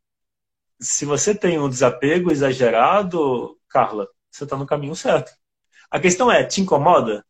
se 0.81 1.05
você 1.05 1.35
tem 1.35 1.59
um 1.59 1.69
desapego 1.69 2.33
exagerado, 2.33 3.59
Carla, 3.69 4.09
você 4.31 4.45
está 4.45 4.57
no 4.57 4.67
caminho 4.67 4.95
certo. 4.97 5.33
A 5.91 6.01
questão 6.01 6.31
é, 6.31 6.45
te 6.45 6.61
incomoda? 6.61 7.25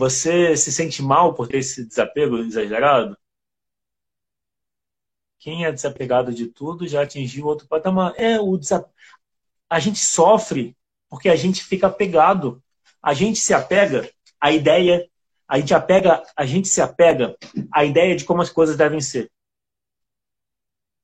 Você 0.00 0.56
se 0.56 0.72
sente 0.72 1.02
mal 1.02 1.34
por 1.34 1.46
ter 1.46 1.58
esse 1.58 1.84
desapego 1.84 2.38
exagerado? 2.38 3.18
Quem 5.38 5.66
é 5.66 5.70
desapegado 5.70 6.32
de 6.32 6.46
tudo 6.46 6.88
já 6.88 7.02
atingiu 7.02 7.44
outro 7.44 7.68
patamar. 7.68 8.14
É 8.16 8.40
o 8.40 8.56
desapego. 8.56 8.94
A 9.68 9.78
gente 9.78 9.98
sofre 9.98 10.74
porque 11.06 11.28
a 11.28 11.36
gente 11.36 11.62
fica 11.62 11.88
apegado. 11.88 12.64
A 13.02 13.12
gente 13.12 13.38
se 13.38 13.52
apega 13.52 14.10
à 14.40 14.50
ideia, 14.50 15.06
a 15.46 15.58
gente 15.58 15.74
apega, 15.74 16.22
a 16.34 16.46
gente 16.46 16.66
se 16.66 16.80
apega 16.80 17.36
à 17.70 17.84
ideia 17.84 18.16
de 18.16 18.24
como 18.24 18.40
as 18.40 18.48
coisas 18.48 18.78
devem 18.78 19.02
ser. 19.02 19.30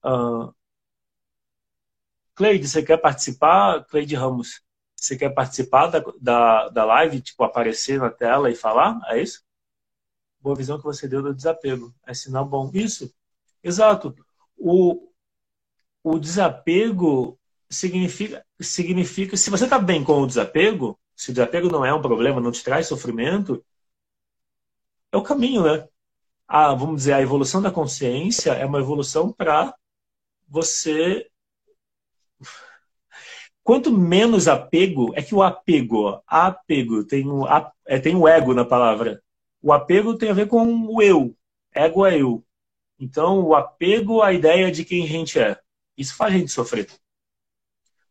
Uh, 0.02 0.54
Cleide, 2.34 2.66
você 2.66 2.82
quer 2.82 2.96
participar? 2.96 3.84
Cleide 3.84 4.14
Ramos, 4.14 4.62
você 4.96 5.16
quer 5.16 5.30
participar 5.30 5.88
da, 5.88 6.02
da, 6.20 6.68
da 6.70 6.84
live, 6.84 7.20
tipo, 7.20 7.44
aparecer 7.44 7.98
na 8.00 8.10
tela 8.10 8.50
e 8.50 8.56
falar? 8.56 8.98
É 9.08 9.22
isso? 9.22 9.44
Boa 10.40 10.56
visão 10.56 10.78
que 10.78 10.84
você 10.84 11.06
deu 11.06 11.22
do 11.22 11.34
desapego. 11.34 11.94
É 12.06 12.14
sinal 12.14 12.46
bom. 12.46 12.70
Isso, 12.72 13.12
exato. 13.62 14.14
O, 14.56 15.10
o 16.02 16.18
desapego 16.18 17.38
significa, 17.68 18.44
significa, 18.60 19.36
se 19.36 19.50
você 19.50 19.64
está 19.64 19.78
bem 19.78 20.02
com 20.02 20.22
o 20.22 20.26
desapego, 20.26 20.98
se 21.14 21.30
o 21.30 21.34
desapego 21.34 21.68
não 21.68 21.84
é 21.84 21.92
um 21.92 22.02
problema, 22.02 22.40
não 22.40 22.52
te 22.52 22.64
traz 22.64 22.86
sofrimento, 22.86 23.64
é 25.12 25.16
o 25.16 25.22
caminho, 25.22 25.62
né? 25.62 25.88
A, 26.48 26.74
vamos 26.74 26.96
dizer, 26.96 27.14
a 27.14 27.22
evolução 27.22 27.60
da 27.60 27.70
consciência 27.70 28.52
é 28.52 28.64
uma 28.64 28.78
evolução 28.78 29.32
para 29.32 29.74
você 30.48 31.28
Quanto 33.66 33.90
menos 33.90 34.46
apego, 34.46 35.12
é 35.16 35.20
que 35.20 35.34
o 35.34 35.42
apego, 35.42 36.22
apego, 36.24 37.02
tem 37.02 37.26
o, 37.26 37.44
é, 37.84 37.98
tem 37.98 38.14
o 38.14 38.28
ego 38.28 38.54
na 38.54 38.64
palavra. 38.64 39.20
O 39.60 39.72
apego 39.72 40.16
tem 40.16 40.30
a 40.30 40.34
ver 40.34 40.46
com 40.46 40.64
o 40.86 41.02
eu. 41.02 41.36
Ego 41.74 42.06
é 42.06 42.16
eu. 42.22 42.44
Então, 42.96 43.40
o 43.40 43.56
apego 43.56 44.22
à 44.22 44.32
ideia 44.32 44.70
de 44.70 44.84
quem 44.84 45.02
a 45.02 45.08
gente 45.08 45.40
é. 45.40 45.58
Isso 45.98 46.14
faz 46.14 46.32
a 46.32 46.38
gente 46.38 46.52
sofrer. 46.52 46.88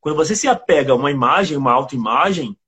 Quando 0.01 0.17
você 0.17 0.35
se 0.35 0.45
apega 0.45 0.91
a 0.91 0.95
uma 0.95 1.09
imagem, 1.09 1.55
uma 1.55 1.71
autoimagem, 1.71 2.59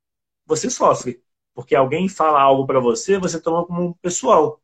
você 0.46 0.70
sofre. 0.70 1.22
Porque 1.54 1.76
alguém 1.76 2.08
fala 2.08 2.40
algo 2.40 2.66
para 2.66 2.80
você, 2.80 3.20
você 3.20 3.38
toma 3.38 3.66
como 3.66 3.98
pessoal. 4.02 4.62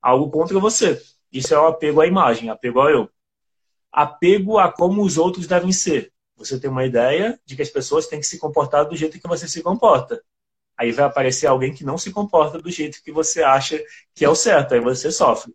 Algo 0.00 0.30
contra 0.30 0.60
você. 0.60 1.02
Isso 1.32 1.52
é 1.52 1.58
o 1.58 1.66
apego 1.66 2.00
à 2.00 2.06
imagem, 2.06 2.50
apego 2.50 2.78
ao 2.82 2.88
eu. 2.88 3.10
Apego 3.90 4.58
a 4.60 4.70
como 4.70 5.02
os 5.02 5.18
outros 5.18 5.48
devem 5.48 5.72
ser. 5.72 6.13
Você 6.36 6.58
tem 6.58 6.70
uma 6.70 6.84
ideia 6.84 7.38
de 7.44 7.56
que 7.56 7.62
as 7.62 7.70
pessoas 7.70 8.06
têm 8.06 8.20
que 8.20 8.26
se 8.26 8.38
comportar 8.38 8.84
do 8.84 8.96
jeito 8.96 9.20
que 9.20 9.28
você 9.28 9.48
se 9.48 9.62
comporta. 9.62 10.22
Aí 10.76 10.90
vai 10.92 11.04
aparecer 11.04 11.46
alguém 11.46 11.72
que 11.72 11.84
não 11.84 11.96
se 11.96 12.12
comporta 12.12 12.60
do 12.60 12.70
jeito 12.70 13.02
que 13.02 13.12
você 13.12 13.42
acha 13.42 13.80
que 14.14 14.24
é 14.24 14.28
o 14.28 14.34
certo. 14.34 14.74
Aí 14.74 14.80
você 14.80 15.10
sofre. 15.12 15.54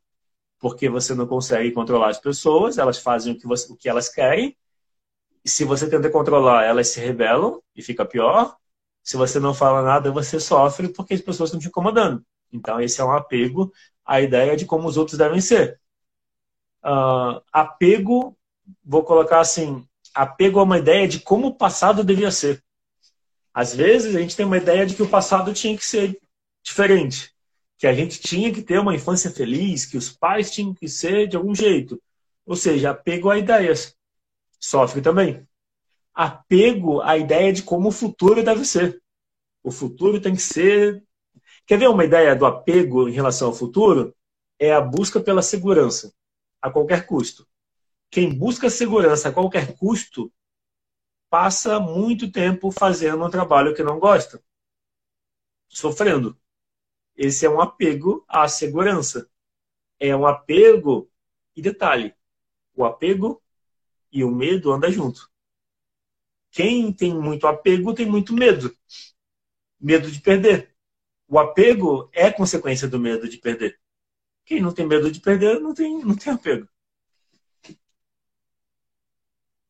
Porque 0.59 0.89
você 0.89 1.13
não 1.13 1.27
consegue 1.27 1.71
controlar 1.71 2.09
as 2.09 2.19
pessoas, 2.19 2.77
elas 2.77 2.99
fazem 2.99 3.33
o 3.33 3.37
que, 3.37 3.47
você, 3.47 3.71
o 3.71 3.75
que 3.75 3.89
elas 3.89 4.09
querem. 4.09 4.57
E 5.43 5.49
se 5.49 5.63
você 5.65 5.89
tenta 5.89 6.09
controlar, 6.09 6.65
elas 6.65 6.89
se 6.89 6.99
rebelam 6.99 7.61
e 7.75 7.81
fica 7.81 8.05
pior. 8.05 8.57
Se 9.03 9.17
você 9.17 9.39
não 9.39 9.53
fala 9.53 9.81
nada, 9.81 10.11
você 10.11 10.39
sofre 10.39 10.89
porque 10.89 11.13
as 11.13 11.21
pessoas 11.21 11.49
estão 11.49 11.59
te 11.59 11.67
incomodando. 11.67 12.23
Então, 12.51 12.79
esse 12.81 12.99
é 12.99 13.03
um 13.03 13.11
apego 13.11 13.71
à 14.05 14.21
ideia 14.21 14.55
de 14.57 14.65
como 14.65 14.87
os 14.87 14.97
outros 14.97 15.17
devem 15.17 15.41
ser. 15.41 15.79
Uh, 16.83 17.41
apego, 17.51 18.37
vou 18.83 19.03
colocar 19.03 19.39
assim, 19.39 19.87
apego 20.13 20.59
a 20.59 20.63
uma 20.63 20.77
ideia 20.77 21.07
de 21.07 21.19
como 21.19 21.47
o 21.47 21.55
passado 21.55 22.03
devia 22.03 22.31
ser. 22.31 22.63
Às 23.53 23.75
vezes 23.75 24.15
a 24.15 24.19
gente 24.19 24.35
tem 24.35 24.45
uma 24.45 24.57
ideia 24.57 24.85
de 24.85 24.95
que 24.95 25.03
o 25.03 25.09
passado 25.09 25.53
tinha 25.53 25.75
que 25.77 25.85
ser 25.85 26.19
diferente, 26.63 27.33
que 27.77 27.87
a 27.87 27.93
gente 27.93 28.19
tinha 28.19 28.53
que 28.53 28.61
ter 28.61 28.79
uma 28.79 28.95
infância 28.95 29.31
feliz, 29.31 29.85
que 29.85 29.97
os 29.97 30.09
pais 30.09 30.51
tinham 30.51 30.73
que 30.73 30.87
ser 30.87 31.27
de 31.27 31.35
algum 31.35 31.55
jeito. 31.55 32.01
Ou 32.45 32.55
seja, 32.55 32.91
apego 32.91 33.29
a 33.29 33.37
ideias. 33.37 33.95
Sofre 34.59 35.01
também. 35.01 35.47
Apego 36.13 37.01
à 37.01 37.17
ideia 37.17 37.53
de 37.53 37.63
como 37.63 37.89
o 37.89 37.91
futuro 37.91 38.43
deve 38.43 38.65
ser. 38.65 39.01
O 39.63 39.71
futuro 39.71 40.19
tem 40.19 40.35
que 40.35 40.41
ser. 40.41 41.03
Quer 41.65 41.77
ver 41.77 41.89
uma 41.89 42.03
ideia 42.03 42.35
do 42.35 42.45
apego 42.45 43.07
em 43.07 43.13
relação 43.13 43.49
ao 43.49 43.53
futuro? 43.53 44.15
É 44.57 44.73
a 44.73 44.81
busca 44.81 45.19
pela 45.19 45.41
segurança, 45.41 46.13
a 46.61 46.69
qualquer 46.69 47.05
custo. 47.05 47.47
Quem 48.09 48.33
busca 48.33 48.69
segurança 48.69 49.29
a 49.29 49.33
qualquer 49.33 49.75
custo 49.77 50.31
passa 51.29 51.79
muito 51.79 52.31
tempo 52.31 52.71
fazendo 52.71 53.23
um 53.23 53.29
trabalho 53.29 53.75
que 53.75 53.83
não 53.83 53.99
gosta, 53.99 54.43
sofrendo. 55.67 56.37
Esse 57.15 57.45
é 57.45 57.49
um 57.49 57.61
apego 57.61 58.25
à 58.27 58.47
segurança. 58.47 59.29
É 59.99 60.15
um 60.15 60.25
apego, 60.25 61.11
e 61.55 61.61
detalhe, 61.61 62.15
o 62.73 62.85
apego 62.85 63.41
e 64.11 64.23
o 64.23 64.31
medo 64.31 64.71
andam 64.71 64.91
junto. 64.91 65.29
Quem 66.51 66.91
tem 66.91 67.13
muito 67.13 67.45
apego 67.45 67.93
tem 67.93 68.07
muito 68.07 68.33
medo. 68.33 68.75
Medo 69.79 70.09
de 70.09 70.19
perder. 70.19 70.73
O 71.27 71.37
apego 71.37 72.09
é 72.11 72.31
consequência 72.31 72.87
do 72.87 72.99
medo 72.99 73.29
de 73.29 73.37
perder. 73.37 73.79
Quem 74.45 74.61
não 74.61 74.73
tem 74.73 74.87
medo 74.87 75.11
de 75.11 75.19
perder 75.19 75.59
não 75.59 75.73
tem, 75.73 76.03
não 76.03 76.15
tem 76.15 76.33
apego. 76.33 76.67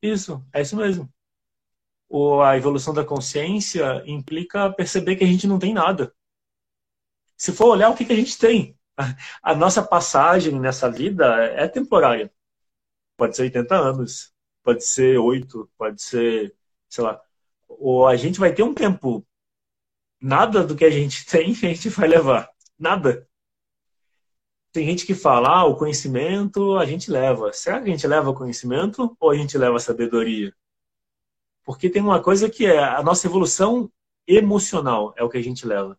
Isso, 0.01 0.45
é 0.53 0.61
isso 0.61 0.75
mesmo. 0.75 1.11
O, 2.09 2.41
a 2.41 2.57
evolução 2.57 2.93
da 2.93 3.05
consciência 3.05 4.03
implica 4.05 4.71
perceber 4.73 5.15
que 5.15 5.23
a 5.23 5.27
gente 5.27 5.47
não 5.47 5.59
tem 5.59 5.73
nada. 5.73 6.13
Se 7.37 7.53
for 7.53 7.67
olhar 7.69 7.89
o 7.89 7.95
que, 7.95 8.05
que 8.05 8.13
a 8.13 8.15
gente 8.15 8.37
tem, 8.37 8.77
a, 9.43 9.55
nossa 9.55 9.83
passagem 9.83 10.59
nessa 10.59 10.91
vida 10.91 11.25
é 11.45 11.67
temporária. 11.67 12.31
Pode 13.17 13.35
ser 13.35 13.43
80 13.43 13.75
anos, 13.75 14.33
pode 14.63 14.83
ser 14.85 15.17
oito, 15.19 15.69
pode 15.77 16.01
ser, 16.01 16.55
sei 16.89 17.03
lá. 17.03 17.21
Ou 17.67 18.07
a 18.07 18.15
gente 18.15 18.39
vai 18.39 18.53
ter 18.53 18.63
um 18.63 18.73
tempo. 18.73 19.25
Nada 20.21 20.65
do 20.65 20.75
que 20.75 20.85
a 20.85 20.89
gente 20.91 21.25
tem 21.27 21.51
a 21.51 21.53
gente 21.53 21.89
vai 21.89 22.07
levar. 22.07 22.49
Nada. 22.77 23.28
Tem 24.71 24.85
gente 24.85 25.05
que 25.05 25.15
fala, 25.15 25.49
ah, 25.49 25.65
o 25.65 25.75
conhecimento 25.75 26.77
a 26.77 26.85
gente 26.85 27.09
leva. 27.09 27.51
Será 27.53 27.81
que 27.81 27.89
a 27.89 27.91
gente 27.91 28.05
leva 28.05 28.33
conhecimento 28.33 29.15
ou 29.19 29.31
a 29.31 29.35
gente 29.35 29.57
leva 29.57 29.79
sabedoria? 29.79 30.53
Porque 31.63 31.89
tem 31.89 32.01
uma 32.01 32.21
coisa 32.21 32.49
que 32.49 32.65
é 32.65 32.79
a 32.79 33.01
nossa 33.03 33.27
evolução 33.27 33.91
emocional 34.27 35.13
é 35.17 35.23
o 35.23 35.29
que 35.29 35.37
a 35.37 35.43
gente 35.43 35.65
leva. 35.65 35.97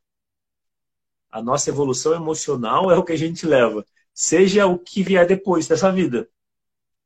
A 1.30 1.42
nossa 1.42 1.68
evolução 1.70 2.14
emocional 2.14 2.90
é 2.90 2.96
o 2.96 3.04
que 3.04 3.12
a 3.12 3.18
gente 3.18 3.46
leva. 3.46 3.84
Seja 4.14 4.66
o 4.66 4.78
que 4.78 5.02
vier 5.02 5.26
depois 5.26 5.66
dessa 5.66 5.90
vida. 5.90 6.28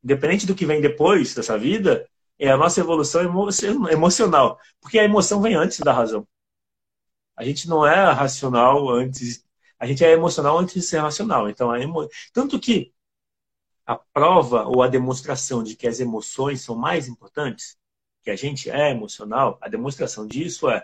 Independente 0.03 0.45
do 0.45 0.55
que 0.55 0.65
vem 0.65 0.81
depois 0.81 1.33
dessa 1.33 1.57
vida, 1.57 2.07
é 2.37 2.49
a 2.49 2.57
nossa 2.57 2.79
evolução 2.79 3.21
emocional. 3.91 4.59
Porque 4.79 4.99
a 4.99 5.03
emoção 5.03 5.41
vem 5.41 5.55
antes 5.55 5.79
da 5.79 5.93
razão. 5.93 6.27
A 7.35 7.43
gente 7.43 7.67
não 7.67 7.85
é 7.85 8.11
racional 8.11 8.89
antes. 8.89 9.44
A 9.85 9.87
gente 9.87 10.03
é 10.03 10.13
emocional 10.13 10.57
antes 10.57 10.73
de 10.73 10.81
ser 10.81 10.97
racional. 10.97 11.47
Então, 11.47 11.75
emo... 11.75 12.09
Tanto 12.33 12.59
que 12.59 12.91
a 13.85 13.95
prova 13.95 14.63
ou 14.65 14.81
a 14.81 14.87
demonstração 14.87 15.61
de 15.61 15.75
que 15.75 15.87
as 15.87 15.99
emoções 15.99 16.61
são 16.63 16.75
mais 16.75 17.07
importantes, 17.07 17.77
que 18.23 18.31
a 18.31 18.35
gente 18.35 18.67
é 18.67 18.89
emocional, 18.89 19.59
a 19.61 19.69
demonstração 19.69 20.25
disso 20.25 20.67
é 20.67 20.83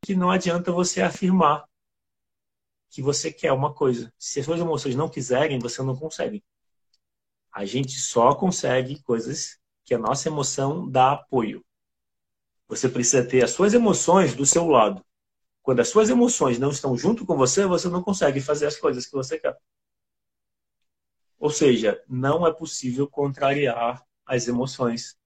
que 0.00 0.14
não 0.14 0.30
adianta 0.30 0.70
você 0.70 1.02
afirmar 1.02 1.68
que 2.88 3.02
você 3.02 3.32
quer 3.32 3.50
uma 3.50 3.74
coisa. 3.74 4.14
Se 4.16 4.38
as 4.38 4.46
suas 4.46 4.60
emoções 4.60 4.94
não 4.94 5.08
quiserem, 5.08 5.58
você 5.58 5.82
não 5.82 5.96
consegue. 5.96 6.44
A 7.50 7.64
gente 7.64 7.98
só 7.98 8.32
consegue 8.32 9.02
coisas 9.02 9.58
que 9.84 9.92
a 9.92 9.98
nossa 9.98 10.28
emoção 10.28 10.88
dá 10.88 11.10
apoio. 11.10 11.64
Você 12.68 12.88
precisa 12.88 13.26
ter 13.26 13.42
as 13.42 13.50
suas 13.50 13.74
emoções 13.74 14.36
do 14.36 14.46
seu 14.46 14.68
lado. 14.68 15.04
Quando 15.66 15.80
as 15.80 15.88
suas 15.88 16.08
emoções 16.08 16.60
não 16.60 16.70
estão 16.70 16.96
junto 16.96 17.26
com 17.26 17.36
você, 17.36 17.66
você 17.66 17.88
não 17.88 18.00
consegue 18.00 18.40
fazer 18.40 18.66
as 18.66 18.76
coisas 18.76 19.04
que 19.04 19.14
você 19.14 19.36
quer. 19.36 19.58
Ou 21.40 21.50
seja, 21.50 22.00
não 22.08 22.46
é 22.46 22.52
possível 22.52 23.08
contrariar 23.08 24.00
as 24.24 24.46
emoções 24.46 25.18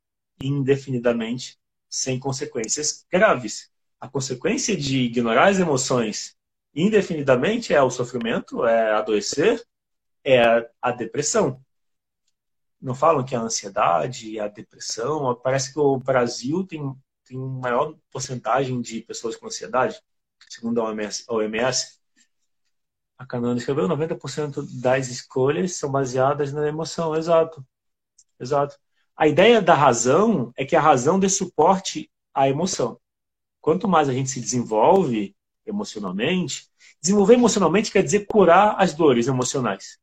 indefinidamente 0.43 1.61
sem 1.91 2.18
consequências 2.18 3.05
graves. 3.12 3.70
A 4.01 4.09
consequência 4.09 4.74
de 4.74 5.01
ignorar 5.01 5.49
as 5.49 5.59
emoções 5.59 6.34
indefinidamente 6.74 7.74
é 7.74 7.82
o 7.82 7.91
sofrimento, 7.91 8.64
é 8.64 8.93
adoecer, 8.93 9.62
é 10.24 10.70
a 10.80 10.91
depressão. 10.91 11.62
Não 12.80 12.95
falam 12.95 13.22
que 13.26 13.34
a 13.34 13.43
ansiedade, 13.43 14.41
a 14.41 14.49
depressão, 14.49 15.34
parece 15.34 15.70
que 15.70 15.78
o 15.78 15.99
Brasil 15.99 16.66
tem, 16.66 16.80
tem 17.26 17.36
maior 17.36 17.95
porcentagem 18.11 18.80
de 18.80 19.03
pessoas 19.03 19.36
com 19.36 19.47
ansiedade, 19.47 20.03
segundo 20.49 20.80
a 20.80 20.84
OMS. 20.84 21.24
A, 21.28 21.34
OMS. 21.34 21.99
a 23.18 23.24
escreveu 23.57 23.88
90% 23.88 24.80
das 24.80 25.09
escolhas 25.09 25.76
são 25.76 25.91
baseadas 25.91 26.53
na 26.53 26.66
emoção, 26.66 27.14
exato. 27.14 27.64
Exato. 28.38 28.78
A 29.16 29.28
ideia 29.28 29.61
da 29.61 29.74
razão 29.74 30.53
é 30.57 30.64
que 30.64 30.74
a 30.74 30.80
razão 30.80 31.20
dê 31.20 31.28
suporte 31.28 32.11
à 32.32 32.49
emoção. 32.49 32.99
Quanto 33.61 33.86
mais 33.86 34.09
a 34.09 34.12
gente 34.12 34.30
se 34.30 34.41
desenvolve, 34.41 35.36
emocionalmente. 35.66 36.68
Desenvolver 37.01 37.34
emocionalmente 37.34 37.91
quer 37.91 38.03
dizer 38.03 38.26
curar 38.26 38.76
as 38.78 38.95
dores 38.95 39.26
emocionais. 39.26 39.99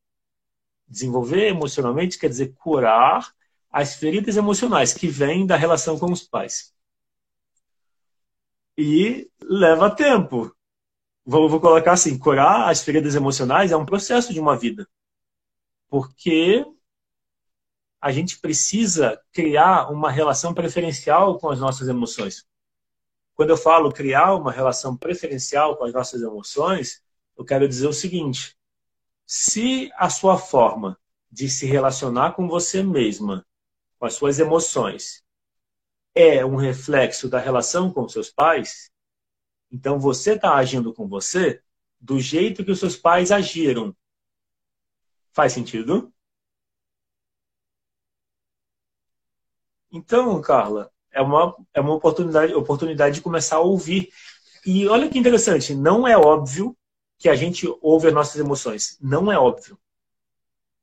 Desenvolver 0.88 1.48
emocionalmente 1.48 2.18
quer 2.18 2.30
dizer 2.30 2.54
curar 2.56 3.34
as 3.70 3.96
feridas 3.96 4.38
emocionais 4.38 4.94
que 4.94 5.08
vêm 5.08 5.46
da 5.46 5.56
relação 5.56 6.00
com 6.00 6.12
os 6.12 6.24
pais. 6.24 6.74
E 8.78 9.30
leva 9.42 9.90
tempo. 9.90 10.56
Vou, 11.26 11.50
vou 11.50 11.60
colocar 11.60 11.94
assim: 11.94 12.18
curar 12.18 12.70
as 12.70 12.84
feridas 12.84 13.16
emocionais 13.16 13.72
é 13.72 13.78
um 13.78 13.86
processo 13.86 14.34
de 14.34 14.40
uma 14.40 14.56
vida. 14.56 14.88
Porque 15.90 16.66
a 18.00 18.12
gente 18.12 18.40
precisa 18.40 19.20
criar 19.34 19.90
uma 19.92 20.12
relação 20.12 20.54
preferencial 20.54 21.40
com 21.40 21.50
as 21.50 21.60
nossas 21.60 21.88
emoções. 21.88 22.46
Quando 23.34 23.50
eu 23.50 23.58
falo 23.58 23.92
criar 23.92 24.36
uma 24.36 24.52
relação 24.52 24.96
preferencial 24.96 25.76
com 25.78 25.86
as 25.86 25.94
nossas 25.94 26.22
emoções, 26.22 27.04
eu 27.38 27.44
quero 27.44 27.68
dizer 27.68 27.88
o 27.88 27.94
seguinte: 27.94 28.58
se 29.26 29.92
a 29.96 30.10
sua 30.10 30.38
forma 30.38 31.00
de 31.32 31.50
se 31.50 31.66
relacionar 31.66 32.34
com 32.34 32.48
você 32.48 32.82
mesma, 32.82 33.46
com 34.00 34.06
as 34.06 34.14
suas 34.14 34.40
emoções, 34.40 35.24
é 36.18 36.44
um 36.44 36.56
reflexo 36.56 37.30
da 37.30 37.38
relação 37.38 37.94
com 37.94 38.10
seus 38.10 38.32
pais, 38.32 38.90
então 39.72 40.00
você 40.00 40.34
está 40.34 40.56
agindo 40.56 40.92
com 40.92 41.08
você 41.08 41.62
do 42.00 42.20
jeito 42.20 42.66
que 42.66 42.72
os 42.72 42.80
seus 42.80 42.96
pais 42.96 43.32
agiram. 43.32 43.96
Faz 45.32 45.54
sentido? 45.54 46.12
Então, 49.92 50.42
Carla, 50.42 50.92
é 51.12 51.22
uma, 51.22 51.56
é 51.72 51.80
uma 51.80 51.94
oportunidade, 51.94 52.54
oportunidade 52.56 53.16
de 53.16 53.22
começar 53.22 53.58
a 53.58 53.62
ouvir. 53.62 54.10
E 54.66 54.88
olha 54.88 55.10
que 55.10 55.20
interessante, 55.20 55.76
não 55.76 56.08
é 56.08 56.18
óbvio 56.18 56.76
que 57.20 57.30
a 57.30 57.36
gente 57.36 57.68
ouve 57.80 58.08
as 58.08 58.14
nossas 58.14 58.40
emoções. 58.40 58.98
Não 59.00 59.32
é 59.32 59.38
óbvio. 59.38 59.80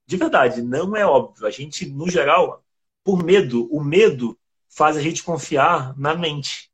De 0.07 0.17
verdade, 0.17 0.63
não 0.63 0.97
é 0.97 1.05
óbvio. 1.05 1.45
A 1.45 1.51
gente, 1.51 1.87
no 1.87 2.09
geral, 2.09 2.65
por 3.03 3.23
medo, 3.23 3.69
o 3.75 3.83
medo 3.83 4.39
faz 4.75 4.97
a 4.97 5.01
gente 5.01 5.23
confiar 5.23 5.97
na 5.97 6.15
mente. 6.15 6.71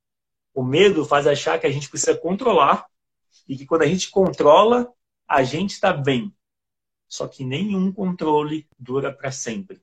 O 0.55 0.65
medo 0.65 1.05
faz 1.05 1.27
achar 1.27 1.59
que 1.61 1.67
a 1.67 1.71
gente 1.71 1.89
precisa 1.89 2.17
controlar 2.17 2.87
e 3.47 3.57
que 3.57 3.67
quando 3.67 3.83
a 3.83 3.87
gente 3.87 4.11
controla, 4.11 4.91
a 5.29 5.43
gente 5.43 5.73
está 5.73 5.93
bem. 5.93 6.35
Só 7.07 7.29
que 7.29 7.45
nenhum 7.45 7.93
controle 7.93 8.67
dura 8.79 9.13
para 9.13 9.31
sempre. 9.31 9.83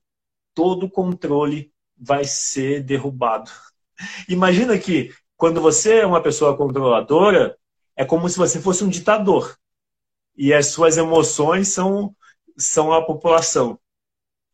Todo 0.54 0.90
controle 0.90 1.72
vai 1.96 2.26
ser 2.26 2.84
derrubado. 2.84 3.52
Imagina 4.28 4.78
que 4.80 5.14
quando 5.36 5.62
você 5.62 6.00
é 6.00 6.06
uma 6.06 6.22
pessoa 6.22 6.58
controladora, 6.58 7.58
é 7.96 8.04
como 8.04 8.28
se 8.28 8.38
você 8.38 8.60
fosse 8.60 8.84
um 8.84 8.90
ditador. 8.90 9.56
E 10.36 10.54
as 10.54 10.68
suas 10.68 10.98
emoções 10.98 11.68
são, 11.68 12.16
são 12.58 12.92
a 12.92 13.06
população. 13.06 13.80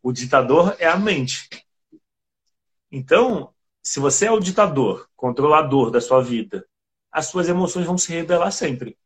O 0.01 0.11
ditador 0.11 0.75
é 0.79 0.87
a 0.87 0.97
mente. 0.97 1.47
Então, 2.91 3.52
se 3.83 3.99
você 3.99 4.27
é 4.27 4.31
o 4.31 4.39
ditador, 4.39 5.09
controlador 5.13 5.91
da 5.91 5.99
sua 5.99 6.23
vida, 6.23 6.65
as 7.11 7.27
suas 7.27 7.49
emoções 7.49 7.85
vão 7.85 7.97
se 7.97 8.13
rebelar 8.13 8.51
sempre 8.51 8.97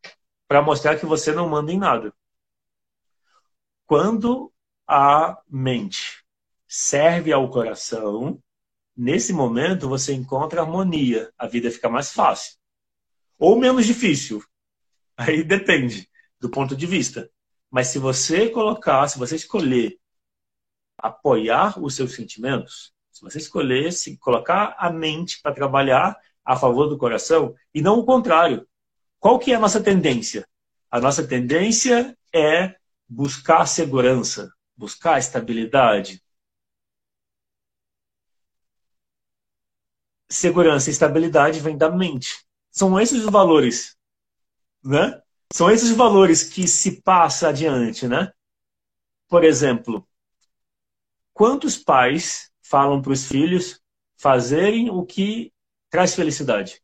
para 0.48 0.62
mostrar 0.62 0.98
que 0.98 1.06
você 1.06 1.34
não 1.34 1.50
manda 1.50 1.72
em 1.72 1.80
nada. 1.80 2.14
Quando 3.88 4.54
a 4.88 5.42
mente 5.50 6.24
serve 6.68 7.34
ao 7.34 7.50
coração, 7.50 8.42
nesse 8.96 9.34
momento 9.34 9.90
você 9.90 10.14
encontra 10.14 10.62
harmonia, 10.62 11.34
a 11.38 11.48
vida 11.48 11.72
fica 11.72 11.90
mais 11.90 12.12
fácil. 12.12 12.58
Ou 13.40 13.58
menos 13.58 13.86
difícil. 13.86 14.44
Aí 15.18 15.44
depende 15.44 16.08
do 16.40 16.50
ponto 16.50 16.76
de 16.76 16.86
vista. 16.86 17.30
Mas 17.70 17.88
se 17.88 17.98
você 17.98 18.50
colocar, 18.50 19.08
se 19.08 19.18
você 19.18 19.36
escolher 19.36 20.00
apoiar 20.98 21.82
os 21.82 21.96
seus 21.96 22.14
sentimentos, 22.14 22.94
se 23.18 23.24
você 23.24 23.39
escolher 23.39 23.91
se 23.91 24.15
colocar 24.18 24.76
a 24.78 24.91
mente 24.91 25.41
para 25.41 25.51
trabalhar 25.51 26.15
a 26.45 26.55
favor 26.55 26.88
do 26.88 26.99
coração 26.99 27.55
e 27.74 27.82
não 27.82 27.97
o 27.97 28.05
contrário. 28.05 28.68
Qual 29.20 29.39
que 29.39 29.51
é 29.51 29.55
a 29.55 29.59
nossa 29.59 29.82
tendência? 29.82 30.47
A 30.91 31.01
nossa 31.01 31.28
tendência 31.28 32.15
é 32.32 32.76
buscar 33.09 33.65
segurança, 33.65 34.53
buscar 34.76 35.18
estabilidade, 35.18 36.22
segurança 40.30 40.91
e 40.91 40.93
estabilidade 40.93 41.59
vem 41.59 41.76
da 41.76 41.89
mente. 41.89 42.45
São 42.70 42.99
esses 42.99 43.26
os 43.26 43.32
valores, 43.32 43.97
né? 44.84 45.20
São 45.51 45.72
esses 45.72 45.89
os 45.89 45.97
valores 45.97 46.43
que 46.43 46.68
se 46.68 47.01
passa 47.01 47.49
adiante, 47.49 48.07
né? 48.07 48.32
Por 49.28 49.43
exemplo, 49.43 50.07
quantos 51.34 51.78
pais 51.78 52.47
falam 52.70 53.01
para 53.01 53.13
os 53.13 53.26
filhos 53.26 53.82
fazerem 54.15 54.89
o 54.89 55.05
que 55.05 55.53
traz 55.89 56.13
felicidade? 56.13 56.82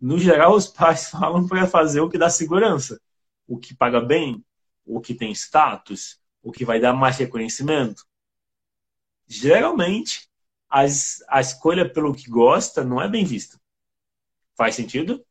No 0.00 0.18
geral, 0.18 0.54
os 0.54 0.68
pais 0.68 1.08
falam 1.10 1.46
para 1.46 1.66
fazer 1.66 2.00
o 2.00 2.08
que 2.08 2.18
dá 2.18 2.30
segurança, 2.30 3.00
o 3.46 3.58
que 3.58 3.74
paga 3.74 4.00
bem, 4.00 4.44
o 4.86 5.00
que 5.00 5.14
tem 5.14 5.32
status, 5.32 6.20
o 6.42 6.52
que 6.52 6.64
vai 6.64 6.80
dar 6.80 6.92
mais 6.92 7.16
reconhecimento. 7.16 8.06
Geralmente, 9.26 10.28
as, 10.68 11.22
a 11.28 11.40
escolha 11.40 11.90
pelo 11.90 12.14
que 12.14 12.30
gosta 12.30 12.84
não 12.84 13.02
é 13.02 13.08
bem 13.08 13.24
vista. 13.24 13.60
Faz 14.56 14.74
sentido? 14.74 15.24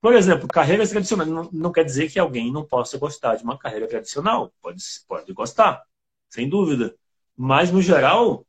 Por 0.00 0.14
exemplo, 0.14 0.46
carreiras 0.46 0.90
tradicionais. 0.90 1.28
Não, 1.28 1.50
não, 1.52 1.72
quer 1.72 1.84
dizer 1.84 2.10
que 2.10 2.18
alguém 2.18 2.52
não 2.52 2.64
possa 2.64 2.98
gostar 2.98 3.36
de 3.36 3.42
uma 3.44 3.58
carreira 3.58 3.88
tradicional. 3.88 4.52
Pode, 4.60 4.82
pode 5.08 5.32
gostar, 5.32 5.82
sem 6.28 6.48
dúvida. 6.48 6.94
Mas, 7.36 7.72
no 7.72 7.82
geral, 7.82 8.46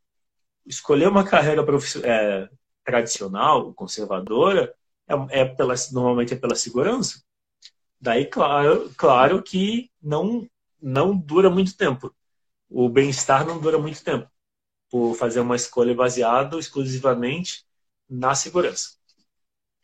escolher 0.66 1.08
uma 1.08 1.24
carreira 1.24 1.64
é, 2.04 2.50
tradicional, 2.84 3.74
conservadora, 3.74 4.74
é, 5.08 5.42
é 5.42 5.46
pela, 5.46 5.74
normalmente 5.92 6.34
é 6.34 6.38
pela 6.38 6.56
segurança. 6.56 7.24
Daí, 8.02 8.26
claro, 8.26 8.92
claro 8.98 9.44
que 9.44 9.92
não, 10.02 10.48
não 10.82 11.16
dura 11.18 11.50
muito 11.50 11.76
tempo. 11.76 12.14
O 12.70 12.88
bem-estar 12.90 13.46
não 13.46 13.60
dura 13.60 13.78
muito 13.80 14.04
tempo 14.04 14.30
por 14.90 15.16
fazer 15.16 15.40
uma 15.42 15.56
escolha 15.56 15.94
baseada 15.94 16.58
exclusivamente 16.58 17.66
na 18.10 18.36
segurança. 18.36 18.98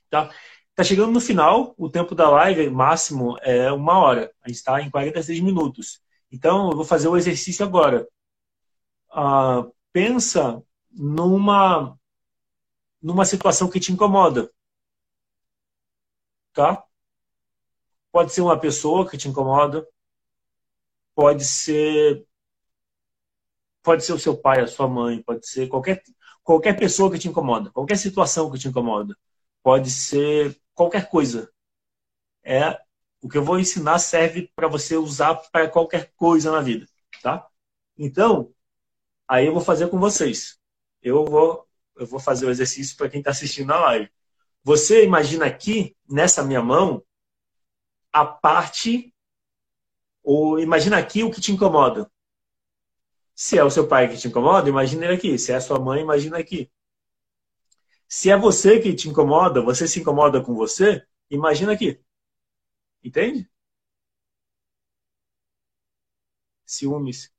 Tá? 0.09 0.31
Tá 0.75 0.83
chegando 0.83 1.11
no 1.11 1.21
final, 1.21 1.73
o 1.77 1.89
tempo 1.89 2.15
da 2.15 2.29
live 2.29 2.69
máximo 2.69 3.37
é 3.41 3.71
uma 3.71 3.97
hora. 3.99 4.31
A 4.41 4.49
gente 4.49 4.57
está 4.57 4.81
em 4.81 4.89
46 4.89 5.39
minutos. 5.41 6.01
Então, 6.31 6.69
eu 6.71 6.75
vou 6.75 6.85
fazer 6.85 7.07
o 7.07 7.17
exercício 7.17 7.65
agora. 7.65 8.07
Ah, 9.11 9.65
pensa 9.95 10.61
numa 10.91 11.97
numa 13.01 13.23
situação 13.23 13.69
que 13.69 13.79
te 13.79 13.93
incomoda. 13.93 14.51
Tá? 16.51 16.83
Pode 18.11 18.33
ser 18.33 18.41
uma 18.41 18.59
pessoa 18.59 19.09
que 19.09 19.17
te 19.17 19.29
incomoda, 19.29 19.87
pode 21.15 21.45
ser 21.45 22.27
pode 23.81 24.03
ser 24.03 24.11
o 24.11 24.19
seu 24.19 24.35
pai, 24.35 24.59
a 24.59 24.67
sua 24.67 24.85
mãe, 24.85 25.23
pode 25.23 25.47
ser 25.47 25.69
qualquer 25.69 26.03
qualquer 26.43 26.77
pessoa 26.77 27.09
que 27.09 27.17
te 27.17 27.29
incomoda, 27.29 27.71
qualquer 27.71 27.97
situação 27.97 28.51
que 28.51 28.59
te 28.59 28.67
incomoda. 28.67 29.17
Pode 29.63 29.89
ser 29.89 30.59
qualquer 30.73 31.09
coisa. 31.09 31.49
É 32.43 32.77
o 33.21 33.29
que 33.29 33.37
eu 33.37 33.45
vou 33.45 33.57
ensinar 33.57 33.99
serve 33.99 34.51
para 34.53 34.67
você 34.67 34.97
usar 34.97 35.35
para 35.35 35.69
qualquer 35.69 36.11
coisa 36.17 36.51
na 36.51 36.59
vida, 36.59 36.85
tá? 37.21 37.47
Então, 37.97 38.54
aí 39.27 39.45
eu 39.47 39.53
vou 39.53 39.61
fazer 39.63 39.89
com 39.89 39.99
vocês. 39.99 40.59
Eu 41.01 41.25
vou 41.25 41.67
eu 41.95 42.05
vou 42.05 42.19
fazer 42.19 42.45
o 42.45 42.49
exercício 42.49 42.97
para 42.97 43.09
quem 43.09 43.19
está 43.19 43.31
assistindo 43.31 43.67
na 43.67 43.79
live. 43.79 44.11
Você 44.63 45.03
imagina 45.05 45.45
aqui 45.45 45.95
nessa 46.09 46.43
minha 46.43 46.61
mão 46.61 47.03
a 48.11 48.25
parte 48.25 49.13
ou 50.23 50.59
imagina 50.59 50.97
aqui 50.97 51.23
o 51.23 51.31
que 51.31 51.39
te 51.39 51.51
incomoda. 51.51 52.11
Se 53.35 53.57
é 53.57 53.63
o 53.63 53.69
seu 53.69 53.87
pai 53.87 54.09
que 54.09 54.17
te 54.17 54.27
incomoda, 54.27 54.69
imagina 54.69 55.05
ele 55.05 55.15
aqui. 55.15 55.37
Se 55.37 55.51
é 55.51 55.55
a 55.55 55.61
sua 55.61 55.79
mãe, 55.79 56.01
imagina 56.01 56.37
aqui. 56.39 56.71
Se 58.07 58.29
é 58.29 58.37
você 58.37 58.79
que 58.79 58.93
te 58.95 59.09
incomoda, 59.09 59.61
você 59.61 59.87
se 59.87 59.99
incomoda 59.99 60.41
com 60.41 60.55
você, 60.55 61.05
imagina 61.29 61.73
aqui. 61.73 61.99
Entende? 63.03 63.49
Ciúmes. 66.65 67.34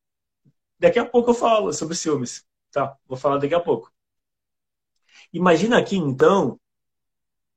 Daqui 0.78 0.98
a 0.98 1.04
pouco 1.06 1.30
eu 1.30 1.34
falo 1.34 1.72
sobre 1.72 1.94
ciúmes. 1.94 2.46
Tá? 2.70 2.96
Vou 3.06 3.16
falar 3.16 3.38
daqui 3.38 3.54
a 3.54 3.60
pouco. 3.60 3.92
Imagina 5.32 5.78
aqui, 5.78 5.96
então, 5.96 6.60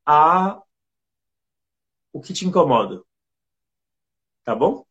a 0.05 0.61
o 2.11 2.21
que 2.21 2.33
te 2.33 2.45
incomoda. 2.45 3.03
Tá 4.43 4.55
bom? 4.55 4.85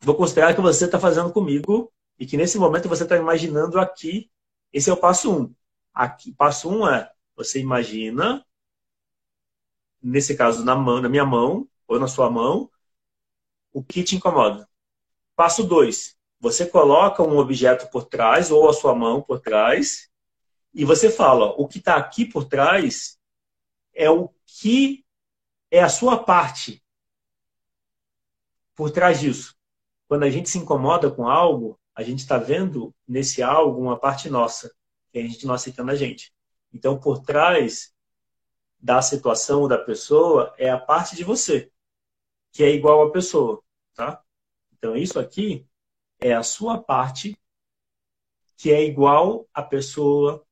Vou 0.00 0.16
considerar 0.16 0.54
que 0.54 0.60
você 0.60 0.86
está 0.86 0.98
fazendo 0.98 1.32
comigo 1.32 1.92
e 2.18 2.26
que 2.26 2.36
nesse 2.36 2.58
momento 2.58 2.88
você 2.88 3.04
está 3.04 3.16
imaginando 3.16 3.78
aqui. 3.78 4.30
Esse 4.72 4.90
é 4.90 4.92
o 4.92 4.96
passo 4.96 5.32
1. 5.32 5.42
Um. 5.42 5.54
Aqui, 5.94 6.32
passo 6.32 6.68
1 6.68 6.78
um 6.78 6.88
é 6.88 7.12
você 7.36 7.60
imagina, 7.60 8.44
nesse 10.02 10.36
caso 10.36 10.64
na, 10.64 10.74
mão, 10.74 11.00
na 11.00 11.08
minha 11.08 11.24
mão 11.24 11.68
ou 11.86 11.98
na 12.00 12.08
sua 12.08 12.28
mão, 12.28 12.70
o 13.72 13.82
que 13.82 14.02
te 14.02 14.16
incomoda. 14.16 14.68
Passo 15.36 15.62
2. 15.62 16.17
Você 16.40 16.66
coloca 16.66 17.22
um 17.22 17.38
objeto 17.38 17.90
por 17.90 18.04
trás 18.04 18.50
ou 18.50 18.68
a 18.68 18.72
sua 18.72 18.94
mão 18.94 19.20
por 19.20 19.40
trás 19.40 20.08
e 20.72 20.84
você 20.84 21.10
fala: 21.10 21.46
o 21.60 21.66
que 21.66 21.78
está 21.78 21.96
aqui 21.96 22.24
por 22.24 22.44
trás 22.44 23.18
é 23.92 24.08
o 24.08 24.32
que 24.46 25.04
é 25.70 25.82
a 25.82 25.88
sua 25.88 26.22
parte 26.22 26.82
por 28.74 28.90
trás 28.90 29.18
disso. 29.20 29.56
Quando 30.06 30.22
a 30.22 30.30
gente 30.30 30.48
se 30.48 30.56
incomoda 30.56 31.10
com 31.10 31.28
algo, 31.28 31.78
a 31.94 32.02
gente 32.04 32.20
está 32.20 32.38
vendo 32.38 32.94
nesse 33.06 33.42
algo 33.42 33.80
uma 33.80 33.98
parte 33.98 34.30
nossa, 34.30 34.72
que 35.10 35.18
a 35.18 35.22
gente 35.22 35.44
não 35.44 35.54
aceitando 35.54 35.90
a 35.90 35.96
gente. 35.96 36.32
Então, 36.72 36.98
por 36.98 37.18
trás 37.18 37.92
da 38.78 39.02
situação 39.02 39.66
da 39.66 39.76
pessoa 39.76 40.54
é 40.56 40.70
a 40.70 40.78
parte 40.78 41.16
de 41.16 41.24
você, 41.24 41.72
que 42.52 42.62
é 42.62 42.70
igual 42.70 43.02
à 43.02 43.10
pessoa, 43.10 43.62
tá? 43.94 44.22
Então, 44.72 44.96
isso 44.96 45.18
aqui 45.18 45.67
é 46.20 46.32
a 46.34 46.42
sua 46.42 46.82
parte 46.82 47.38
que 48.56 48.72
é 48.72 48.82
igual 48.84 49.48
à 49.54 49.62
pessoa 49.62 50.44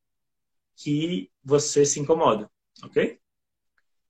que 0.77 1.31
você 1.43 1.85
se 1.85 1.99
incomoda, 1.99 2.51
ok? 2.85 3.21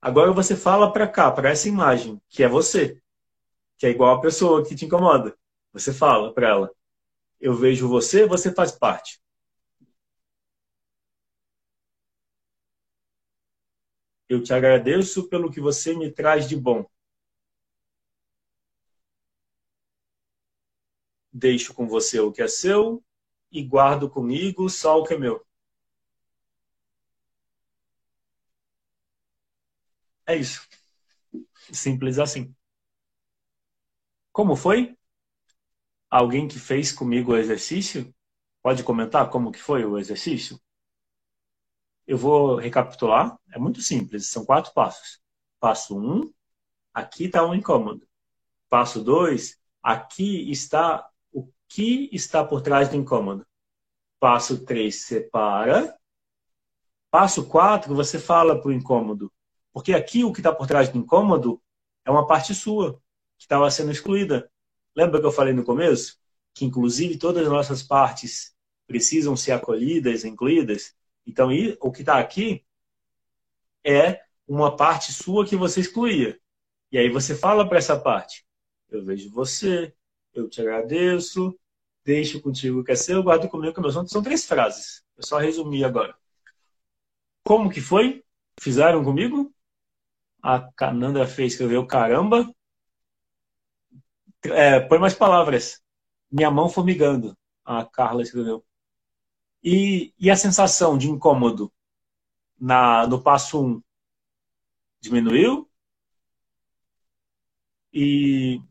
Agora 0.01 0.31
você 0.31 0.55
fala 0.55 0.91
para 0.93 1.07
cá, 1.07 1.31
para 1.31 1.49
essa 1.49 1.67
imagem, 1.67 2.21
que 2.29 2.43
é 2.43 2.47
você, 2.47 3.01
que 3.77 3.87
é 3.87 3.89
igual 3.89 4.15
à 4.15 4.21
pessoa 4.21 4.65
que 4.65 4.75
te 4.75 4.85
incomoda. 4.85 5.37
Você 5.73 5.93
fala 5.93 6.33
para 6.33 6.47
ela: 6.47 6.71
Eu 7.39 7.55
vejo 7.55 7.87
você, 7.87 8.25
você 8.27 8.53
faz 8.53 8.71
parte. 8.71 9.19
Eu 14.29 14.43
te 14.43 14.53
agradeço 14.53 15.29
pelo 15.29 15.49
que 15.51 15.61
você 15.61 15.95
me 15.95 16.11
traz 16.11 16.47
de 16.47 16.55
bom. 16.55 16.85
Deixo 21.37 21.71
com 21.71 21.87
você 21.87 22.19
o 22.19 22.31
que 22.31 22.41
é 22.41 22.47
seu 22.47 23.03
e 23.51 23.63
guardo 23.63 24.09
comigo 24.09 24.67
só 24.71 24.99
o 24.99 25.03
que 25.03 25.13
é 25.13 25.17
meu. 25.19 25.45
É 30.25 30.35
isso. 30.35 30.67
Simples 31.71 32.19
assim. 32.19 32.53
Como 34.31 34.55
foi? 34.55 34.97
Alguém 36.09 36.47
que 36.47 36.57
fez 36.57 36.91
comigo 36.91 37.33
o 37.33 37.37
exercício? 37.37 38.11
Pode 38.63 38.83
comentar 38.83 39.29
como 39.29 39.51
que 39.51 39.59
foi 39.61 39.85
o 39.85 39.97
exercício? 39.99 40.59
Eu 42.07 42.17
vou 42.17 42.55
recapitular. 42.55 43.37
É 43.51 43.59
muito 43.59 43.79
simples, 43.81 44.29
são 44.29 44.43
quatro 44.43 44.73
passos. 44.73 45.21
Passo 45.59 45.99
um, 45.99 46.33
aqui 46.93 47.25
está 47.25 47.45
um 47.45 47.53
incômodo. 47.53 48.07
Passo 48.69 49.03
dois, 49.03 49.59
aqui 49.83 50.49
está 50.51 51.07
que 51.67 52.09
está 52.11 52.43
por 52.43 52.61
trás 52.61 52.89
do 52.89 52.95
incômodo. 52.95 53.45
Passo 54.19 54.65
três, 54.65 55.03
separa. 55.05 55.97
Passo 57.11 57.47
quatro, 57.47 57.95
você 57.95 58.19
fala 58.19 58.59
para 58.59 58.69
o 58.69 58.73
incômodo. 58.73 59.31
Porque 59.71 59.93
aqui 59.93 60.23
o 60.23 60.31
que 60.31 60.39
está 60.39 60.51
por 60.53 60.67
trás 60.67 60.89
do 60.89 60.97
incômodo 60.97 61.61
é 62.05 62.11
uma 62.11 62.25
parte 62.25 62.55
sua, 62.55 62.93
que 63.37 63.43
estava 63.43 63.69
sendo 63.69 63.91
excluída. 63.91 64.49
Lembra 64.95 65.19
que 65.19 65.25
eu 65.25 65.31
falei 65.31 65.53
no 65.53 65.63
começo? 65.63 66.17
Que 66.53 66.65
inclusive 66.65 67.17
todas 67.17 67.45
as 67.45 67.51
nossas 67.51 67.83
partes 67.83 68.55
precisam 68.87 69.35
ser 69.35 69.51
acolhidas, 69.51 70.25
incluídas. 70.25 70.95
Então, 71.25 71.49
o 71.81 71.91
que 71.91 72.01
está 72.01 72.17
aqui 72.17 72.65
é 73.83 74.21
uma 74.47 74.75
parte 74.75 75.11
sua 75.11 75.45
que 75.45 75.55
você 75.55 75.81
excluía. 75.81 76.39
E 76.91 76.97
aí 76.97 77.09
você 77.09 77.35
fala 77.35 77.67
para 77.67 77.77
essa 77.77 77.99
parte: 77.99 78.45
Eu 78.89 79.03
vejo 79.03 79.29
você, 79.29 79.93
eu 80.39 80.49
te 80.49 80.61
agradeço, 80.61 81.57
deixo 82.03 82.41
contigo 82.41 82.79
o 82.79 82.83
que 82.83 82.91
é 82.91 82.95
seu, 82.95 83.23
guardo 83.23 83.49
comigo 83.49 83.73
que 83.73 83.79
é 83.79 83.83
meu. 83.83 83.91
São 84.07 84.23
três 84.23 84.45
frases. 84.45 85.03
Eu 85.17 85.25
só 85.25 85.37
resumi 85.37 85.83
agora. 85.83 86.15
Como 87.43 87.69
que 87.69 87.81
foi? 87.81 88.23
Fizeram 88.59 89.03
comigo? 89.03 89.53
A 90.41 90.59
Cananda 90.73 91.25
fez 91.27 91.53
escreveu 91.53 91.85
caramba. 91.85 92.49
É, 94.43 94.79
põe 94.79 94.99
mais 94.99 95.13
palavras. 95.13 95.81
Minha 96.31 96.51
mão 96.51 96.69
formigando. 96.69 97.37
A 97.65 97.85
Carla 97.85 98.21
escreveu. 98.21 98.65
E, 99.63 100.13
e 100.19 100.29
a 100.29 100.35
sensação 100.35 100.97
de 100.97 101.09
incômodo 101.09 101.71
na, 102.59 103.07
no 103.07 103.21
passo 103.21 103.61
1 103.61 103.67
um, 103.67 103.83
diminuiu? 105.01 105.69
E 107.93 108.61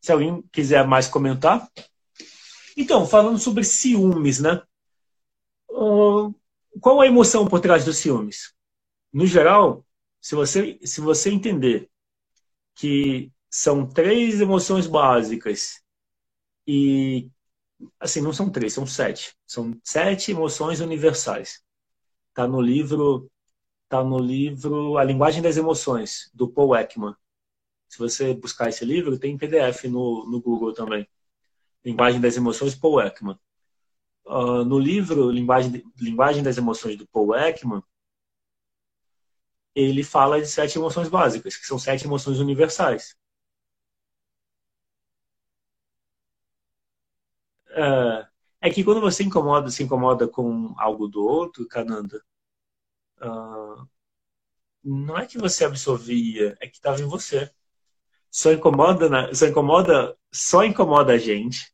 se 0.00 0.12
alguém 0.12 0.42
quiser 0.52 0.86
mais 0.86 1.08
comentar. 1.08 1.68
Então, 2.76 3.06
falando 3.06 3.38
sobre 3.38 3.64
ciúmes, 3.64 4.38
né? 4.40 4.62
Uh, 5.70 6.34
qual 6.80 7.00
a 7.00 7.06
emoção 7.06 7.46
por 7.46 7.60
trás 7.60 7.84
dos 7.84 7.96
ciúmes? 7.98 8.54
No 9.12 9.26
geral, 9.26 9.84
se 10.20 10.34
você, 10.34 10.78
se 10.84 11.00
você 11.00 11.30
entender 11.30 11.90
que 12.74 13.32
são 13.50 13.86
três 13.86 14.40
emoções 14.40 14.86
básicas 14.86 15.80
e 16.66 17.30
assim, 17.98 18.20
não 18.20 18.32
são 18.32 18.50
três, 18.50 18.72
são 18.72 18.86
sete. 18.86 19.34
São 19.46 19.78
sete 19.82 20.30
emoções 20.30 20.80
universais. 20.80 21.62
Está 22.28 22.46
no 22.46 22.60
livro, 22.60 23.30
tá 23.88 24.02
no 24.04 24.18
livro 24.18 24.96
A 24.98 25.04
Linguagem 25.04 25.42
das 25.42 25.56
Emoções, 25.56 26.30
do 26.34 26.48
Paul 26.48 26.76
Ekman. 26.76 27.14
Se 27.88 27.98
você 27.98 28.34
buscar 28.34 28.68
esse 28.68 28.84
livro, 28.84 29.18
tem 29.18 29.36
PDF 29.38 29.88
no, 29.88 30.26
no 30.30 30.40
Google 30.40 30.72
também. 30.74 31.08
Linguagem 31.84 32.20
das 32.20 32.36
Emoções, 32.36 32.74
Paul 32.74 33.00
Ekman. 33.02 33.38
uh, 34.26 34.64
no 34.64 34.78
livro 34.78 35.30
Linguagem, 35.30 35.84
Linguagem 36.00 36.42
das 36.42 36.58
Emoções 36.58 36.96
do 36.96 37.06
Paul 37.08 37.34
Ekman, 37.36 37.82
ele 39.74 40.02
fala 40.04 40.38
de 40.40 40.46
sete 40.46 40.76
emoções 40.78 41.08
básicas, 41.08 41.56
que 41.56 41.66
são 41.66 41.78
sete 41.78 42.04
emoções 42.06 42.38
universais. 42.38 43.16
Uh, 47.70 48.26
é 48.60 48.70
que 48.70 48.82
quando 48.84 49.00
você 49.00 49.22
incomoda, 49.22 49.70
se 49.70 49.82
incomoda 49.82 50.26
com 50.28 50.74
algo 50.78 51.06
do 51.08 51.22
outro, 51.24 51.66
Cananda, 51.68 52.22
uh, 53.22 53.88
não 54.82 55.18
é 55.18 55.26
que 55.26 55.38
você 55.38 55.64
absorvia, 55.64 56.56
é 56.60 56.66
que 56.68 56.76
estava 56.76 57.00
em 57.00 57.06
você. 57.06 57.50
Só 58.30 58.52
incomoda, 58.52 59.08
na, 59.08 59.34
só 59.34 59.46
incomoda, 59.46 60.16
só 60.32 60.64
incomoda 60.64 61.12
a 61.14 61.18
gente. 61.18 61.72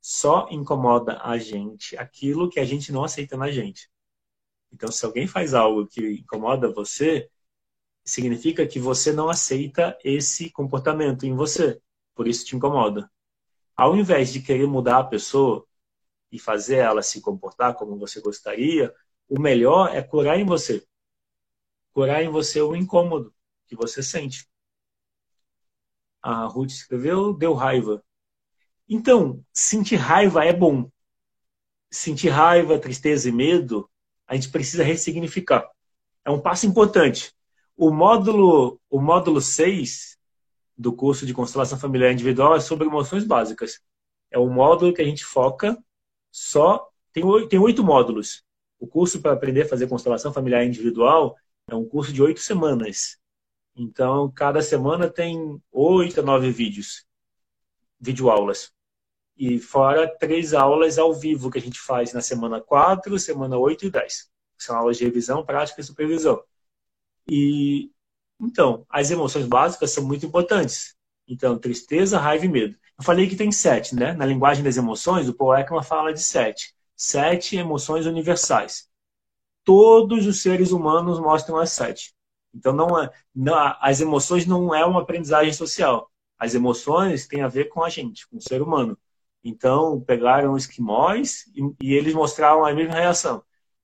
Só 0.00 0.48
incomoda 0.50 1.20
a 1.22 1.36
gente 1.38 1.96
aquilo 1.96 2.48
que 2.48 2.58
a 2.58 2.64
gente 2.64 2.90
não 2.92 3.04
aceita 3.04 3.36
na 3.36 3.50
gente. 3.50 3.90
Então, 4.72 4.90
se 4.90 5.04
alguém 5.04 5.26
faz 5.26 5.52
algo 5.52 5.86
que 5.86 6.20
incomoda 6.20 6.72
você, 6.72 7.28
significa 8.04 8.66
que 8.66 8.78
você 8.78 9.12
não 9.12 9.28
aceita 9.28 9.98
esse 10.04 10.50
comportamento 10.50 11.26
em 11.26 11.34
você. 11.34 11.80
Por 12.14 12.26
isso 12.26 12.44
te 12.44 12.56
incomoda. 12.56 13.10
Ao 13.76 13.96
invés 13.96 14.32
de 14.32 14.42
querer 14.42 14.66
mudar 14.66 14.98
a 14.98 15.04
pessoa 15.04 15.66
e 16.30 16.38
fazer 16.38 16.76
ela 16.76 17.02
se 17.02 17.20
comportar 17.20 17.74
como 17.74 17.98
você 17.98 18.20
gostaria, 18.20 18.94
o 19.28 19.40
melhor 19.40 19.94
é 19.94 20.02
curar 20.02 20.38
em 20.38 20.44
você. 20.44 20.84
Curar 21.92 22.22
em 22.22 22.28
você 22.28 22.60
o 22.60 22.74
incômodo 22.74 23.34
que 23.66 23.76
você 23.76 24.02
sente. 24.02 24.49
A 26.22 26.46
Ruth 26.46 26.70
escreveu, 26.70 27.32
deu 27.32 27.54
raiva. 27.54 28.02
Então, 28.88 29.44
sentir 29.52 29.96
raiva 29.96 30.44
é 30.44 30.52
bom. 30.52 30.90
Sentir 31.90 32.28
raiva, 32.28 32.78
tristeza 32.78 33.28
e 33.28 33.32
medo, 33.32 33.88
a 34.26 34.34
gente 34.34 34.48
precisa 34.48 34.82
ressignificar. 34.82 35.68
É 36.24 36.30
um 36.30 36.40
passo 36.40 36.66
importante. 36.66 37.32
O 37.76 37.90
módulo, 37.90 38.80
o 38.90 39.00
módulo 39.00 39.40
6 39.40 40.18
do 40.76 40.92
curso 40.92 41.26
de 41.26 41.34
constelação 41.34 41.78
familiar 41.78 42.12
individual 42.12 42.56
é 42.56 42.60
sobre 42.60 42.86
emoções 42.86 43.24
básicas. 43.24 43.80
É 44.30 44.38
um 44.38 44.50
módulo 44.50 44.94
que 44.94 45.02
a 45.02 45.04
gente 45.04 45.24
foca 45.24 45.76
só. 46.30 46.88
Tem 47.12 47.24
oito, 47.24 47.48
tem 47.48 47.58
oito 47.58 47.84
módulos. 47.84 48.42
O 48.78 48.86
curso 48.86 49.20
para 49.20 49.32
aprender 49.32 49.62
a 49.62 49.68
fazer 49.68 49.86
constelação 49.88 50.32
familiar 50.32 50.64
individual 50.64 51.36
é 51.68 51.74
um 51.74 51.84
curso 51.84 52.12
de 52.12 52.22
oito 52.22 52.40
semanas. 52.40 53.19
Então, 53.82 54.30
cada 54.30 54.60
semana 54.60 55.08
tem 55.08 55.58
oito 55.72 56.20
a 56.20 56.22
nove 56.22 56.50
vídeos, 56.50 57.06
videoaulas. 57.98 58.70
E 59.34 59.58
fora 59.58 60.06
três 60.18 60.52
aulas 60.52 60.98
ao 60.98 61.14
vivo 61.14 61.50
que 61.50 61.56
a 61.56 61.62
gente 61.62 61.80
faz 61.80 62.12
na 62.12 62.20
semana 62.20 62.60
4, 62.60 63.18
semana 63.18 63.56
8 63.56 63.86
e 63.86 63.90
10. 63.90 64.30
São 64.58 64.76
aulas 64.76 64.98
de 64.98 65.04
revisão, 65.04 65.46
prática 65.46 65.80
e 65.80 65.84
supervisão. 65.84 66.44
E 67.26 67.90
então, 68.38 68.84
as 68.90 69.10
emoções 69.10 69.46
básicas 69.46 69.92
são 69.92 70.04
muito 70.04 70.26
importantes. 70.26 70.94
Então, 71.26 71.58
tristeza, 71.58 72.18
raiva 72.18 72.44
e 72.44 72.48
medo. 72.50 72.76
Eu 72.98 73.04
falei 73.04 73.30
que 73.30 73.36
tem 73.36 73.50
sete, 73.50 73.94
né? 73.94 74.12
Na 74.12 74.26
linguagem 74.26 74.62
das 74.62 74.76
emoções, 74.76 75.26
o 75.26 75.32
Paul 75.32 75.56
Ekman 75.56 75.82
fala 75.82 76.12
de 76.12 76.22
sete. 76.22 76.74
Sete 76.94 77.56
emoções 77.56 78.04
universais. 78.04 78.90
Todos 79.64 80.26
os 80.26 80.42
seres 80.42 80.70
humanos 80.70 81.18
mostram 81.18 81.56
as 81.56 81.72
sete. 81.72 82.14
Então, 82.54 82.72
não, 82.72 83.00
é, 83.00 83.10
não 83.34 83.54
as 83.80 84.00
emoções 84.00 84.46
não 84.46 84.74
é 84.74 84.84
uma 84.84 85.02
aprendizagem 85.02 85.52
social. 85.52 86.10
As 86.38 86.54
emoções 86.54 87.26
têm 87.26 87.42
a 87.42 87.48
ver 87.48 87.66
com 87.66 87.82
a 87.82 87.88
gente, 87.88 88.28
com 88.28 88.36
o 88.38 88.42
ser 88.42 88.62
humano. 88.62 88.98
Então, 89.42 90.00
pegaram 90.00 90.56
esquimós 90.56 91.44
e, 91.54 91.86
e 91.86 91.94
eles 91.94 92.14
mostraram 92.14 92.64
a 92.64 92.72
mesma 92.72 92.94
reação. 92.94 93.42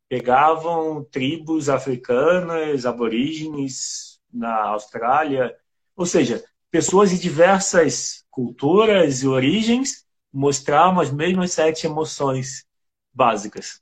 Pegavam 0.08 1.04
tribos 1.04 1.68
africanas, 1.68 2.86
aborígenes 2.86 4.20
na 4.32 4.68
Austrália, 4.68 5.56
ou 5.96 6.06
seja, 6.06 6.44
pessoas 6.70 7.10
de 7.10 7.18
diversas 7.18 8.24
culturas 8.30 9.22
e 9.22 9.28
origens 9.28 10.04
mostravam 10.32 11.00
as 11.00 11.10
mesmas 11.10 11.52
sete 11.52 11.86
emoções 11.86 12.66
básicas. 13.12 13.80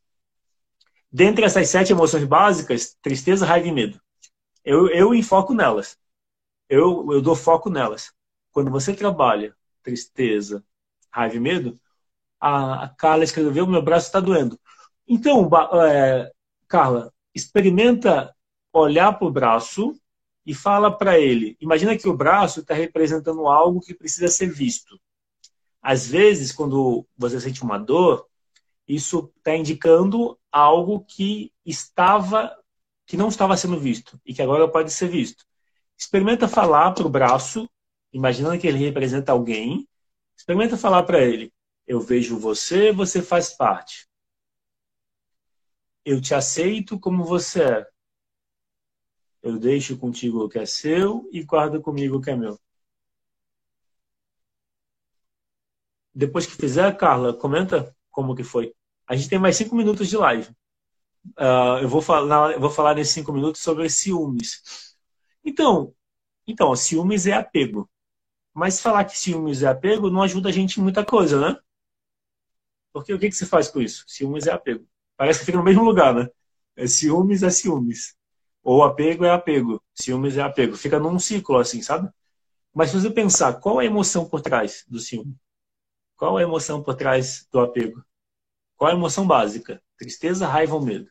Dentre 1.10 1.44
essas 1.44 1.68
sete 1.68 1.92
emoções 1.92 2.24
básicas, 2.24 2.96
tristeza, 3.02 3.46
raiva 3.46 3.68
e 3.68 3.72
medo. 3.72 4.00
Eu, 4.64 4.88
eu 4.88 5.14
enfoco 5.14 5.54
nelas. 5.54 5.98
Eu, 6.68 7.12
eu 7.12 7.20
dou 7.20 7.36
foco 7.36 7.70
nelas. 7.70 8.12
Quando 8.50 8.70
você 8.70 8.94
trabalha 8.94 9.54
tristeza, 9.82 10.64
raiva 11.10 11.36
e 11.36 11.40
medo, 11.40 11.78
a, 12.40 12.84
a 12.84 12.88
Carla 12.88 13.24
escreveu: 13.24 13.66
meu 13.66 13.82
braço 13.82 14.06
está 14.06 14.20
doendo. 14.20 14.58
Então, 15.06 15.48
é, 15.86 16.32
Carla, 16.68 17.12
experimenta 17.34 18.34
olhar 18.72 19.12
para 19.18 19.26
o 19.26 19.30
braço 19.30 19.94
e 20.46 20.54
fala 20.54 20.90
para 20.96 21.18
ele. 21.18 21.56
Imagina 21.60 21.96
que 21.96 22.08
o 22.08 22.16
braço 22.16 22.60
está 22.60 22.74
representando 22.74 23.46
algo 23.46 23.80
que 23.80 23.94
precisa 23.94 24.28
ser 24.28 24.50
visto. 24.50 24.98
Às 25.82 26.06
vezes, 26.06 26.52
quando 26.52 27.06
você 27.16 27.40
sente 27.40 27.62
uma 27.62 27.78
dor, 27.78 28.26
isso 28.88 29.32
está 29.38 29.54
indicando 29.54 30.38
algo 30.50 31.04
que 31.04 31.52
estava 31.64 32.56
que 33.06 33.16
não 33.16 33.28
estava 33.28 33.56
sendo 33.56 33.78
visto 33.78 34.20
e 34.24 34.34
que 34.34 34.42
agora 34.42 34.68
pode 34.68 34.92
ser 34.92 35.08
visto. 35.08 35.44
Experimenta 35.96 36.48
falar 36.48 36.92
para 36.92 37.06
o 37.06 37.10
braço, 37.10 37.68
imaginando 38.12 38.58
que 38.58 38.66
ele 38.66 38.78
representa 38.78 39.32
alguém. 39.32 39.88
Experimenta 40.36 40.76
falar 40.76 41.02
para 41.04 41.22
ele: 41.22 41.52
Eu 41.86 42.00
vejo 42.00 42.38
você, 42.38 42.92
você 42.92 43.22
faz 43.22 43.50
parte. 43.50 44.08
Eu 46.04 46.20
te 46.20 46.34
aceito 46.34 46.98
como 46.98 47.24
você 47.24 47.62
é. 47.62 47.86
Eu 49.42 49.58
deixo 49.58 49.98
contigo 49.98 50.44
o 50.44 50.48
que 50.48 50.58
é 50.58 50.66
seu 50.66 51.28
e 51.32 51.42
guardo 51.42 51.80
comigo 51.80 52.16
o 52.16 52.20
que 52.20 52.30
é 52.30 52.36
meu. 52.36 52.58
Depois 56.14 56.46
que 56.46 56.54
fizer, 56.56 56.96
Carla, 56.96 57.34
comenta 57.34 57.94
como 58.10 58.34
que 58.34 58.44
foi. 58.44 58.74
A 59.06 59.16
gente 59.16 59.28
tem 59.28 59.38
mais 59.38 59.56
cinco 59.56 59.74
minutos 59.74 60.08
de 60.08 60.16
live. 60.16 60.54
Uh, 61.38 61.78
eu, 61.82 61.88
vou 61.88 62.02
falar, 62.02 62.52
eu 62.52 62.60
vou 62.60 62.70
falar 62.70 62.94
nesses 62.94 63.14
cinco 63.14 63.32
minutos 63.32 63.60
sobre 63.62 63.88
ciúmes. 63.88 64.62
Então, 65.44 65.94
então, 66.46 66.74
ciúmes 66.76 67.26
é 67.26 67.34
apego. 67.34 67.90
Mas 68.54 68.80
falar 68.80 69.04
que 69.04 69.18
ciúmes 69.18 69.62
é 69.62 69.68
apego 69.68 70.10
não 70.10 70.22
ajuda 70.22 70.48
a 70.50 70.52
gente 70.52 70.80
em 70.80 70.82
muita 70.82 71.04
coisa, 71.04 71.40
né? 71.40 71.58
Porque 72.92 73.12
o 73.12 73.18
que, 73.18 73.28
que 73.30 73.46
faz 73.46 73.68
com 73.68 73.80
isso? 73.80 74.04
Ciúmes 74.06 74.46
é 74.46 74.52
apego. 74.52 74.86
Parece 75.16 75.40
que 75.40 75.46
fica 75.46 75.58
no 75.58 75.64
mesmo 75.64 75.84
lugar, 75.84 76.14
né? 76.14 76.28
É 76.76 76.86
ciúmes 76.86 77.42
é 77.42 77.50
ciúmes. 77.50 78.14
Ou 78.62 78.82
apego 78.82 79.24
é 79.24 79.30
apego. 79.30 79.82
Ciúmes 79.94 80.36
é 80.36 80.42
apego. 80.42 80.76
Fica 80.76 80.98
num 80.98 81.18
ciclo 81.18 81.58
assim, 81.58 81.82
sabe? 81.82 82.08
Mas 82.74 82.90
se 82.90 83.00
você 83.00 83.10
pensar, 83.10 83.54
qual 83.60 83.80
é 83.80 83.84
a 83.84 83.88
emoção 83.88 84.28
por 84.28 84.40
trás 84.40 84.84
do 84.88 85.00
ciúme? 85.00 85.36
Qual 86.16 86.38
é 86.38 86.42
a 86.44 86.46
emoção 86.46 86.82
por 86.82 86.96
trás 86.96 87.46
do 87.52 87.60
apego? 87.60 88.04
Qual 88.76 88.90
é 88.90 88.94
a 88.94 88.96
emoção 88.96 89.26
básica? 89.26 89.82
Tristeza, 89.98 90.46
raiva 90.46 90.74
ou 90.74 90.82
medo? 90.84 91.10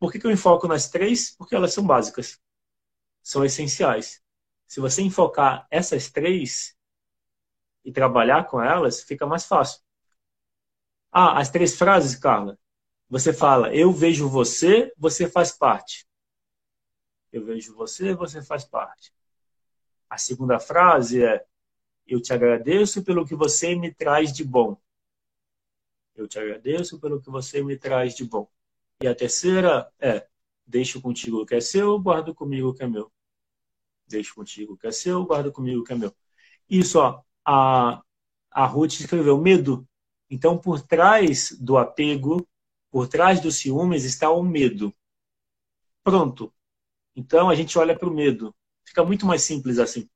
Por 0.00 0.10
que, 0.10 0.18
que 0.18 0.26
eu 0.26 0.30
enfoco 0.30 0.66
nas 0.66 0.88
três? 0.88 1.36
Porque 1.36 1.54
elas 1.54 1.74
são 1.74 1.86
básicas. 1.86 2.40
São 3.22 3.44
essenciais. 3.44 4.22
Se 4.66 4.80
você 4.80 5.02
enfocar 5.02 5.66
essas 5.70 6.10
três 6.10 6.74
e 7.84 7.92
trabalhar 7.92 8.46
com 8.46 8.62
elas, 8.62 9.02
fica 9.02 9.26
mais 9.26 9.44
fácil. 9.44 9.82
Ah, 11.12 11.38
as 11.38 11.50
três 11.50 11.76
frases, 11.76 12.16
Carla. 12.16 12.58
Você 13.10 13.32
fala, 13.32 13.74
eu 13.74 13.92
vejo 13.92 14.26
você, 14.28 14.90
você 14.96 15.28
faz 15.28 15.52
parte. 15.52 16.08
Eu 17.30 17.44
vejo 17.44 17.74
você, 17.74 18.14
você 18.14 18.42
faz 18.42 18.64
parte. 18.64 19.12
A 20.08 20.16
segunda 20.16 20.58
frase 20.58 21.22
é, 21.22 21.44
eu 22.06 22.22
te 22.22 22.32
agradeço 22.32 23.04
pelo 23.04 23.26
que 23.26 23.34
você 23.34 23.74
me 23.74 23.92
traz 23.92 24.32
de 24.32 24.44
bom. 24.44 24.80
Eu 26.14 26.26
te 26.26 26.38
agradeço 26.38 26.98
pelo 26.98 27.20
que 27.20 27.28
você 27.28 27.62
me 27.62 27.76
traz 27.76 28.14
de 28.14 28.24
bom. 28.24 28.48
E 29.02 29.08
a 29.08 29.14
terceira 29.14 29.90
é: 29.98 30.26
deixo 30.66 31.00
contigo 31.00 31.40
o 31.40 31.46
que 31.46 31.54
é 31.54 31.60
seu, 31.60 31.98
guardo 31.98 32.34
comigo 32.34 32.68
o 32.68 32.74
que 32.74 32.82
é 32.82 32.86
meu. 32.86 33.10
Deixo 34.06 34.34
contigo 34.34 34.74
o 34.74 34.76
que 34.76 34.86
é 34.86 34.92
seu, 34.92 35.24
guardo 35.24 35.50
comigo 35.52 35.80
o 35.80 35.84
que 35.84 35.92
é 35.92 35.96
meu. 35.96 36.14
Isso, 36.68 36.98
ó, 36.98 37.22
a, 37.44 38.02
a 38.50 38.66
Ruth 38.66 39.00
escreveu 39.00 39.38
medo. 39.38 39.88
Então, 40.28 40.58
por 40.58 40.82
trás 40.82 41.56
do 41.58 41.78
apego, 41.78 42.46
por 42.90 43.08
trás 43.08 43.40
dos 43.40 43.56
ciúmes 43.56 44.04
está 44.04 44.30
o 44.30 44.42
medo. 44.42 44.94
Pronto. 46.04 46.52
Então, 47.16 47.48
a 47.48 47.54
gente 47.54 47.78
olha 47.78 47.98
para 47.98 48.08
o 48.08 48.14
medo. 48.14 48.54
Fica 48.84 49.04
muito 49.04 49.26
mais 49.26 49.42
simples 49.42 49.78
assim. 49.78 50.08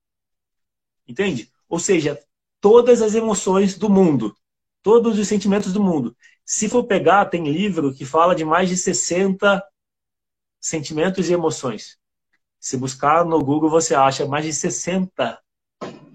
Entende? 1.06 1.50
Ou 1.68 1.78
seja, 1.78 2.22
todas 2.60 3.02
as 3.02 3.14
emoções 3.14 3.76
do 3.76 3.90
mundo, 3.90 4.36
todos 4.84 5.18
os 5.18 5.26
sentimentos 5.26 5.72
do 5.72 5.82
mundo. 5.82 6.16
Se 6.44 6.68
for 6.68 6.84
pegar, 6.84 7.24
tem 7.24 7.50
livro 7.50 7.92
que 7.92 8.04
fala 8.04 8.36
de 8.36 8.44
mais 8.44 8.68
de 8.68 8.76
60 8.76 9.64
sentimentos 10.60 11.28
e 11.28 11.32
emoções. 11.32 11.98
Se 12.60 12.76
buscar 12.76 13.24
no 13.24 13.42
Google, 13.42 13.68
você 13.68 13.94
acha 13.94 14.26
mais 14.26 14.44
de 14.44 14.52
60. 14.52 15.40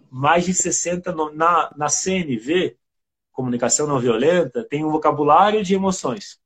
Mais 0.09 0.45
de 0.45 0.53
60 0.53 1.11
no, 1.11 1.33
na, 1.33 1.73
na 1.75 1.89
CNV 1.89 2.79
comunicação 3.39 3.87
não 3.87 4.01
violenta, 4.01 4.65
tem 4.65 4.83
um 4.83 4.91
vocabulário 4.91 5.63
de 5.63 5.73
emoções. 5.73 6.41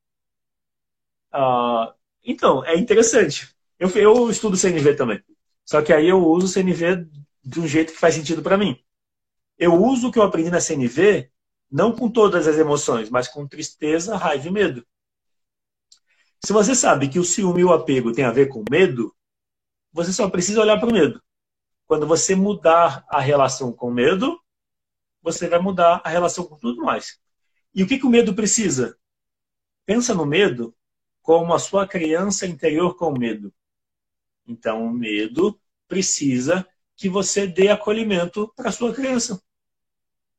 Uh, 1.34 1.92
então, 2.24 2.64
é 2.64 2.76
interessante. 2.76 3.52
Eu, 3.80 3.90
eu 3.90 4.30
estudo 4.30 4.56
CNV 4.56 4.94
também. 4.94 5.20
Só 5.64 5.82
que 5.82 5.92
aí 5.92 6.08
eu 6.08 6.24
uso 6.24 6.46
CNV 6.46 7.08
de 7.42 7.60
um 7.60 7.66
jeito 7.66 7.92
que 7.92 7.98
faz 7.98 8.14
sentido 8.14 8.42
para 8.42 8.56
mim. 8.56 8.78
Eu 9.58 9.74
uso 9.74 10.06
o 10.08 10.12
que 10.12 10.20
eu 10.20 10.22
aprendi 10.22 10.50
na 10.50 10.60
CNV 10.60 11.28
não 11.74 11.90
com 11.90 12.08
todas 12.08 12.46
as 12.46 12.56
emoções, 12.56 13.10
mas 13.10 13.26
com 13.26 13.48
tristeza, 13.48 14.16
raiva 14.16 14.46
e 14.46 14.50
medo. 14.52 14.86
Se 16.44 16.52
você 16.52 16.72
sabe 16.72 17.08
que 17.08 17.18
o 17.18 17.24
ciúme 17.24 17.62
e 17.62 17.64
o 17.64 17.72
apego 17.72 18.12
tem 18.12 18.24
a 18.24 18.30
ver 18.30 18.46
com 18.46 18.62
medo, 18.70 19.12
você 19.92 20.12
só 20.12 20.30
precisa 20.30 20.60
olhar 20.60 20.78
para 20.78 20.88
o 20.88 20.92
medo. 20.92 21.20
Quando 21.84 22.06
você 22.06 22.36
mudar 22.36 23.04
a 23.08 23.18
relação 23.18 23.72
com 23.72 23.90
medo, 23.90 24.40
você 25.20 25.48
vai 25.48 25.58
mudar 25.58 26.00
a 26.04 26.08
relação 26.08 26.44
com 26.44 26.56
tudo 26.56 26.80
mais. 26.80 27.18
E 27.74 27.82
o 27.82 27.88
que, 27.88 27.98
que 27.98 28.06
o 28.06 28.10
medo 28.10 28.36
precisa? 28.36 28.96
Pensa 29.84 30.14
no 30.14 30.24
medo 30.24 30.72
como 31.22 31.52
a 31.52 31.58
sua 31.58 31.88
criança 31.88 32.46
interior 32.46 32.96
com 32.96 33.18
medo. 33.18 33.52
Então, 34.46 34.86
o 34.86 34.92
medo 34.92 35.60
precisa 35.88 36.64
que 36.94 37.08
você 37.08 37.48
dê 37.48 37.66
acolhimento 37.66 38.52
para 38.54 38.68
a 38.68 38.72
sua 38.72 38.94
criança. 38.94 39.42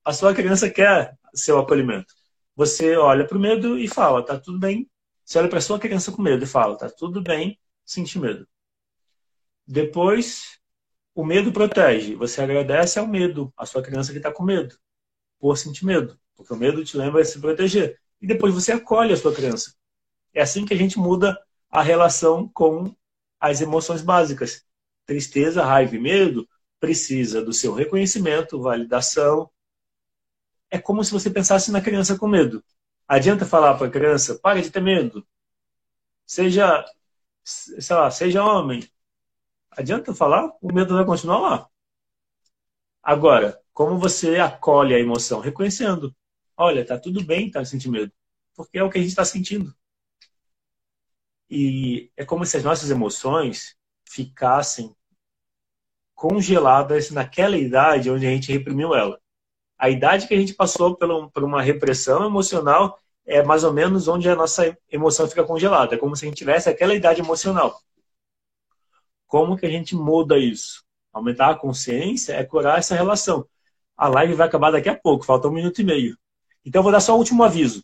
A 0.05 0.13
sua 0.13 0.33
criança 0.33 0.69
quer 0.69 1.17
seu 1.35 1.59
acolhimento. 1.59 2.13
Você 2.55 2.95
olha 2.95 3.25
para 3.27 3.37
o 3.37 3.41
medo 3.41 3.77
e 3.77 3.87
fala, 3.87 4.25
tá 4.25 4.39
tudo 4.39 4.59
bem. 4.59 4.89
Você 5.23 5.39
olha 5.39 5.49
para 5.49 5.59
a 5.59 5.61
sua 5.61 5.79
criança 5.79 6.11
com 6.11 6.21
medo 6.21 6.43
e 6.43 6.47
fala, 6.47 6.77
tá 6.77 6.89
tudo 6.89 7.21
bem, 7.21 7.59
sente 7.85 8.17
medo. 8.19 8.47
Depois, 9.67 10.59
o 11.13 11.25
medo 11.25 11.51
protege. 11.51 12.15
Você 12.15 12.41
agradece 12.41 12.99
ao 12.99 13.07
medo, 13.07 13.51
a 13.57 13.65
sua 13.65 13.81
criança 13.81 14.11
que 14.11 14.17
está 14.17 14.31
com 14.31 14.43
medo, 14.43 14.77
por 15.39 15.57
sentir 15.57 15.85
medo. 15.85 16.19
Porque 16.35 16.53
o 16.53 16.57
medo 16.57 16.83
te 16.83 16.97
lembra 16.97 17.21
de 17.23 17.29
se 17.29 17.39
proteger. 17.39 17.99
E 18.21 18.27
depois 18.27 18.53
você 18.53 18.71
acolhe 18.71 19.13
a 19.13 19.17
sua 19.17 19.33
criança. 19.33 19.73
É 20.33 20.41
assim 20.41 20.65
que 20.65 20.73
a 20.73 20.77
gente 20.77 20.99
muda 20.99 21.39
a 21.69 21.81
relação 21.81 22.47
com 22.49 22.93
as 23.39 23.61
emoções 23.61 24.01
básicas. 24.01 24.63
Tristeza, 25.05 25.63
raiva 25.63 25.95
e 25.95 25.99
medo 25.99 26.47
precisa 26.79 27.43
do 27.43 27.53
seu 27.53 27.73
reconhecimento, 27.73 28.61
validação. 28.61 29.49
É 30.75 30.77
como 30.77 31.01
se 31.05 31.11
você 31.13 31.29
pensasse 31.29 31.71
na 31.71 31.79
criança 31.81 32.17
com 32.19 32.27
medo. 32.27 32.61
Adianta 33.07 33.45
falar 33.45 33.75
para 33.77 33.87
a 33.87 33.89
criança, 33.89 34.37
pare 34.39 34.61
de 34.61 34.69
ter 34.69 34.81
medo. 34.81 35.25
Seja, 36.25 36.83
sei 37.45 37.95
lá, 37.95 38.11
seja 38.11 38.43
homem, 38.43 38.85
adianta 39.71 40.13
falar, 40.13 40.51
o 40.61 40.73
medo 40.73 40.93
vai 40.95 41.05
continuar 41.05 41.39
lá. 41.39 41.69
Agora, 43.01 43.57
como 43.71 43.97
você 43.97 44.37
acolhe 44.37 44.93
a 44.93 44.99
emoção? 44.99 45.39
Reconhecendo. 45.39 46.13
Olha, 46.57 46.85
tá 46.85 46.99
tudo 46.99 47.23
bem 47.23 47.49
tá 47.49 47.63
sentindo 47.63 47.93
medo. 47.93 48.11
Porque 48.53 48.77
é 48.77 48.83
o 48.83 48.89
que 48.89 48.97
a 48.97 49.01
gente 49.01 49.11
está 49.11 49.23
sentindo. 49.23 49.73
E 51.49 52.11
é 52.17 52.25
como 52.25 52.45
se 52.45 52.57
as 52.57 52.65
nossas 52.65 52.89
emoções 52.89 53.77
ficassem 54.09 54.93
congeladas 56.13 57.11
naquela 57.11 57.57
idade 57.57 58.09
onde 58.11 58.27
a 58.27 58.29
gente 58.29 58.51
reprimiu 58.51 58.93
ela. 58.93 59.21
A 59.77 59.89
idade 59.89 60.27
que 60.27 60.33
a 60.33 60.37
gente 60.37 60.53
passou 60.53 60.95
por 60.95 61.43
uma 61.43 61.61
repressão 61.61 62.25
emocional 62.25 62.97
é 63.25 63.43
mais 63.43 63.63
ou 63.63 63.73
menos 63.73 64.07
onde 64.07 64.29
a 64.29 64.35
nossa 64.35 64.77
emoção 64.89 65.27
fica 65.27 65.43
congelada. 65.43 65.95
É 65.95 65.97
como 65.97 66.15
se 66.15 66.25
a 66.25 66.27
gente 66.27 66.37
tivesse 66.37 66.69
aquela 66.69 66.93
idade 66.93 67.21
emocional. 67.21 67.79
Como 69.27 69.57
que 69.57 69.65
a 69.65 69.69
gente 69.69 69.95
muda 69.95 70.37
isso? 70.37 70.83
Aumentar 71.11 71.49
a 71.49 71.55
consciência 71.55 72.33
é 72.33 72.43
curar 72.43 72.79
essa 72.79 72.95
relação. 72.95 73.47
A 73.97 74.07
live 74.07 74.33
vai 74.33 74.47
acabar 74.47 74.71
daqui 74.71 74.89
a 74.89 74.95
pouco, 74.95 75.25
falta 75.25 75.47
um 75.47 75.51
minuto 75.51 75.79
e 75.81 75.83
meio. 75.83 76.17
Então 76.63 76.79
eu 76.79 76.83
vou 76.83 76.91
dar 76.91 76.99
só 76.99 77.15
o 77.15 77.17
último 77.17 77.43
aviso. 77.43 77.83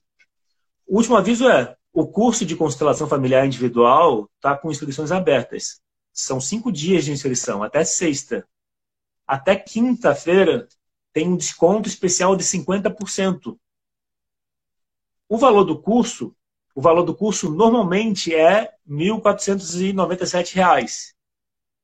O 0.87 0.97
último 0.97 1.15
aviso 1.15 1.47
é: 1.49 1.75
o 1.93 2.07
curso 2.07 2.45
de 2.45 2.55
constelação 2.55 3.07
familiar 3.07 3.45
individual 3.45 4.29
está 4.35 4.57
com 4.57 4.71
inscrições 4.71 5.11
abertas. 5.11 5.81
São 6.13 6.39
cinco 6.39 6.71
dias 6.71 7.05
de 7.05 7.11
inscrição, 7.11 7.63
até 7.63 7.83
sexta. 7.83 8.45
Até 9.25 9.55
quinta-feira 9.55 10.67
tem 11.13 11.27
um 11.27 11.37
desconto 11.37 11.89
especial 11.89 12.35
de 12.35 12.43
50%. 12.43 13.57
O 15.29 15.37
valor 15.37 15.63
do 15.63 15.79
curso, 15.79 16.35
o 16.75 16.81
valor 16.81 17.03
do 17.03 17.15
curso 17.15 17.49
normalmente 17.49 18.35
é 18.35 18.61
R$ 18.61 18.69
1.497 18.89 21.13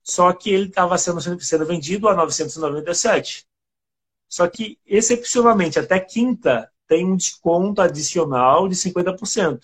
só 0.07 0.31
que 0.31 0.49
ele 0.49 0.69
estava 0.69 0.97
sendo, 0.97 1.19
sendo 1.41 1.65
vendido 1.65 2.07
a 2.07 2.15
997. 2.15 3.45
Só 4.29 4.47
que, 4.47 4.79
excepcionalmente, 4.85 5.77
até 5.77 5.99
quinta 5.99 6.71
tem 6.87 7.05
um 7.05 7.17
desconto 7.17 7.81
adicional 7.81 8.69
de 8.69 8.75
50%. 8.75 9.63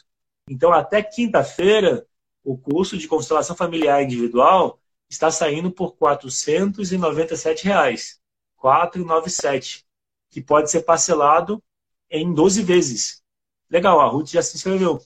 Então, 0.49 0.73
até 0.73 1.01
quinta-feira, 1.01 2.05
o 2.43 2.57
curso 2.57 2.97
de 2.97 3.07
constelação 3.07 3.55
familiar 3.55 4.03
individual 4.03 4.77
está 5.09 5.31
saindo 5.31 5.71
por 5.71 5.95
497 5.95 7.63
reais, 7.63 8.19
497, 8.63 9.85
que 10.29 10.41
pode 10.41 10.71
ser 10.71 10.83
parcelado 10.83 11.61
em 12.09 12.33
12 12.33 12.63
vezes. 12.63 13.21
Legal, 13.69 13.99
a 13.99 14.07
Ruth 14.07 14.29
já 14.29 14.41
se 14.41 14.55
inscreveu. 14.55 15.01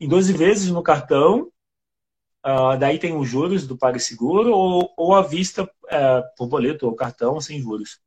Em 0.00 0.08
12 0.08 0.32
vezes 0.32 0.70
no 0.70 0.82
cartão, 0.82 1.52
Uh, 2.42 2.74
daí 2.78 2.98
tem 2.98 3.14
os 3.14 3.28
juros 3.28 3.66
do 3.66 3.76
PagSeguro 3.76 4.50
ou, 4.50 4.94
ou 4.96 5.14
à 5.14 5.20
vista 5.20 5.64
uh, 5.64 6.36
por 6.38 6.48
boleto 6.48 6.86
ou 6.86 6.94
cartão 6.94 7.38
sem 7.38 7.60
juros. 7.60 8.00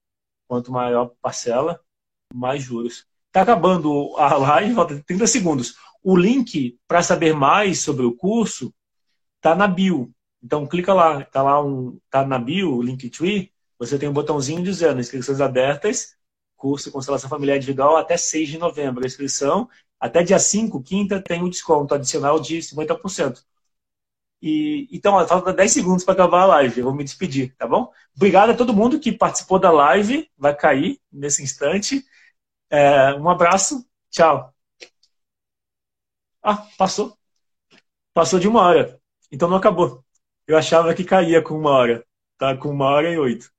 Quanto 0.48 0.72
maior 0.72 1.12
parcela, 1.22 1.80
mais 2.34 2.64
juros. 2.64 3.06
Está 3.28 3.44
acabando 3.44 4.18
a 4.18 4.36
live, 4.36 4.74
falta 4.74 5.04
30 5.06 5.28
segundos. 5.28 5.76
O 6.02 6.18
link 6.18 6.80
para 6.88 7.04
saber 7.04 7.36
mais 7.36 7.82
sobre 7.82 8.08
o 8.08 8.16
curso 8.16 8.74
está 9.36 9.54
na 9.54 9.68
bio. 9.68 10.12
Então 10.42 10.66
clica 10.66 10.96
lá, 10.96 11.22
está 11.22 11.44
lá 11.44 11.64
um, 11.64 12.00
tá 12.10 12.26
na 12.26 12.40
bio, 12.40 12.76
o 12.76 12.82
Linktree, 12.82 13.53
você 13.80 13.98
tem 13.98 14.10
um 14.10 14.14
botãozinho 14.14 14.64
dizendo 14.64 15.00
inscrições 15.00 15.42
abertas, 15.42 16.16
curso 16.56 16.92
Constelação 16.92 17.30
Familiar 17.30 17.58
Individual 17.58 17.98
até 17.98 18.18
6 18.18 18.50
de 18.50 18.58
novembro. 18.58 19.04
A 19.04 19.08
inscrição 19.08 19.70
até 20.00 20.24
dia 20.24 20.40
5, 20.40 20.82
quinta, 20.84 21.22
tem 21.22 21.42
um 21.44 21.50
desconto 21.50 21.94
adicional 21.96 22.40
de 22.40 22.62
50%. 22.62 23.44
E, 24.42 24.90
então, 24.92 25.26
falta 25.28 25.54
10 25.54 25.72
segundos 25.72 26.04
para 26.04 26.14
acabar 26.14 26.42
a 26.42 26.46
live. 26.48 26.80
Eu 26.82 26.86
vou 26.86 26.94
me 26.94 27.04
despedir, 27.04 27.56
tá 27.56 27.66
bom? 27.66 27.92
Obrigado 28.16 28.52
a 28.52 28.56
todo 28.56 28.74
mundo 28.74 29.00
que 29.00 29.12
participou 29.12 29.58
da 29.60 29.72
live. 29.72 30.30
Vai 30.38 30.56
cair 30.56 31.00
nesse 31.12 31.42
instante. 31.42 32.06
É, 32.70 33.14
um 33.16 33.30
abraço. 33.30 33.86
Tchau. 34.12 34.54
Ah, 36.42 36.58
passou. 36.78 37.18
Passou 38.14 38.40
de 38.40 38.48
uma 38.48 38.62
hora. 38.62 39.00
Então 39.32 39.50
não 39.50 39.58
acabou. 39.58 40.04
Eu 40.48 40.58
achava 40.58 40.94
que 40.96 41.04
caía 41.06 41.42
com 41.42 41.58
uma 41.58 41.72
hora. 41.72 42.06
Tá 42.38 42.58
com 42.58 42.70
uma 42.70 42.88
hora 42.88 43.12
e 43.12 43.18
oito. 43.18 43.53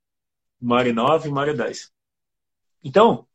Uma 0.64 0.76
hora 0.76 0.88
e 0.88 0.92
nove, 0.94 1.28
uma 1.28 1.52
dez. 1.52 1.92
Então, 2.82 3.28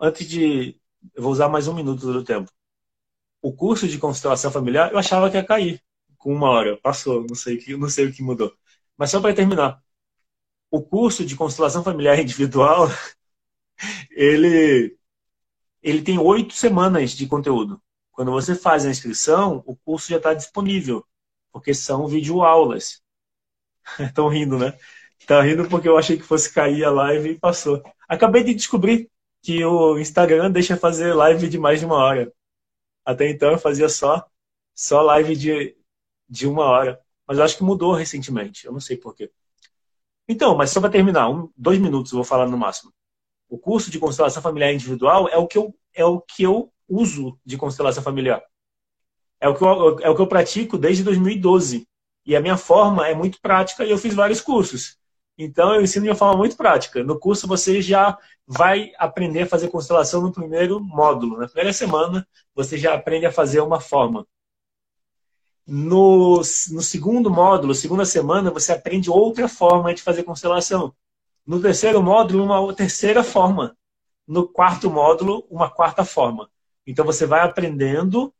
antes 0.00 0.28
de. 0.28 0.80
Eu 1.14 1.22
vou 1.22 1.32
usar 1.32 1.48
mais 1.48 1.68
um 1.68 1.74
minuto 1.74 2.12
do 2.12 2.24
tempo. 2.24 2.50
O 3.42 3.52
curso 3.54 3.88
de 3.88 3.98
constelação 3.98 4.50
familiar, 4.52 4.92
eu 4.92 4.98
achava 4.98 5.30
que 5.30 5.36
ia 5.36 5.44
cair 5.44 5.82
com 6.18 6.34
uma 6.34 6.50
hora. 6.50 6.76
Passou, 6.78 7.26
não 7.28 7.36
sei, 7.36 7.60
não 7.78 7.88
sei 7.88 8.06
o 8.06 8.12
que 8.12 8.22
mudou. 8.22 8.54
Mas 8.96 9.10
só 9.10 9.20
para 9.20 9.34
terminar. 9.34 9.82
O 10.70 10.82
curso 10.82 11.24
de 11.26 11.36
constelação 11.36 11.84
familiar 11.84 12.18
individual, 12.20 12.88
ele, 14.10 14.96
ele 15.82 16.02
tem 16.02 16.18
oito 16.18 16.54
semanas 16.54 17.12
de 17.12 17.26
conteúdo. 17.26 17.82
Quando 18.12 18.30
você 18.32 18.54
faz 18.54 18.86
a 18.86 18.90
inscrição, 18.90 19.62
o 19.66 19.76
curso 19.76 20.08
já 20.10 20.18
está 20.18 20.34
disponível, 20.34 21.06
porque 21.52 21.74
são 21.74 22.08
videoaulas. 22.08 23.02
Estão 24.00 24.28
rindo, 24.28 24.58
né? 24.58 24.78
Tá 25.26 25.40
rindo 25.42 25.68
porque 25.68 25.88
eu 25.88 25.96
achei 25.96 26.16
que 26.16 26.24
fosse 26.24 26.52
cair 26.52 26.84
a 26.84 26.90
live 26.90 27.30
e 27.30 27.38
passou. 27.38 27.82
Acabei 28.08 28.42
de 28.42 28.54
descobrir 28.54 29.10
que 29.42 29.64
o 29.64 29.98
Instagram 29.98 30.50
deixa 30.50 30.76
fazer 30.76 31.14
live 31.14 31.48
de 31.48 31.58
mais 31.58 31.80
de 31.80 31.86
uma 31.86 31.96
hora. 31.96 32.32
Até 33.04 33.28
então 33.28 33.52
eu 33.52 33.58
fazia 33.58 33.88
só, 33.88 34.24
só 34.74 35.02
live 35.02 35.36
de 35.36 35.76
de 36.32 36.46
uma 36.46 36.64
hora. 36.64 36.98
Mas 37.26 37.38
acho 37.38 37.58
que 37.58 37.62
mudou 37.62 37.92
recentemente. 37.92 38.66
Eu 38.66 38.72
não 38.72 38.80
sei 38.80 38.96
porquê. 38.96 39.30
Então, 40.26 40.56
mas 40.56 40.70
só 40.70 40.80
para 40.80 40.90
terminar, 40.90 41.28
um, 41.28 41.50
dois 41.56 41.78
minutos 41.78 42.10
eu 42.10 42.16
vou 42.16 42.24
falar 42.24 42.46
no 42.48 42.56
máximo. 42.56 42.92
O 43.48 43.58
curso 43.58 43.90
de 43.90 43.98
constelação 43.98 44.42
familiar 44.42 44.72
individual 44.72 45.28
é 45.28 45.36
o 45.36 45.46
que 45.46 45.58
eu, 45.58 45.74
é 45.94 46.04
o 46.04 46.20
que 46.20 46.42
eu 46.42 46.72
uso 46.88 47.38
de 47.44 47.58
constelação 47.58 48.02
familiar. 48.02 48.42
É 49.38 49.48
o, 49.48 49.54
que 49.54 49.62
eu, 49.62 50.00
é 50.00 50.08
o 50.08 50.14
que 50.14 50.22
eu 50.22 50.26
pratico 50.26 50.78
desde 50.78 51.04
2012. 51.04 51.86
E 52.24 52.34
a 52.34 52.40
minha 52.40 52.56
forma 52.56 53.06
é 53.06 53.14
muito 53.14 53.40
prática 53.40 53.84
e 53.84 53.90
eu 53.90 53.98
fiz 53.98 54.14
vários 54.14 54.40
cursos. 54.40 54.96
Então 55.38 55.74
eu 55.74 55.82
ensino 55.82 56.04
de 56.04 56.10
uma 56.10 56.16
forma 56.16 56.36
muito 56.38 56.56
prática. 56.56 57.02
No 57.04 57.18
curso 57.18 57.46
você 57.48 57.82
já 57.82 58.18
vai 58.46 58.92
aprender 58.98 59.42
a 59.42 59.46
fazer 59.46 59.68
constelação 59.68 60.22
no 60.22 60.32
primeiro 60.32 60.80
módulo. 60.80 61.38
Na 61.38 61.46
primeira 61.46 61.72
semana 61.72 62.26
você 62.54 62.78
já 62.78 62.94
aprende 62.94 63.26
a 63.26 63.32
fazer 63.32 63.60
uma 63.60 63.80
forma. 63.80 64.26
No, 65.66 66.38
no 66.38 66.82
segundo 66.82 67.30
módulo, 67.30 67.74
segunda 67.74 68.04
semana, 68.04 68.50
você 68.50 68.72
aprende 68.72 69.10
outra 69.10 69.48
forma 69.48 69.94
de 69.94 70.02
fazer 70.02 70.24
constelação. 70.24 70.94
No 71.46 71.60
terceiro 71.60 72.02
módulo, 72.02 72.44
uma 72.44 72.74
terceira 72.74 73.22
forma. 73.24 73.76
no 74.26 74.48
quarto 74.48 74.90
módulo 74.90 75.46
uma 75.50 75.70
quarta 75.70 76.04
forma. 76.04 76.50
Então 76.86 77.04
você 77.04 77.26
vai 77.26 77.42
aprendendo 77.42 78.34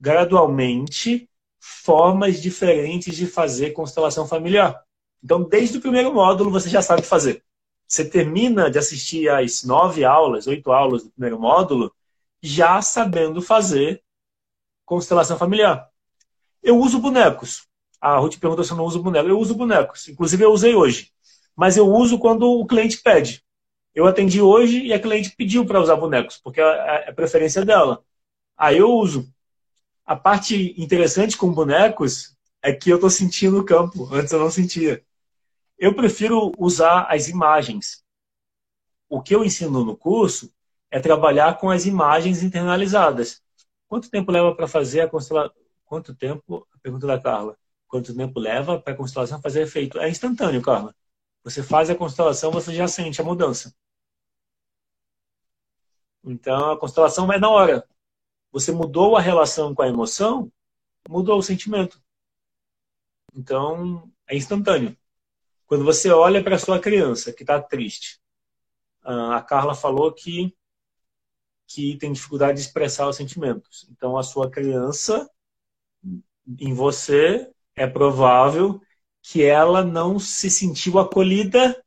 gradualmente 0.00 1.28
formas 1.58 2.40
diferentes 2.42 3.16
de 3.16 3.26
fazer 3.26 3.72
constelação 3.72 4.26
familiar. 4.28 4.85
Então, 5.22 5.42
desde 5.42 5.78
o 5.78 5.80
primeiro 5.80 6.12
módulo, 6.12 6.50
você 6.50 6.68
já 6.68 6.82
sabe 6.82 7.02
fazer. 7.02 7.42
Você 7.86 8.04
termina 8.04 8.70
de 8.70 8.78
assistir 8.78 9.28
às 9.28 9.62
nove 9.62 10.04
aulas, 10.04 10.46
oito 10.46 10.72
aulas 10.72 11.04
do 11.04 11.10
primeiro 11.10 11.38
módulo, 11.38 11.92
já 12.42 12.82
sabendo 12.82 13.40
fazer 13.40 14.02
constelação 14.84 15.38
familiar. 15.38 15.88
Eu 16.62 16.78
uso 16.78 16.98
bonecos. 16.98 17.66
A 18.00 18.18
Ruth 18.18 18.38
perguntou 18.38 18.64
se 18.64 18.72
eu 18.72 18.76
não 18.76 18.84
uso 18.84 19.02
bonecos. 19.02 19.30
Eu 19.30 19.38
uso 19.38 19.54
bonecos. 19.54 20.08
Inclusive, 20.08 20.44
eu 20.44 20.52
usei 20.52 20.74
hoje. 20.74 21.12
Mas 21.54 21.76
eu 21.76 21.88
uso 21.88 22.18
quando 22.18 22.48
o 22.48 22.66
cliente 22.66 22.98
pede. 22.98 23.44
Eu 23.94 24.06
atendi 24.06 24.42
hoje 24.42 24.84
e 24.84 24.92
a 24.92 25.00
cliente 25.00 25.30
pediu 25.30 25.64
para 25.64 25.80
usar 25.80 25.96
bonecos, 25.96 26.38
porque 26.38 26.60
é 26.60 27.08
a 27.08 27.12
preferência 27.14 27.64
dela. 27.64 28.04
Aí 28.56 28.78
eu 28.78 28.90
uso. 28.92 29.32
A 30.04 30.14
parte 30.14 30.74
interessante 30.80 31.36
com 31.36 31.52
bonecos 31.52 32.35
é 32.66 32.72
que 32.72 32.90
eu 32.90 32.96
estou 32.96 33.08
sentindo 33.08 33.60
o 33.60 33.64
campo. 33.64 34.12
Antes 34.12 34.32
eu 34.32 34.40
não 34.40 34.50
sentia. 34.50 35.04
Eu 35.78 35.94
prefiro 35.94 36.50
usar 36.58 37.06
as 37.08 37.28
imagens. 37.28 38.04
O 39.08 39.22
que 39.22 39.32
eu 39.32 39.44
ensino 39.44 39.84
no 39.84 39.96
curso 39.96 40.52
é 40.90 40.98
trabalhar 40.98 41.60
com 41.60 41.70
as 41.70 41.86
imagens 41.86 42.42
internalizadas. 42.42 43.40
Quanto 43.86 44.10
tempo 44.10 44.32
leva 44.32 44.52
para 44.52 44.66
fazer 44.66 45.02
a 45.02 45.08
constelação? 45.08 45.54
Quanto 45.84 46.12
tempo? 46.12 46.66
A 46.72 46.78
pergunta 46.80 47.06
da 47.06 47.20
Carla. 47.20 47.56
Quanto 47.86 48.12
tempo 48.12 48.40
leva 48.40 48.80
para 48.80 48.94
a 48.94 48.96
constelação 48.96 49.40
fazer 49.40 49.62
efeito? 49.62 50.00
É 50.00 50.10
instantâneo, 50.10 50.60
Carla. 50.60 50.92
Você 51.44 51.62
faz 51.62 51.88
a 51.88 51.94
constelação, 51.94 52.50
você 52.50 52.74
já 52.74 52.88
sente 52.88 53.20
a 53.20 53.24
mudança. 53.24 53.72
Então, 56.24 56.72
a 56.72 56.80
constelação 56.80 57.32
é 57.32 57.38
na 57.38 57.48
hora. 57.48 57.88
Você 58.50 58.72
mudou 58.72 59.16
a 59.16 59.20
relação 59.20 59.72
com 59.72 59.82
a 59.82 59.88
emoção, 59.88 60.50
mudou 61.08 61.38
o 61.38 61.42
sentimento. 61.42 62.04
Então, 63.36 64.10
é 64.26 64.34
instantâneo. 64.34 64.96
Quando 65.66 65.84
você 65.84 66.10
olha 66.10 66.42
para 66.42 66.58
sua 66.58 66.80
criança 66.80 67.32
que 67.32 67.42
está 67.42 67.60
triste, 67.60 68.18
a 69.02 69.40
Carla 69.42 69.74
falou 69.74 70.12
que 70.12 70.56
que 71.68 71.96
tem 71.98 72.12
dificuldade 72.12 72.58
de 72.58 72.64
expressar 72.64 73.08
os 73.08 73.16
sentimentos. 73.16 73.88
Então, 73.90 74.16
a 74.16 74.22
sua 74.22 74.48
criança, 74.48 75.28
em 76.46 76.72
você, 76.72 77.52
é 77.74 77.86
provável 77.88 78.80
que 79.20 79.42
ela 79.42 79.84
não 79.84 80.18
se 80.18 80.48
sentiu 80.48 80.98
acolhida, 81.00 81.84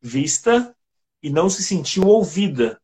vista 0.00 0.76
e 1.22 1.30
não 1.30 1.48
se 1.48 1.62
sentiu 1.62 2.02
ouvida 2.02 2.82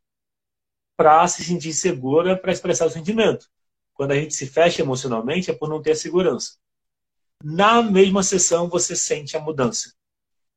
para 0.96 1.26
se 1.26 1.44
sentir 1.44 1.72
segura 1.72 2.36
para 2.36 2.52
expressar 2.52 2.86
o 2.86 2.90
sentimento. 2.90 3.50
Quando 3.92 4.12
a 4.12 4.14
gente 4.14 4.32
se 4.32 4.46
fecha 4.46 4.82
emocionalmente 4.82 5.50
é 5.50 5.54
por 5.54 5.68
não 5.68 5.82
ter 5.82 5.96
segurança. 5.96 6.56
Na 7.42 7.82
mesma 7.82 8.22
sessão 8.22 8.68
você 8.68 8.96
sente 8.96 9.36
a 9.36 9.40
mudança. 9.40 9.92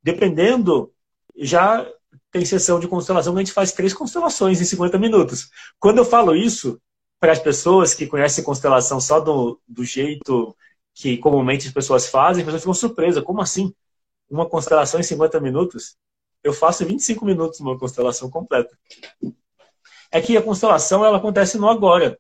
Dependendo, 0.02 0.92
já 1.36 1.88
tem 2.32 2.46
sessão 2.46 2.80
de 2.80 2.88
constelação 2.88 3.34
que 3.34 3.40
a 3.40 3.44
gente 3.44 3.54
faz 3.54 3.72
três 3.72 3.94
constelações 3.94 4.60
em 4.60 4.66
50 4.66 4.98
minutos. 4.98 5.50
Quando 5.80 6.00
eu 6.00 6.06
falo 6.06 6.36
isso 6.36 6.82
para 7.20 7.32
as 7.32 7.40
pessoas 7.40 7.94
que 7.94 8.08
conhecem 8.08 8.44
constelação 8.44 9.00
só 9.00 9.20
do, 9.20 9.62
do 9.68 9.84
jeito 9.84 10.56
que 10.94 11.18
comumente 11.18 11.68
as 11.68 11.74
pessoas 11.74 12.08
fazem, 12.08 12.42
as 12.42 12.46
pessoas 12.46 12.62
ficam 12.64 12.74
surpresas. 12.74 13.24
Como 13.24 13.42
assim? 13.42 13.74
Uma 14.30 14.50
constelação 14.50 15.00
em 15.00 15.04
50 15.04 15.40
minutos? 15.40 15.96
Eu 16.44 16.54
faço 16.54 16.86
25 16.86 17.24
minutos 17.24 17.60
uma 17.60 17.78
constelação 17.78 18.30
completa. 18.30 18.76
É 20.12 20.20
que 20.20 20.36
a 20.36 20.42
constelação 20.42 21.06
ela 21.06 21.18
acontece 21.18 21.58
no 21.58 21.70
agora. 21.70 22.20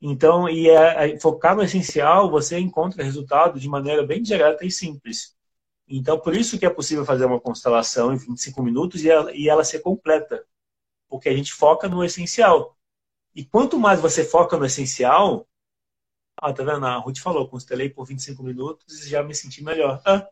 Então, 0.00 0.48
e 0.48 0.68
é, 0.68 1.12
é, 1.12 1.20
focar 1.20 1.54
no 1.54 1.62
essencial, 1.62 2.30
você 2.30 2.58
encontra 2.58 3.04
resultado 3.04 3.60
de 3.60 3.68
maneira 3.68 4.06
bem 4.06 4.22
direta 4.22 4.64
e 4.64 4.70
simples. 4.70 5.36
Então, 5.86 6.18
por 6.18 6.34
isso 6.34 6.58
que 6.58 6.64
é 6.64 6.70
possível 6.70 7.04
fazer 7.04 7.26
uma 7.26 7.40
constelação 7.40 8.12
em 8.12 8.16
25 8.16 8.62
minutos 8.62 9.04
e 9.04 9.10
ela, 9.10 9.32
e 9.34 9.48
ela 9.48 9.64
ser 9.64 9.80
completa. 9.80 10.44
Porque 11.08 11.28
a 11.28 11.36
gente 11.36 11.52
foca 11.52 11.88
no 11.88 12.04
essencial. 12.04 12.76
E 13.34 13.44
quanto 13.44 13.78
mais 13.78 14.00
você 14.00 14.24
foca 14.24 14.56
no 14.56 14.64
essencial. 14.64 15.46
Ah, 16.36 16.52
tá 16.52 16.64
vendo? 16.64 16.86
A 16.86 16.96
Ruth 16.98 17.18
falou, 17.18 17.48
constelei 17.48 17.90
por 17.90 18.06
25 18.06 18.42
minutos 18.42 19.04
e 19.04 19.10
já 19.10 19.22
me 19.22 19.34
senti 19.34 19.62
melhor. 19.62 20.00
Ah, 20.06 20.26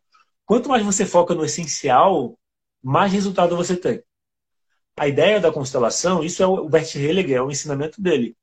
quanto 0.46 0.68
mais 0.68 0.84
você 0.84 1.04
foca 1.06 1.34
no 1.34 1.44
essencial, 1.44 2.38
mais 2.82 3.12
resultado 3.12 3.56
você 3.56 3.76
tem. 3.76 4.02
A 4.96 5.06
ideia 5.08 5.40
da 5.40 5.52
constelação, 5.52 6.24
isso 6.24 6.42
é 6.42 6.46
o 6.46 6.68
Bert 6.68 6.94
Hellinger, 6.96 7.36
é 7.36 7.42
o 7.42 7.50
ensinamento 7.50 8.00
dele. 8.00 8.36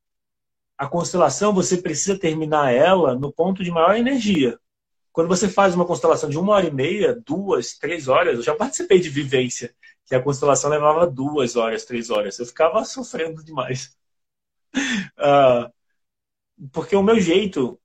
A 0.77 0.87
constelação, 0.87 1.53
você 1.53 1.77
precisa 1.77 2.19
terminar 2.19 2.71
ela 2.73 3.15
no 3.15 3.31
ponto 3.31 3.63
de 3.63 3.71
maior 3.71 3.95
energia. 3.95 4.59
Quando 5.11 5.29
você 5.29 5.47
faz 5.47 5.73
uma 5.73 5.85
constelação 5.85 6.29
de 6.29 6.37
uma 6.37 6.53
hora 6.53 6.67
e 6.67 6.71
meia, 6.71 7.15
duas, 7.25 7.77
três 7.77 8.09
horas, 8.09 8.35
eu 8.35 8.43
já 8.43 8.53
participei 8.53 8.99
de 8.99 9.09
vivência, 9.09 9.73
que 10.05 10.13
a 10.13 10.21
constelação 10.21 10.69
levava 10.69 11.07
duas 11.07 11.55
horas, 11.55 11.85
três 11.85 12.09
horas. 12.09 12.37
Eu 12.37 12.45
ficava 12.45 12.83
sofrendo 12.83 13.41
demais. 13.43 13.97
Uh, 15.17 15.71
porque 16.73 16.95
o 16.95 17.03
meu 17.03 17.19
jeito, 17.19 17.79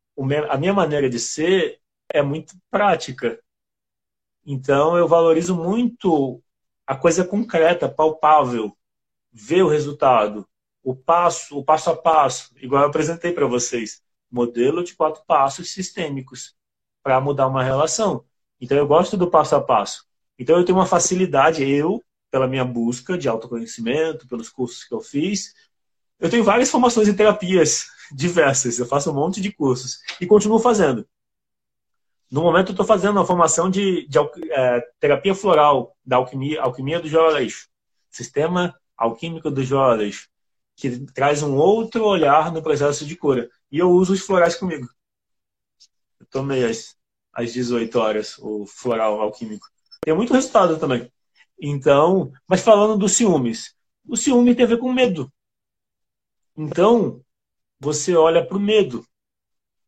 a 0.49 0.59
minha 0.59 0.75
maneira 0.75 1.09
de 1.09 1.21
ser 1.21 1.81
é 2.13 2.21
muito 2.23 2.57
prática. 2.69 3.41
Então 4.45 4.97
eu 4.97 5.07
valorizo 5.07 5.55
muito 5.55 6.43
a 6.87 6.97
coisa 6.97 7.25
concreta, 7.25 7.89
palpável, 7.89 8.77
ver 9.33 9.63
o 9.63 9.69
resultado, 9.69 10.49
o 10.83 10.95
passo, 10.95 11.59
o 11.59 11.65
passo 11.65 11.91
a 11.91 11.97
passo, 11.97 12.51
igual 12.57 12.83
eu 12.83 12.89
apresentei 12.89 13.33
para 13.33 13.47
vocês, 13.47 14.03
modelo 14.31 14.83
de 14.83 14.95
quatro 14.95 15.23
passos 15.27 15.73
sistêmicos 15.73 16.55
para 17.03 17.21
mudar 17.21 17.49
uma 17.49 17.63
relação. 17.63 18.25
Então 18.61 18.77
eu 18.77 18.87
gosto 18.87 19.17
do 19.17 19.31
passo 19.31 19.57
a 19.57 19.61
passo. 19.61 20.05
Então 20.39 20.59
eu 20.59 20.65
tenho 20.65 20.79
uma 20.79 20.87
facilidade, 20.87 21.69
eu, 21.69 22.03
pela 22.31 22.47
minha 22.47 22.65
busca 22.65 23.19
de 23.19 23.29
autoconhecimento, 23.29 24.27
pelos 24.27 24.49
cursos 24.49 24.85
que 24.85 24.95
eu 24.95 25.01
fiz, 25.01 25.55
eu 26.19 26.31
tenho 26.31 26.45
várias 26.45 26.71
formações 26.71 27.09
em 27.09 27.17
terapias 27.17 27.87
diversas, 28.13 28.79
eu 28.79 28.87
faço 28.87 29.11
um 29.11 29.15
monte 29.15 29.41
de 29.41 29.53
cursos 29.53 29.99
e 30.21 30.27
continuo 30.27 30.59
fazendo. 30.59 31.07
No 32.31 32.43
momento 32.43 32.69
eu 32.69 32.73
estou 32.73 32.87
fazendo 32.87 33.17
uma 33.17 33.27
formação 33.27 33.69
de, 33.69 34.07
de 34.07 34.19
é, 34.53 34.81
terapia 35.01 35.35
floral 35.35 35.97
da 36.05 36.17
alquimia, 36.17 36.63
alquimia 36.63 37.01
do 37.01 37.09
Joraleixo, 37.09 37.69
sistema 38.09 38.79
alquímico 38.97 39.51
do 39.51 39.65
Joraleixo, 39.65 40.29
que 40.81 40.99
traz 41.13 41.43
um 41.43 41.57
outro 41.57 42.05
olhar 42.05 42.53
no 42.53 42.63
processo 42.63 43.05
de 43.05 43.17
cura. 43.17 43.49
E 43.71 43.79
eu 43.79 43.91
uso 43.91 44.13
os 44.13 44.21
florais 44.21 44.55
comigo 44.55 44.89
tomei 46.31 46.65
às, 46.65 46.97
às 47.33 47.53
18 47.53 47.99
horas 47.99 48.39
o 48.39 48.65
floral 48.67 49.21
alquímico. 49.21 49.67
Tem 50.01 50.15
muito 50.15 50.33
resultado 50.33 50.79
também. 50.79 51.13
Então, 51.61 52.33
mas 52.47 52.63
falando 52.63 52.97
dos 52.97 53.13
ciúmes, 53.13 53.75
o 54.09 54.17
ciúme 54.17 54.55
tem 54.55 54.65
a 54.65 54.69
ver 54.69 54.79
com 54.79 54.93
medo. 54.93 55.31
Então, 56.57 57.23
você 57.79 58.15
olha 58.15 58.45
para 58.47 58.57
o 58.57 58.61
medo, 58.61 59.05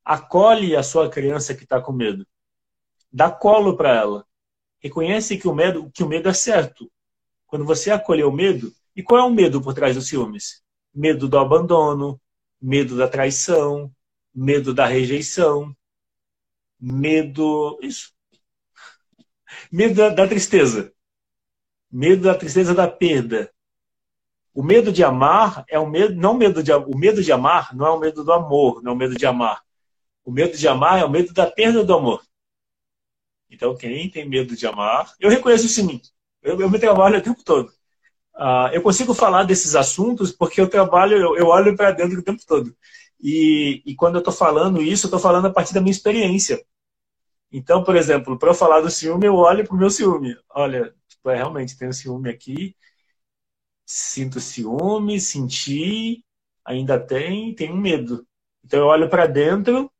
acolhe 0.04 0.76
a 0.76 0.82
sua 0.82 1.08
criança 1.08 1.54
que 1.54 1.64
está 1.64 1.80
com 1.80 1.92
medo, 1.92 2.26
dá 3.10 3.30
colo 3.30 3.76
para 3.76 3.94
ela, 3.94 4.26
reconhece 4.80 5.38
que 5.38 5.48
o 5.48 5.54
medo, 5.54 5.90
que 5.92 6.02
o 6.02 6.08
medo 6.08 6.28
é 6.28 6.34
certo. 6.34 6.90
Quando 7.46 7.64
você 7.64 7.90
acolher 7.90 8.24
o 8.24 8.32
medo, 8.32 8.72
e 8.96 9.02
qual 9.02 9.20
é 9.20 9.24
o 9.24 9.30
medo 9.30 9.60
por 9.60 9.74
trás 9.74 9.94
dos 9.94 10.08
ciúmes? 10.08 10.62
Medo 10.94 11.28
do 11.28 11.38
abandono, 11.38 12.20
medo 12.60 12.96
da 12.96 13.08
traição, 13.08 13.90
medo 14.34 14.74
da 14.74 14.86
rejeição, 14.86 15.74
medo. 16.80 17.78
Isso. 17.82 18.12
Medo 19.70 19.94
da, 19.94 20.08
da 20.10 20.28
tristeza. 20.28 20.92
Medo 21.90 22.24
da 22.24 22.34
tristeza 22.34 22.74
da 22.74 22.88
perda. 22.88 23.52
O 24.54 24.62
medo 24.62 24.92
de 24.92 25.02
amar 25.02 25.64
é 25.68 25.78
o 25.78 25.88
medo, 25.88 26.14
não 26.14 26.34
medo 26.34 26.62
de 26.62 26.72
o 26.72 26.96
medo 26.96 27.22
de 27.22 27.32
amar 27.32 27.74
não 27.74 27.86
é 27.86 27.90
o 27.90 27.98
medo 27.98 28.22
do 28.22 28.32
amor, 28.32 28.82
não 28.82 28.92
é 28.92 28.94
o 28.94 28.98
medo 28.98 29.14
de 29.14 29.24
amar. 29.24 29.62
O 30.24 30.30
medo 30.30 30.56
de 30.56 30.68
amar 30.68 31.00
é 31.00 31.04
o 31.04 31.10
medo 31.10 31.32
da 31.32 31.50
perda 31.50 31.82
do 31.82 31.94
amor. 31.94 32.22
Então, 33.50 33.76
quem 33.76 34.10
tem 34.10 34.28
medo 34.28 34.56
de 34.56 34.66
amar, 34.66 35.14
eu 35.20 35.30
reconheço 35.30 35.66
isso 35.66 35.80
em 35.80 35.84
mim. 35.84 36.02
Eu, 36.42 36.60
eu 36.60 36.70
me 36.70 36.78
trabalho 36.78 37.18
o 37.18 37.22
tempo 37.22 37.42
todo. 37.44 37.72
Uh, 38.34 38.68
eu 38.72 38.82
consigo 38.82 39.14
falar 39.14 39.44
desses 39.44 39.74
assuntos 39.74 40.32
porque 40.32 40.60
eu 40.60 40.68
trabalho, 40.68 41.16
eu, 41.16 41.36
eu 41.36 41.46
olho 41.48 41.76
para 41.76 41.90
dentro 41.92 42.18
o 42.20 42.22
tempo 42.22 42.42
todo. 42.46 42.74
E, 43.20 43.82
e 43.86 43.94
quando 43.94 44.16
eu 44.16 44.20
estou 44.20 44.32
falando 44.34 44.82
isso, 44.82 45.06
eu 45.06 45.08
estou 45.08 45.20
falando 45.20 45.46
a 45.46 45.52
partir 45.52 45.74
da 45.74 45.80
minha 45.80 45.92
experiência. 45.92 46.64
Então, 47.52 47.84
por 47.84 47.96
exemplo, 47.96 48.38
para 48.38 48.50
eu 48.50 48.54
falar 48.54 48.80
do 48.80 48.90
ciúme, 48.90 49.26
eu 49.26 49.34
olho 49.36 49.64
para 49.66 49.74
o 49.74 49.78
meu 49.78 49.90
ciúme. 49.90 50.36
Olha, 50.50 50.94
tipo, 51.08 51.30
é, 51.30 51.36
realmente 51.36 51.76
tenho 51.78 51.92
ciúme 51.92 52.30
aqui, 52.30 52.74
sinto 53.84 54.40
ciúme, 54.40 55.20
senti, 55.20 56.24
ainda 56.64 56.98
tem, 56.98 57.54
tenho 57.54 57.76
medo. 57.76 58.26
Então 58.64 58.80
eu 58.80 58.86
olho 58.86 59.08
para 59.10 59.26
dentro 59.26 59.90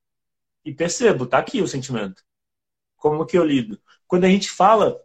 e 0.65 0.75
percebo, 0.75 1.27
tá 1.27 1.39
aqui 1.39 1.61
o 1.63 1.69
sentimento. 1.69 2.23
Como 2.97 3.27
que 3.27 3.37
eu 3.39 3.45
lido? 3.45 3.81
Quando 4.07 4.25
a 4.25 4.29
gente 4.29 4.51
fala 4.51 5.01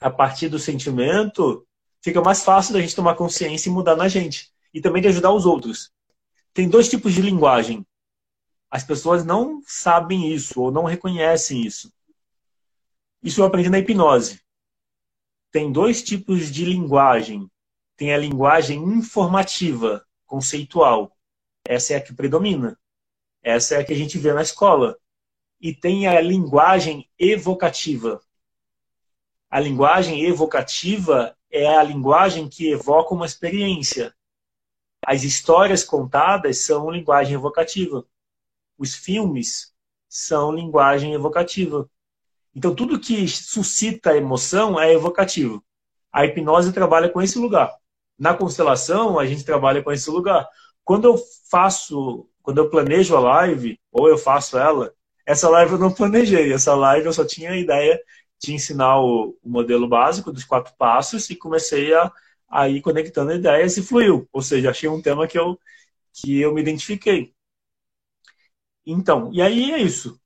a 0.00 0.10
partir 0.10 0.48
do 0.48 0.58
sentimento, 0.58 1.66
fica 2.02 2.20
mais 2.20 2.42
fácil 2.42 2.72
da 2.72 2.80
gente 2.80 2.94
tomar 2.94 3.14
consciência 3.14 3.68
e 3.68 3.72
mudar 3.72 3.96
na 3.96 4.08
gente. 4.08 4.52
E 4.72 4.80
também 4.80 5.02
de 5.02 5.08
ajudar 5.08 5.32
os 5.32 5.46
outros. 5.46 5.92
Tem 6.52 6.68
dois 6.68 6.88
tipos 6.88 7.12
de 7.12 7.22
linguagem. 7.22 7.86
As 8.70 8.84
pessoas 8.84 9.24
não 9.24 9.62
sabem 9.66 10.32
isso 10.32 10.60
ou 10.60 10.70
não 10.70 10.84
reconhecem 10.84 11.66
isso. 11.66 11.92
Isso 13.22 13.40
eu 13.40 13.44
aprendi 13.44 13.68
na 13.68 13.78
hipnose. 13.78 14.40
Tem 15.50 15.72
dois 15.72 16.02
tipos 16.02 16.50
de 16.50 16.64
linguagem. 16.64 17.50
Tem 17.96 18.14
a 18.14 18.18
linguagem 18.18 18.82
informativa, 18.82 20.06
conceitual. 20.24 21.14
Essa 21.66 21.94
é 21.94 21.96
a 21.96 22.00
que 22.00 22.14
predomina. 22.14 22.78
Essa 23.42 23.74
é 23.74 23.78
a 23.80 23.84
que 23.84 23.92
a 23.92 23.96
gente 23.96 24.16
vê 24.18 24.32
na 24.32 24.42
escola. 24.42 24.96
E 25.60 25.74
tem 25.74 26.06
a 26.06 26.20
linguagem 26.20 27.10
evocativa. 27.18 28.22
A 29.50 29.58
linguagem 29.58 30.24
evocativa 30.24 31.36
é 31.50 31.66
a 31.76 31.82
linguagem 31.82 32.48
que 32.48 32.70
evoca 32.70 33.14
uma 33.14 33.26
experiência. 33.26 34.14
As 35.04 35.22
histórias 35.24 35.82
contadas 35.82 36.58
são 36.58 36.90
linguagem 36.90 37.34
evocativa. 37.34 38.04
Os 38.78 38.94
filmes 38.94 39.74
são 40.08 40.52
linguagem 40.52 41.14
evocativa. 41.14 41.88
Então, 42.54 42.74
tudo 42.74 42.98
que 42.98 43.26
suscita 43.28 44.16
emoção 44.16 44.78
é 44.80 44.92
evocativo. 44.92 45.64
A 46.12 46.24
hipnose 46.24 46.72
trabalha 46.72 47.08
com 47.08 47.22
esse 47.22 47.38
lugar. 47.38 47.72
Na 48.18 48.34
constelação, 48.34 49.18
a 49.18 49.26
gente 49.26 49.44
trabalha 49.44 49.82
com 49.82 49.92
esse 49.92 50.10
lugar. 50.10 50.46
Quando 50.84 51.06
eu 51.06 51.18
faço, 51.50 52.28
quando 52.42 52.58
eu 52.58 52.68
planejo 52.68 53.16
a 53.16 53.20
live, 53.20 53.78
ou 53.92 54.08
eu 54.08 54.18
faço 54.18 54.58
ela, 54.58 54.92
essa 55.24 55.48
live 55.48 55.72
eu 55.72 55.78
não 55.78 55.92
planejei. 55.92 56.52
Essa 56.52 56.74
live 56.74 57.06
eu 57.06 57.12
só 57.12 57.24
tinha 57.24 57.52
a 57.52 57.56
ideia 57.56 58.00
de 58.40 58.54
ensinar 58.54 59.00
o, 59.00 59.36
o 59.42 59.48
modelo 59.50 59.86
básico 59.86 60.32
dos 60.32 60.44
quatro 60.44 60.74
passos 60.78 61.28
e 61.30 61.36
comecei 61.36 61.94
a, 61.94 62.10
a 62.48 62.68
ir 62.68 62.80
conectando 62.80 63.32
ideias 63.32 63.76
e 63.76 63.82
fluiu. 63.82 64.28
Ou 64.32 64.42
seja, 64.42 64.70
achei 64.70 64.88
um 64.88 65.02
tema 65.02 65.26
que 65.26 65.38
eu, 65.38 65.58
que 66.12 66.40
eu 66.40 66.54
me 66.54 66.60
identifiquei. 66.60 67.34
Então, 68.86 69.30
e 69.32 69.42
aí 69.42 69.72
é 69.72 69.78
isso. 69.78 70.18